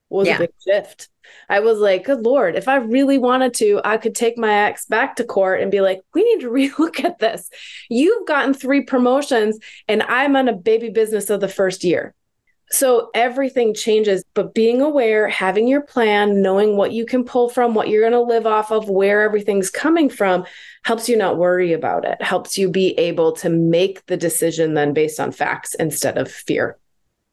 was 0.09 0.27
yeah. 0.27 0.35
a 0.35 0.39
big 0.39 0.53
shift. 0.65 1.09
I 1.47 1.59
was 1.59 1.79
like, 1.79 2.05
good 2.05 2.21
Lord, 2.21 2.55
if 2.55 2.67
I 2.67 2.77
really 2.77 3.17
wanted 3.17 3.53
to, 3.55 3.81
I 3.83 3.97
could 3.97 4.15
take 4.15 4.37
my 4.37 4.51
ex 4.51 4.85
back 4.85 5.15
to 5.17 5.23
court 5.23 5.61
and 5.61 5.71
be 5.71 5.81
like, 5.81 6.01
we 6.13 6.23
need 6.23 6.41
to 6.41 6.49
relook 6.51 7.03
at 7.03 7.19
this. 7.19 7.49
You've 7.89 8.27
gotten 8.27 8.53
three 8.53 8.81
promotions 8.81 9.59
and 9.87 10.03
I'm 10.03 10.35
on 10.35 10.47
a 10.47 10.53
baby 10.53 10.89
business 10.89 11.29
of 11.29 11.39
the 11.39 11.47
first 11.47 11.83
year. 11.83 12.13
So 12.71 13.09
everything 13.15 13.73
changes, 13.73 14.23
but 14.35 14.53
being 14.53 14.79
aware, 14.79 15.27
having 15.27 15.67
your 15.67 15.81
plan, 15.81 16.43
knowing 16.43 16.77
what 16.77 16.91
you 16.91 17.03
can 17.03 17.23
pull 17.23 17.49
from, 17.49 17.73
what 17.73 17.89
you're 17.89 18.07
going 18.07 18.13
to 18.13 18.21
live 18.21 18.45
off 18.45 18.71
of, 18.71 18.87
where 18.87 19.23
everything's 19.23 19.71
coming 19.71 20.07
from 20.07 20.45
helps 20.83 21.09
you 21.09 21.17
not 21.17 21.37
worry 21.37 21.73
about 21.73 22.05
it, 22.05 22.21
helps 22.21 22.59
you 22.59 22.69
be 22.69 22.91
able 22.99 23.31
to 23.37 23.49
make 23.49 24.05
the 24.05 24.17
decision 24.17 24.75
then 24.75 24.93
based 24.93 25.19
on 25.19 25.31
facts 25.31 25.73
instead 25.73 26.19
of 26.19 26.31
fear. 26.31 26.77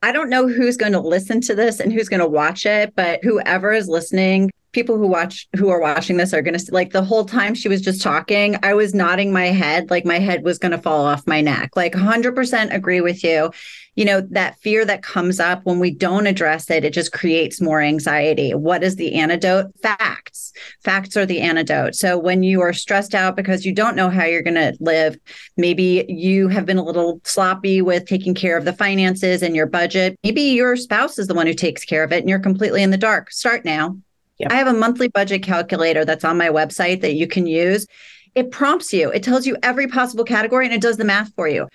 I 0.06 0.12
don't 0.12 0.30
know 0.30 0.46
who's 0.46 0.76
going 0.76 0.92
to 0.92 1.00
listen 1.00 1.40
to 1.40 1.54
this 1.56 1.80
and 1.80 1.92
who's 1.92 2.08
going 2.08 2.20
to 2.20 2.28
watch 2.28 2.64
it, 2.64 2.94
but 2.94 3.18
whoever 3.24 3.72
is 3.72 3.88
listening, 3.88 4.52
people 4.76 4.98
who 4.98 5.06
watch 5.06 5.48
who 5.56 5.70
are 5.70 5.80
watching 5.80 6.18
this 6.18 6.34
are 6.34 6.42
going 6.42 6.58
to 6.58 6.64
like 6.70 6.92
the 6.92 7.02
whole 7.02 7.24
time 7.24 7.54
she 7.54 7.66
was 7.66 7.80
just 7.80 8.02
talking, 8.02 8.56
I 8.62 8.74
was 8.74 8.92
nodding 8.92 9.32
my 9.32 9.46
head 9.46 9.90
like 9.90 10.04
my 10.04 10.18
head 10.18 10.44
was 10.44 10.58
going 10.58 10.72
to 10.72 10.78
fall 10.78 11.06
off 11.06 11.26
my 11.26 11.40
neck. 11.40 11.70
Like 11.74 11.94
100% 11.94 12.74
agree 12.74 13.00
with 13.00 13.24
you 13.24 13.50
you 13.96 14.04
know, 14.04 14.20
that 14.30 14.60
fear 14.60 14.84
that 14.84 15.02
comes 15.02 15.40
up 15.40 15.62
when 15.64 15.78
we 15.78 15.90
don't 15.90 16.26
address 16.26 16.70
it, 16.70 16.84
it 16.84 16.92
just 16.92 17.12
creates 17.12 17.62
more 17.62 17.80
anxiety. 17.80 18.54
What 18.54 18.84
is 18.84 18.96
the 18.96 19.14
antidote? 19.14 19.72
Facts. 19.80 20.52
Facts 20.84 21.16
are 21.16 21.26
the 21.26 21.40
antidote. 21.40 21.94
So 21.94 22.18
when 22.18 22.42
you 22.42 22.60
are 22.60 22.74
stressed 22.74 23.14
out 23.14 23.36
because 23.36 23.64
you 23.64 23.72
don't 23.72 23.96
know 23.96 24.10
how 24.10 24.24
you're 24.24 24.42
going 24.42 24.54
to 24.54 24.76
live, 24.80 25.18
maybe 25.56 26.04
you 26.08 26.48
have 26.48 26.66
been 26.66 26.78
a 26.78 26.84
little 26.84 27.20
sloppy 27.24 27.80
with 27.80 28.06
taking 28.06 28.34
care 28.34 28.58
of 28.58 28.66
the 28.66 28.74
finances 28.74 29.42
and 29.42 29.56
your 29.56 29.66
budget. 29.66 30.18
Maybe 30.22 30.42
your 30.42 30.76
spouse 30.76 31.18
is 31.18 31.26
the 31.26 31.34
one 31.34 31.46
who 31.46 31.54
takes 31.54 31.84
care 31.84 32.04
of 32.04 32.12
it 32.12 32.20
and 32.20 32.28
you're 32.28 32.38
completely 32.38 32.82
in 32.82 32.90
the 32.90 32.98
dark. 32.98 33.30
Start 33.30 33.64
now. 33.64 33.96
Yep. 34.38 34.52
I 34.52 34.56
have 34.56 34.66
a 34.66 34.72
monthly 34.72 35.08
budget 35.08 35.42
calculator 35.42 36.04
that's 36.04 36.24
on 36.24 36.36
my 36.36 36.48
website 36.48 37.00
that 37.00 37.14
you 37.14 37.26
can 37.26 37.46
use 37.46 37.86
it 38.34 38.50
prompts 38.50 38.92
you. 38.92 39.10
It 39.12 39.22
tells 39.22 39.46
you 39.46 39.56
every 39.62 39.88
possible 39.88 40.22
category 40.22 40.66
and 40.66 40.74
it 40.74 40.82
does 40.82 40.98
the 40.98 41.06
math 41.06 41.34
for 41.34 41.48
you 41.48 41.68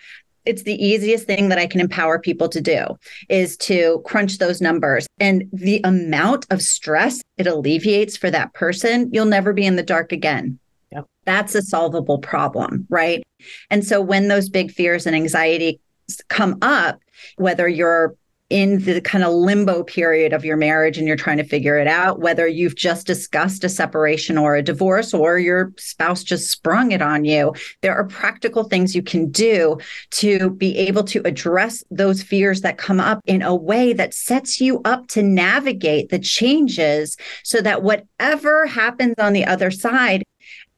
it's 0.46 0.64
the 0.64 0.84
easiest 0.84 1.26
thing 1.26 1.50
that 1.50 1.58
I 1.58 1.68
can 1.68 1.82
empower 1.82 2.20
people 2.20 2.50
to 2.50 2.62
do 2.62 2.98
is 3.30 3.58
to 3.58 4.02
crunch 4.06 4.38
those 4.38 4.62
numbers 4.62 5.08
and 5.20 5.44
the 5.54 5.82
amount 5.84 6.48
of 6.50 6.62
stress 6.62 7.22
it 7.38 7.48
alleviates 7.48 8.18
for 8.18 8.32
that 8.32 8.54
person, 8.54 9.10
you'll 9.14 9.26
never 9.26 9.54
be 9.54 9.66
in 9.66 9.76
the 9.76 9.84
dark 9.84 10.12
again. 10.12 10.58
Yep. 10.92 11.06
That's 11.26 11.56
a 11.56 11.62
solvable 11.62 12.18
problem, 12.18 12.88
right? 12.90 13.24
And 13.70 13.86
so 13.86 14.02
when 14.02 14.28
those 14.28 14.50
big 14.50 14.72
fears 14.72 15.06
and 15.06 15.16
anxiety 15.16 15.80
come 16.28 16.58
up, 16.62 17.00
whether 17.38 17.68
you're 17.68 18.16
in 18.52 18.84
the 18.84 19.00
kind 19.00 19.24
of 19.24 19.34
limbo 19.34 19.82
period 19.82 20.34
of 20.34 20.44
your 20.44 20.58
marriage 20.58 20.98
and 20.98 21.08
you're 21.08 21.16
trying 21.16 21.38
to 21.38 21.44
figure 21.44 21.78
it 21.78 21.88
out, 21.88 22.20
whether 22.20 22.46
you've 22.48 22.76
just 22.76 23.08
discussed 23.08 23.64
a 23.64 23.70
separation 23.70 24.38
or 24.38 24.56
a 24.56 24.62
divorce 24.62 25.14
or 25.14 25.40
your 25.40 25.72
spouse 25.78 26.22
just 26.22 26.52
sprung 26.52 26.92
it 26.92 27.02
on 27.02 27.24
you, 27.24 27.54
there 27.80 27.96
are 27.96 28.04
practical 28.04 28.66
things 28.66 28.94
you 28.94 29.02
can 29.02 29.32
do 29.32 29.78
to 30.12 30.50
be 30.50 30.78
able 30.78 31.04
to 31.06 31.22
address 31.26 31.84
those 31.90 32.22
fears 32.22 32.60
that 32.62 32.78
come 32.78 33.00
up 33.00 33.22
in 33.26 33.42
a 33.42 33.56
way 33.56 33.94
that 33.94 34.14
sets 34.14 34.60
you 34.60 34.82
up 34.84 35.08
to 35.08 35.24
navigate 35.24 36.10
the 36.10 36.20
changes 36.20 37.16
so 37.44 37.62
that 37.62 37.84
whatever 37.84 38.66
happens 38.66 39.16
on 39.18 39.32
the 39.32 39.46
other 39.46 39.72
side 39.72 40.24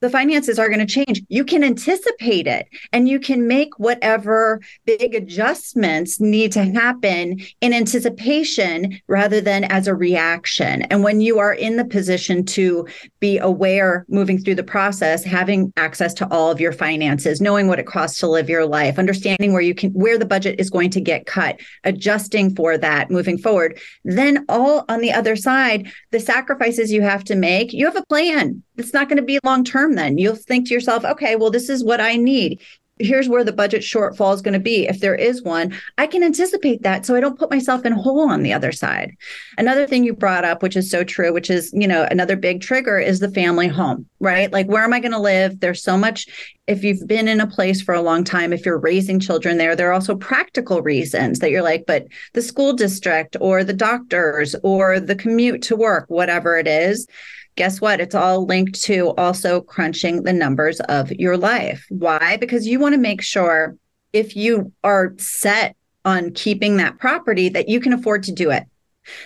the 0.03 0.09
finances 0.09 0.59
are 0.59 0.67
going 0.67 0.85
to 0.85 1.05
change. 1.05 1.23
You 1.29 1.45
can 1.45 1.63
anticipate 1.63 2.45
it 2.45 2.67
and 2.91 3.07
you 3.07 3.21
can 3.21 3.47
make 3.47 3.79
whatever 3.79 4.59
big 4.83 5.15
adjustments 5.15 6.19
need 6.19 6.51
to 6.51 6.65
happen 6.65 7.39
in 7.61 7.73
anticipation 7.73 8.99
rather 9.07 9.39
than 9.39 9.63
as 9.63 9.87
a 9.87 9.95
reaction. 9.95 10.81
And 10.83 11.05
when 11.05 11.21
you 11.21 11.39
are 11.39 11.53
in 11.53 11.77
the 11.77 11.85
position 11.85 12.43
to 12.47 12.85
be 13.21 13.37
aware 13.37 14.05
moving 14.09 14.37
through 14.39 14.55
the 14.55 14.63
process, 14.63 15.23
having 15.23 15.71
access 15.77 16.13
to 16.15 16.29
all 16.29 16.51
of 16.51 16.59
your 16.59 16.73
finances, 16.73 17.39
knowing 17.39 17.69
what 17.69 17.79
it 17.79 17.87
costs 17.87 18.19
to 18.19 18.27
live 18.27 18.49
your 18.49 18.65
life, 18.65 18.99
understanding 18.99 19.53
where 19.53 19.61
you 19.61 19.73
can, 19.73 19.91
where 19.91 20.17
the 20.17 20.25
budget 20.25 20.59
is 20.59 20.69
going 20.69 20.89
to 20.89 20.99
get 20.99 21.25
cut, 21.25 21.61
adjusting 21.85 22.53
for 22.53 22.77
that 22.77 23.09
moving 23.09 23.37
forward, 23.37 23.79
then 24.03 24.43
all 24.49 24.83
on 24.89 24.99
the 24.99 25.13
other 25.13 25.37
side, 25.37 25.89
the 26.11 26.19
sacrifices 26.19 26.91
you 26.91 27.03
have 27.03 27.23
to 27.23 27.35
make, 27.35 27.71
you 27.71 27.85
have 27.85 27.95
a 27.95 28.05
plan. 28.07 28.61
It's 28.75 28.93
not 28.93 29.07
going 29.07 29.17
to 29.17 29.23
be 29.23 29.39
long 29.45 29.63
term 29.63 29.92
then. 29.95 30.17
You'll 30.17 30.35
think 30.35 30.67
to 30.67 30.73
yourself, 30.73 31.05
okay, 31.05 31.35
well, 31.35 31.51
this 31.51 31.69
is 31.69 31.83
what 31.83 32.01
I 32.01 32.15
need. 32.15 32.61
Here's 32.99 33.27
where 33.27 33.43
the 33.43 33.51
budget 33.51 33.81
shortfall 33.81 34.35
is 34.35 34.43
going 34.43 34.53
to 34.53 34.59
be. 34.59 34.87
If 34.87 34.99
there 34.99 35.15
is 35.15 35.41
one, 35.41 35.75
I 35.97 36.05
can 36.05 36.23
anticipate 36.23 36.83
that 36.83 37.05
so 37.05 37.15
I 37.15 37.21
don't 37.21 37.39
put 37.39 37.49
myself 37.49 37.85
in 37.85 37.93
a 37.93 38.01
hole 38.01 38.29
on 38.29 38.43
the 38.43 38.53
other 38.53 38.71
side. 38.71 39.15
Another 39.57 39.87
thing 39.87 40.03
you 40.03 40.13
brought 40.13 40.45
up, 40.45 40.61
which 40.61 40.77
is 40.77 40.91
so 40.91 41.03
true, 41.03 41.33
which 41.33 41.49
is, 41.49 41.73
you 41.73 41.87
know, 41.87 42.07
another 42.11 42.35
big 42.35 42.61
trigger 42.61 42.99
is 42.99 43.19
the 43.19 43.31
family 43.31 43.67
home, 43.67 44.05
right? 44.19 44.53
Like, 44.53 44.67
where 44.67 44.83
am 44.83 44.93
I 44.93 44.99
going 44.99 45.11
to 45.11 45.19
live? 45.19 45.59
There's 45.59 45.83
so 45.83 45.97
much. 45.97 46.27
If 46.67 46.83
you've 46.83 47.07
been 47.07 47.27
in 47.27 47.41
a 47.41 47.47
place 47.47 47.81
for 47.81 47.95
a 47.95 48.01
long 48.01 48.23
time, 48.23 48.53
if 48.53 48.63
you're 48.63 48.77
raising 48.77 49.19
children 49.19 49.57
there, 49.57 49.75
there 49.75 49.89
are 49.89 49.93
also 49.93 50.15
practical 50.15 50.83
reasons 50.83 51.39
that 51.39 51.49
you're 51.49 51.63
like, 51.63 51.85
but 51.87 52.05
the 52.33 52.43
school 52.43 52.73
district 52.73 53.35
or 53.41 53.63
the 53.63 53.73
doctors 53.73 54.55
or 54.61 54.99
the 54.99 55.15
commute 55.15 55.63
to 55.63 55.75
work, 55.75 56.05
whatever 56.09 56.57
it 56.57 56.67
is 56.67 57.07
guess 57.55 57.81
what? 57.81 57.99
It's 57.99 58.15
all 58.15 58.45
linked 58.45 58.81
to 58.83 59.09
also 59.17 59.61
crunching 59.61 60.23
the 60.23 60.33
numbers 60.33 60.79
of 60.81 61.11
your 61.11 61.37
life. 61.37 61.85
Why? 61.89 62.37
Because 62.37 62.67
you 62.67 62.79
want 62.79 62.93
to 62.93 62.99
make 62.99 63.21
sure 63.21 63.75
if 64.11 64.35
you 64.35 64.71
are 64.83 65.13
set 65.17 65.75
on 66.05 66.31
keeping 66.31 66.77
that 66.77 66.99
property 66.99 67.49
that 67.49 67.69
you 67.69 67.79
can 67.79 67.93
afford 67.93 68.23
to 68.23 68.31
do 68.31 68.51
it. 68.51 68.63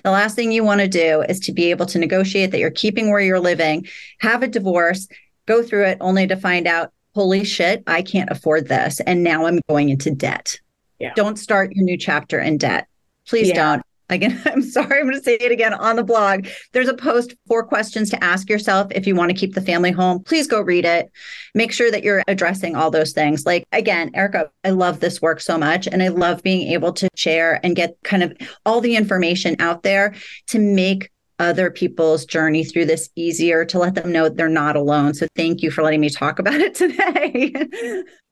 The 0.03 0.11
last 0.11 0.35
thing 0.35 0.51
you 0.51 0.63
want 0.63 0.81
to 0.81 0.87
do 0.87 1.21
is 1.29 1.39
to 1.41 1.51
be 1.51 1.69
able 1.69 1.85
to 1.87 1.99
negotiate 1.99 2.51
that 2.51 2.59
you're 2.59 2.71
keeping 2.71 3.09
where 3.09 3.19
you're 3.19 3.39
living, 3.39 3.87
have 4.19 4.43
a 4.43 4.47
divorce, 4.47 5.07
go 5.45 5.61
through 5.61 5.85
it 5.85 5.97
only 6.01 6.27
to 6.27 6.35
find 6.35 6.67
out, 6.67 6.91
holy 7.13 7.43
shit, 7.43 7.83
I 7.87 8.01
can't 8.01 8.29
afford 8.29 8.67
this. 8.67 8.99
And 9.01 9.23
now 9.23 9.45
I'm 9.45 9.59
going 9.69 9.89
into 9.89 10.11
debt. 10.11 10.59
Yeah. 10.99 11.13
Don't 11.15 11.37
start 11.37 11.73
your 11.73 11.83
new 11.83 11.97
chapter 11.97 12.39
in 12.39 12.57
debt. 12.57 12.87
Please 13.27 13.49
yeah. 13.49 13.55
don't. 13.55 13.83
Again, 14.09 14.41
I'm 14.45 14.61
sorry, 14.61 14.99
I'm 14.99 15.05
going 15.05 15.17
to 15.17 15.23
say 15.23 15.35
it 15.35 15.51
again 15.51 15.73
on 15.73 15.95
the 15.95 16.03
blog. 16.03 16.47
There's 16.73 16.87
a 16.87 16.93
post, 16.93 17.35
four 17.47 17.65
questions 17.65 18.09
to 18.11 18.23
ask 18.23 18.49
yourself 18.49 18.87
if 18.91 19.05
you 19.05 19.15
want 19.15 19.29
to 19.31 19.37
keep 19.37 19.53
the 19.53 19.61
family 19.61 19.91
home. 19.91 20.23
Please 20.23 20.47
go 20.47 20.61
read 20.61 20.85
it. 20.85 21.11
Make 21.53 21.71
sure 21.71 21.91
that 21.91 22.03
you're 22.03 22.23
addressing 22.27 22.75
all 22.75 22.91
those 22.91 23.13
things. 23.13 23.45
Like, 23.45 23.65
again, 23.71 24.11
Erica, 24.13 24.49
I 24.63 24.71
love 24.71 24.99
this 24.99 25.21
work 25.21 25.41
so 25.41 25.57
much. 25.57 25.87
And 25.87 26.01
I 26.01 26.07
love 26.09 26.43
being 26.43 26.71
able 26.71 26.93
to 26.93 27.09
share 27.15 27.59
and 27.63 27.75
get 27.75 27.97
kind 28.03 28.23
of 28.23 28.33
all 28.65 28.81
the 28.81 28.95
information 28.95 29.55
out 29.59 29.83
there 29.83 30.15
to 30.47 30.59
make 30.59 31.09
other 31.39 31.69
people's 31.69 32.25
journey 32.25 32.63
through 32.63 32.85
this 32.85 33.09
easier, 33.15 33.63
to 33.65 33.77
let 33.77 33.95
them 33.95 34.11
know 34.11 34.27
they're 34.27 34.49
not 34.49 34.75
alone. 34.75 35.13
So 35.13 35.27
thank 35.35 35.61
you 35.61 35.69
for 35.69 35.83
letting 35.83 36.01
me 36.01 36.09
talk 36.09 36.39
about 36.39 36.55
it 36.55 36.73
today. 36.75 37.53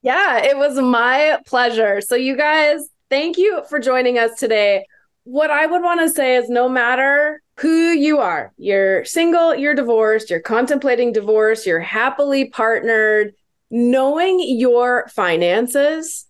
yeah, 0.01 0.37
it 0.43 0.57
was 0.57 0.79
my 0.79 1.37
pleasure. 1.45 2.01
So, 2.01 2.15
you 2.15 2.35
guys, 2.35 2.79
thank 3.09 3.37
you 3.37 3.63
for 3.69 3.79
joining 3.79 4.17
us 4.17 4.39
today. 4.39 4.85
What 5.25 5.51
I 5.51 5.65
would 5.65 5.81
want 5.81 5.99
to 6.01 6.09
say 6.09 6.37
is 6.37 6.49
no 6.49 6.69
matter 6.69 7.41
who 7.59 7.91
you 7.91 8.19
are, 8.19 8.53
you're 8.57 9.03
single, 9.05 9.53
you're 9.53 9.75
divorced, 9.75 10.29
you're 10.29 10.39
contemplating 10.39 11.11
divorce, 11.11 11.65
you're 11.65 11.79
happily 11.79 12.49
partnered, 12.49 13.33
knowing 13.69 14.39
your 14.39 15.07
finances 15.09 16.27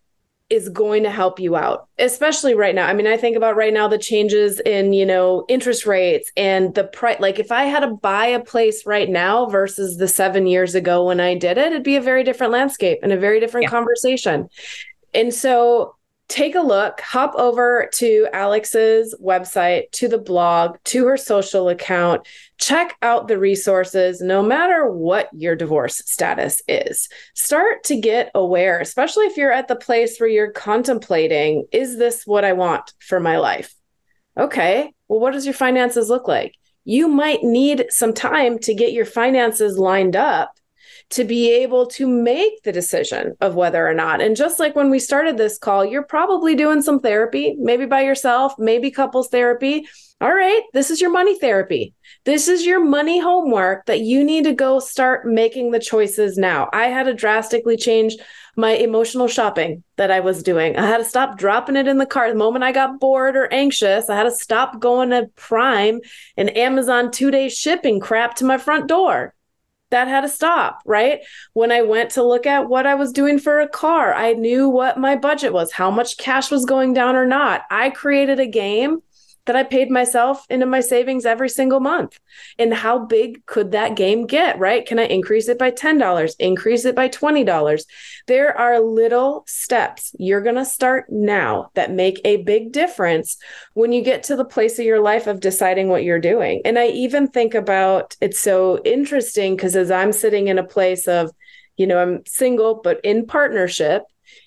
is 0.50 0.70
going 0.70 1.02
to 1.02 1.10
help 1.10 1.40
you 1.40 1.56
out 1.56 1.88
especially 1.98 2.54
right 2.54 2.76
now 2.76 2.88
i 2.88 2.94
mean 2.94 3.08
i 3.08 3.18
think 3.18 3.36
about 3.36 3.56
right 3.56 3.74
now 3.74 3.88
the 3.88 3.98
changes 3.98 4.60
in 4.60 4.94
you 4.94 5.04
know 5.04 5.44
interest 5.50 5.88
rates 5.88 6.32
and 6.38 6.76
the 6.76 6.84
price 6.84 7.20
like 7.20 7.40
if 7.40 7.52
i 7.52 7.64
had 7.64 7.80
to 7.80 7.88
buy 7.88 8.28
a 8.28 8.40
place 8.40 8.86
right 8.86 9.10
now 9.10 9.48
versus 9.48 9.98
the 9.98 10.08
7 10.08 10.46
years 10.46 10.76
ago 10.76 11.04
when 11.04 11.20
i 11.20 11.34
did 11.34 11.58
it 11.58 11.72
it'd 11.72 11.82
be 11.82 11.96
a 11.96 12.02
very 12.02 12.24
different 12.24 12.54
landscape 12.54 13.00
and 13.02 13.12
a 13.12 13.18
very 13.18 13.40
different 13.40 13.64
yeah. 13.64 13.72
conversation 13.72 14.48
and 15.16 15.34
so 15.34 15.96
take 16.28 16.56
a 16.56 16.62
look, 16.62 17.00
hop 17.02 17.36
over 17.36 17.90
to 17.94 18.28
Alex's 18.34 19.16
website, 19.22 19.92
to 19.92 20.08
the 20.08 20.18
blog, 20.18 20.78
to 20.86 21.06
her 21.06 21.18
social 21.18 21.70
account, 21.70 22.28
check 22.58 22.96
out 23.02 23.28
the 23.28 23.38
resources 23.38 24.22
no 24.22 24.42
matter 24.42 24.90
what 24.90 25.30
your 25.34 25.56
divorce 25.56 26.02
status 26.06 26.62
is. 26.68 27.10
Start 27.36 27.84
to 27.86 28.00
get 28.00 28.32
aware, 28.34 28.80
especially 28.80 29.26
if 29.26 29.38
you're 29.38 29.52
at 29.52 29.68
the 29.68 29.76
place 29.76 30.20
where 30.20 30.30
you're 30.30 30.52
contemplating, 30.52 31.66
is 31.72 31.98
this 31.98 32.26
what 32.26 32.44
I 32.44 32.54
want 32.54 32.94
for 33.00 33.20
my 33.20 33.38
life? 33.38 33.74
Okay, 34.38 34.92
well, 35.08 35.20
what 35.20 35.34
does 35.34 35.46
your 35.46 35.54
finances 35.54 36.10
look 36.10 36.28
like? 36.28 36.56
You 36.84 37.08
might 37.08 37.44
need 37.44 37.86
some 37.90 38.14
time 38.14 38.60
to 38.60 38.74
get 38.74 38.94
your 38.94 39.06
finances 39.06 39.78
lined 39.78 40.16
up 40.16 40.52
to 41.16 41.24
be 41.24 41.50
able 41.50 41.88
to 41.88 42.06
make 42.06 42.62
the 42.64 42.74
decision 42.74 43.38
of 43.40 43.56
whether 43.56 43.88
or 43.88 43.94
not. 43.94 44.20
And 44.20 44.36
just 44.36 44.60
like 44.60 44.76
when 44.76 44.90
we 44.90 45.00
started 45.00 45.38
this 45.38 45.58
call, 45.58 45.86
you're 45.86 46.04
probably 46.04 46.56
doing 46.56 46.82
some 46.82 47.00
therapy, 47.00 47.56
maybe 47.58 47.86
by 47.86 48.02
yourself, 48.02 48.54
maybe 48.60 48.92
couples 48.92 49.30
therapy. 49.30 49.88
All 50.20 50.34
right, 50.34 50.62
this 50.74 50.92
is 50.92 51.00
your 51.00 51.12
money 51.12 51.40
therapy. 51.40 51.94
This 52.26 52.50
is 52.50 52.66
your 52.66 52.84
money 52.84 53.18
homework 53.18 53.86
that 53.86 54.02
you 54.02 54.26
need 54.26 54.44
to 54.44 54.54
go 54.54 54.80
start 54.80 55.26
making 55.26 55.72
the 55.72 55.80
choices 55.80 56.38
now. 56.38 56.70
I 56.74 56.88
had 56.88 57.04
to 57.04 57.14
drastically 57.14 57.78
change 57.78 58.18
my 58.58 58.72
emotional 58.72 59.30
shopping 59.30 59.86
that 59.96 60.12
I 60.12 60.20
was 60.20 60.44
doing. 60.44 60.76
I 60.76 60.86
had 60.86 60.98
to 60.98 61.06
stop 61.06 61.38
dropping 61.38 61.78
it 61.78 61.88
in 61.88 61.98
the 61.98 62.06
cart. 62.06 62.32
The 62.32 62.38
moment 62.38 62.66
I 62.66 62.74
got 62.74 63.00
bored 63.00 63.38
or 63.38 63.52
anxious, 63.54 64.10
I 64.10 64.18
had 64.18 64.24
to 64.24 64.32
stop 64.32 64.82
going 64.82 65.12
to 65.12 65.30
Prime 65.38 66.02
and 66.36 66.56
Amazon 66.58 67.10
two 67.10 67.32
day 67.32 67.48
shipping 67.48 68.02
crap 68.02 68.36
to 68.36 68.46
my 68.46 68.58
front 68.58 68.90
door 68.90 69.34
that 69.92 70.08
had 70.08 70.22
to 70.22 70.30
stop, 70.30 70.82
right? 70.86 71.22
When 71.54 71.72
I 71.72 71.82
went 71.82 72.12
to 72.12 72.24
look 72.24 72.46
at 72.46 72.68
what 72.68 72.88
I 72.88 72.96
was 72.96 73.12
doing 73.12 73.40
for 73.40 73.60
a 73.60 73.68
car, 73.68 74.14
I 74.14 74.34
knew 74.34 74.70
what 74.70 75.00
my 75.00 75.16
budget 75.16 75.54
was, 75.54 75.72
how 75.72 75.92
much 75.92 76.18
cash 76.18 76.52
was 76.52 76.66
going 76.66 76.94
down 76.94 77.16
or 77.16 77.26
not. 77.26 77.64
I 77.70 77.90
created 77.92 78.40
a 78.40 78.48
game 78.48 79.02
that 79.46 79.56
I 79.56 79.64
paid 79.64 79.92
myself 79.92 80.46
into 80.50 80.66
my 80.66 80.82
savings 80.82 81.26
every 81.26 81.50
single 81.50 81.80
month. 81.80 82.20
And 82.58 82.74
how 82.74 83.00
big 83.06 83.46
could 83.46 83.72
that 83.72 83.96
game 83.96 84.26
get, 84.26 84.58
right? 84.58 84.86
Can 84.86 85.00
I 85.00 85.06
increase 85.06 85.48
it 85.48 85.60
by 85.60 85.72
$10, 85.72 86.36
increase 86.40 86.86
it 86.86 86.96
by 86.96 87.10
$20? 87.10 87.86
There 88.28 88.58
are 88.58 88.80
little 88.80 89.44
steps 89.48 90.16
you're 90.18 90.42
going 90.42 90.56
to 90.56 90.66
start 90.66 91.06
now 91.10 91.70
that 91.76 91.92
make 91.92 92.20
a 92.26 92.38
big 92.38 92.72
difference 92.72 93.38
when 93.74 93.92
you 93.92 94.04
get 94.04 94.24
to 94.24 94.36
the 94.36 94.46
place 94.46 94.80
of 94.80 94.86
your 94.86 95.02
life 95.02 95.28
of 95.28 95.40
deciding 95.40 95.90
what 95.90 96.04
you're 96.04 96.20
doing. 96.20 96.62
And 96.66 96.80
I 96.80 96.88
even 96.88 97.28
think 97.28 97.54
about 97.54 98.16
it's 98.22 98.40
so 98.40 98.82
interesting 98.84 99.56
because 99.56 99.76
as 99.76 99.92
I'm 99.92 100.12
sitting 100.12 100.48
in 100.48 100.58
a 100.58 100.64
place 100.64 101.08
of, 101.08 101.32
you 101.78 101.86
know, 101.86 102.00
I'm 102.02 102.26
single, 102.26 102.82
but 102.84 103.00
in 103.04 103.26
partnership, 103.26 104.04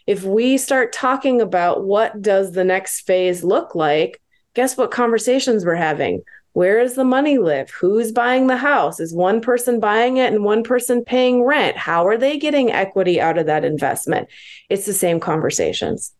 if 0.07 0.24
we 0.24 0.57
start 0.57 0.92
talking 0.92 1.40
about 1.40 1.84
what 1.84 2.20
does 2.20 2.53
the 2.53 2.64
next 2.64 3.03
phase 3.03 3.44
look 3.44 3.74
like, 3.74 4.20
guess 4.59 4.76
what 4.76 4.90
conversations 4.90 5.64
we're 5.64 5.76
having? 5.76 6.20
Where 6.52 6.82
does 6.82 6.96
the 6.96 7.04
money 7.04 7.38
live? 7.38 7.70
Who's 7.70 8.11
buying 8.11 8.48
the 8.48 8.56
house? 8.56 8.98
Is 8.98 9.14
one 9.14 9.40
person 9.40 9.78
buying 9.78 10.16
it 10.16 10.32
and 10.32 10.42
one 10.42 10.64
person 10.64 11.04
paying 11.04 11.44
rent? 11.44 11.76
How 11.76 12.09
are 12.09 12.18
they 12.18 12.38
getting 12.38 12.72
equity 12.72 13.20
out 13.20 13.38
of 13.38 13.46
that 13.46 13.64
investment? 13.64 14.26
It's 14.68 14.84
the 14.84 14.92
same 14.92 15.20
conversations. 15.20 16.12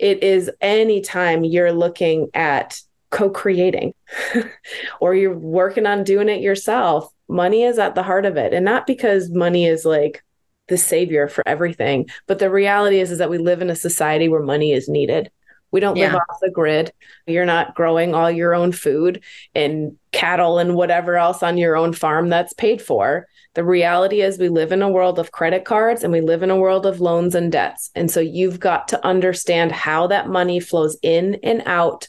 It 0.00 0.24
is 0.24 0.50
anytime 0.60 1.44
you're 1.44 1.70
looking 1.70 2.30
at 2.34 2.80
co 3.12 3.30
creating 3.30 3.94
or 5.00 5.14
you're 5.14 5.38
working 5.38 5.86
on 5.86 6.02
doing 6.02 6.28
it 6.28 6.40
yourself, 6.40 7.08
money 7.28 7.62
is 7.62 7.78
at 7.78 7.94
the 7.94 8.02
heart 8.02 8.26
of 8.26 8.36
it. 8.36 8.52
And 8.52 8.64
not 8.64 8.88
because 8.88 9.30
money 9.30 9.66
is 9.66 9.84
like 9.84 10.24
the 10.66 10.78
savior 10.78 11.28
for 11.28 11.46
everything, 11.46 12.08
but 12.26 12.40
the 12.40 12.50
reality 12.50 12.98
is, 12.98 13.12
is 13.12 13.18
that 13.18 13.30
we 13.30 13.38
live 13.38 13.62
in 13.62 13.70
a 13.70 13.76
society 13.76 14.28
where 14.28 14.42
money 14.42 14.72
is 14.72 14.88
needed. 14.88 15.30
We 15.74 15.80
don't 15.80 15.96
yeah. 15.96 16.12
live 16.12 16.20
off 16.30 16.38
the 16.40 16.52
grid. 16.52 16.92
You're 17.26 17.44
not 17.44 17.74
growing 17.74 18.14
all 18.14 18.30
your 18.30 18.54
own 18.54 18.70
food 18.70 19.24
and 19.56 19.96
cattle 20.12 20.60
and 20.60 20.76
whatever 20.76 21.16
else 21.16 21.42
on 21.42 21.58
your 21.58 21.76
own 21.76 21.92
farm 21.92 22.28
that's 22.28 22.52
paid 22.52 22.80
for. 22.80 23.26
The 23.54 23.64
reality 23.64 24.20
is, 24.20 24.38
we 24.38 24.48
live 24.48 24.70
in 24.70 24.82
a 24.82 24.88
world 24.88 25.18
of 25.18 25.32
credit 25.32 25.64
cards 25.64 26.04
and 26.04 26.12
we 26.12 26.20
live 26.20 26.44
in 26.44 26.50
a 26.50 26.56
world 26.56 26.86
of 26.86 27.00
loans 27.00 27.34
and 27.34 27.50
debts. 27.50 27.90
And 27.96 28.08
so 28.08 28.20
you've 28.20 28.60
got 28.60 28.86
to 28.88 29.04
understand 29.04 29.72
how 29.72 30.06
that 30.06 30.28
money 30.28 30.60
flows 30.60 30.96
in 31.02 31.40
and 31.42 31.60
out 31.66 32.06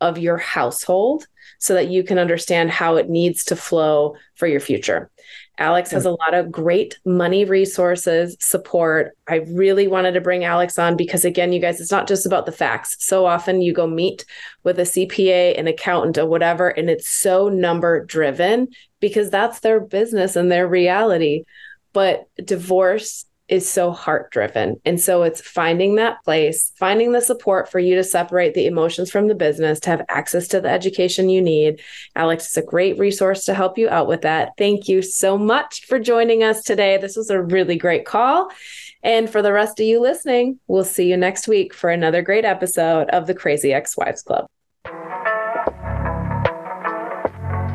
of 0.00 0.18
your 0.18 0.36
household 0.36 1.26
so 1.58 1.74
that 1.74 1.88
you 1.88 2.04
can 2.04 2.20
understand 2.20 2.70
how 2.70 2.94
it 2.94 3.10
needs 3.10 3.46
to 3.46 3.56
flow 3.56 4.14
for 4.36 4.46
your 4.46 4.60
future. 4.60 5.10
Alex 5.58 5.90
has 5.90 6.04
a 6.04 6.12
lot 6.12 6.34
of 6.34 6.52
great 6.52 6.98
money 7.04 7.44
resources, 7.44 8.36
support. 8.38 9.16
I 9.28 9.36
really 9.50 9.88
wanted 9.88 10.12
to 10.12 10.20
bring 10.20 10.44
Alex 10.44 10.78
on 10.78 10.96
because, 10.96 11.24
again, 11.24 11.52
you 11.52 11.60
guys, 11.60 11.80
it's 11.80 11.90
not 11.90 12.06
just 12.06 12.26
about 12.26 12.46
the 12.46 12.52
facts. 12.52 12.96
So 13.00 13.26
often 13.26 13.60
you 13.60 13.72
go 13.72 13.86
meet 13.86 14.24
with 14.62 14.78
a 14.78 14.82
CPA, 14.82 15.58
an 15.58 15.66
accountant, 15.66 16.16
or 16.16 16.26
whatever, 16.26 16.68
and 16.68 16.88
it's 16.88 17.08
so 17.08 17.48
number 17.48 18.04
driven 18.04 18.68
because 19.00 19.30
that's 19.30 19.60
their 19.60 19.80
business 19.80 20.36
and 20.36 20.50
their 20.50 20.68
reality. 20.68 21.44
But 21.92 22.28
divorce 22.44 23.24
is 23.48 23.68
so 23.68 23.90
heart 23.90 24.30
driven. 24.30 24.80
And 24.84 25.00
so 25.00 25.22
it's 25.22 25.40
finding 25.40 25.94
that 25.94 26.22
place, 26.24 26.72
finding 26.76 27.12
the 27.12 27.20
support 27.20 27.70
for 27.70 27.78
you 27.78 27.94
to 27.94 28.04
separate 28.04 28.54
the 28.54 28.66
emotions 28.66 29.10
from 29.10 29.28
the 29.28 29.34
business, 29.34 29.80
to 29.80 29.90
have 29.90 30.04
access 30.08 30.48
to 30.48 30.60
the 30.60 30.68
education 30.68 31.28
you 31.28 31.40
need. 31.40 31.80
Alex 32.14 32.50
is 32.50 32.56
a 32.56 32.62
great 32.62 32.98
resource 32.98 33.44
to 33.46 33.54
help 33.54 33.78
you 33.78 33.88
out 33.88 34.06
with 34.06 34.22
that. 34.22 34.52
Thank 34.58 34.88
you 34.88 35.00
so 35.02 35.38
much 35.38 35.86
for 35.86 35.98
joining 35.98 36.42
us 36.42 36.62
today. 36.62 36.98
This 36.98 37.16
was 37.16 37.30
a 37.30 37.42
really 37.42 37.76
great 37.76 38.04
call. 38.04 38.50
And 39.02 39.30
for 39.30 39.42
the 39.42 39.52
rest 39.52 39.80
of 39.80 39.86
you 39.86 40.00
listening, 40.00 40.58
we'll 40.66 40.84
see 40.84 41.08
you 41.08 41.16
next 41.16 41.48
week 41.48 41.72
for 41.72 41.88
another 41.88 42.20
great 42.20 42.44
episode 42.44 43.08
of 43.10 43.26
the 43.26 43.34
Crazy 43.34 43.72
Ex 43.72 43.96
Wives 43.96 44.22
Club. 44.22 44.46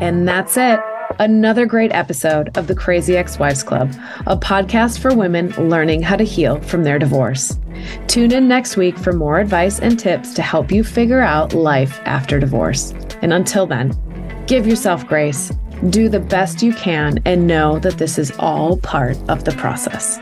And 0.02 0.28
that's 0.28 0.58
it. 0.58 0.80
Another 1.20 1.68
great 1.68 1.92
episode 1.92 2.58
of 2.58 2.66
the 2.66 2.74
Crazy 2.74 3.16
Ex 3.16 3.38
Wives 3.38 3.62
Club, 3.62 3.94
a 4.26 4.36
podcast 4.36 5.00
for 5.00 5.14
women 5.14 5.50
learning 5.70 6.02
how 6.02 6.16
to 6.16 6.24
heal 6.24 6.60
from 6.62 6.84
their 6.84 6.98
divorce. 6.98 7.60
Tune 8.08 8.32
in 8.32 8.48
next 8.48 8.78
week 8.78 8.98
for 8.98 9.14
more 9.14 9.40
advice 9.40 9.80
and 9.80 10.00
tips 10.00 10.34
to 10.34 10.42
help 10.42 10.72
you 10.72 10.84
figure 10.84 11.22
out 11.22 11.54
life 11.54 12.02
after 12.06 12.40
divorce. 12.40 12.94
And 13.22 13.32
until 13.32 13.68
then, 13.68 13.96
give 14.48 14.66
yourself 14.66 15.06
grace, 15.06 15.52
do 15.90 16.10
the 16.10 16.20
best 16.20 16.64
you 16.64 16.74
can, 16.74 17.20
and 17.26 17.46
know 17.46 17.78
that 17.80 18.00
this 18.00 18.18
is 18.18 18.32
all 18.40 18.78
part 18.78 19.18
of 19.30 19.44
the 19.44 19.52
process. 19.52 20.20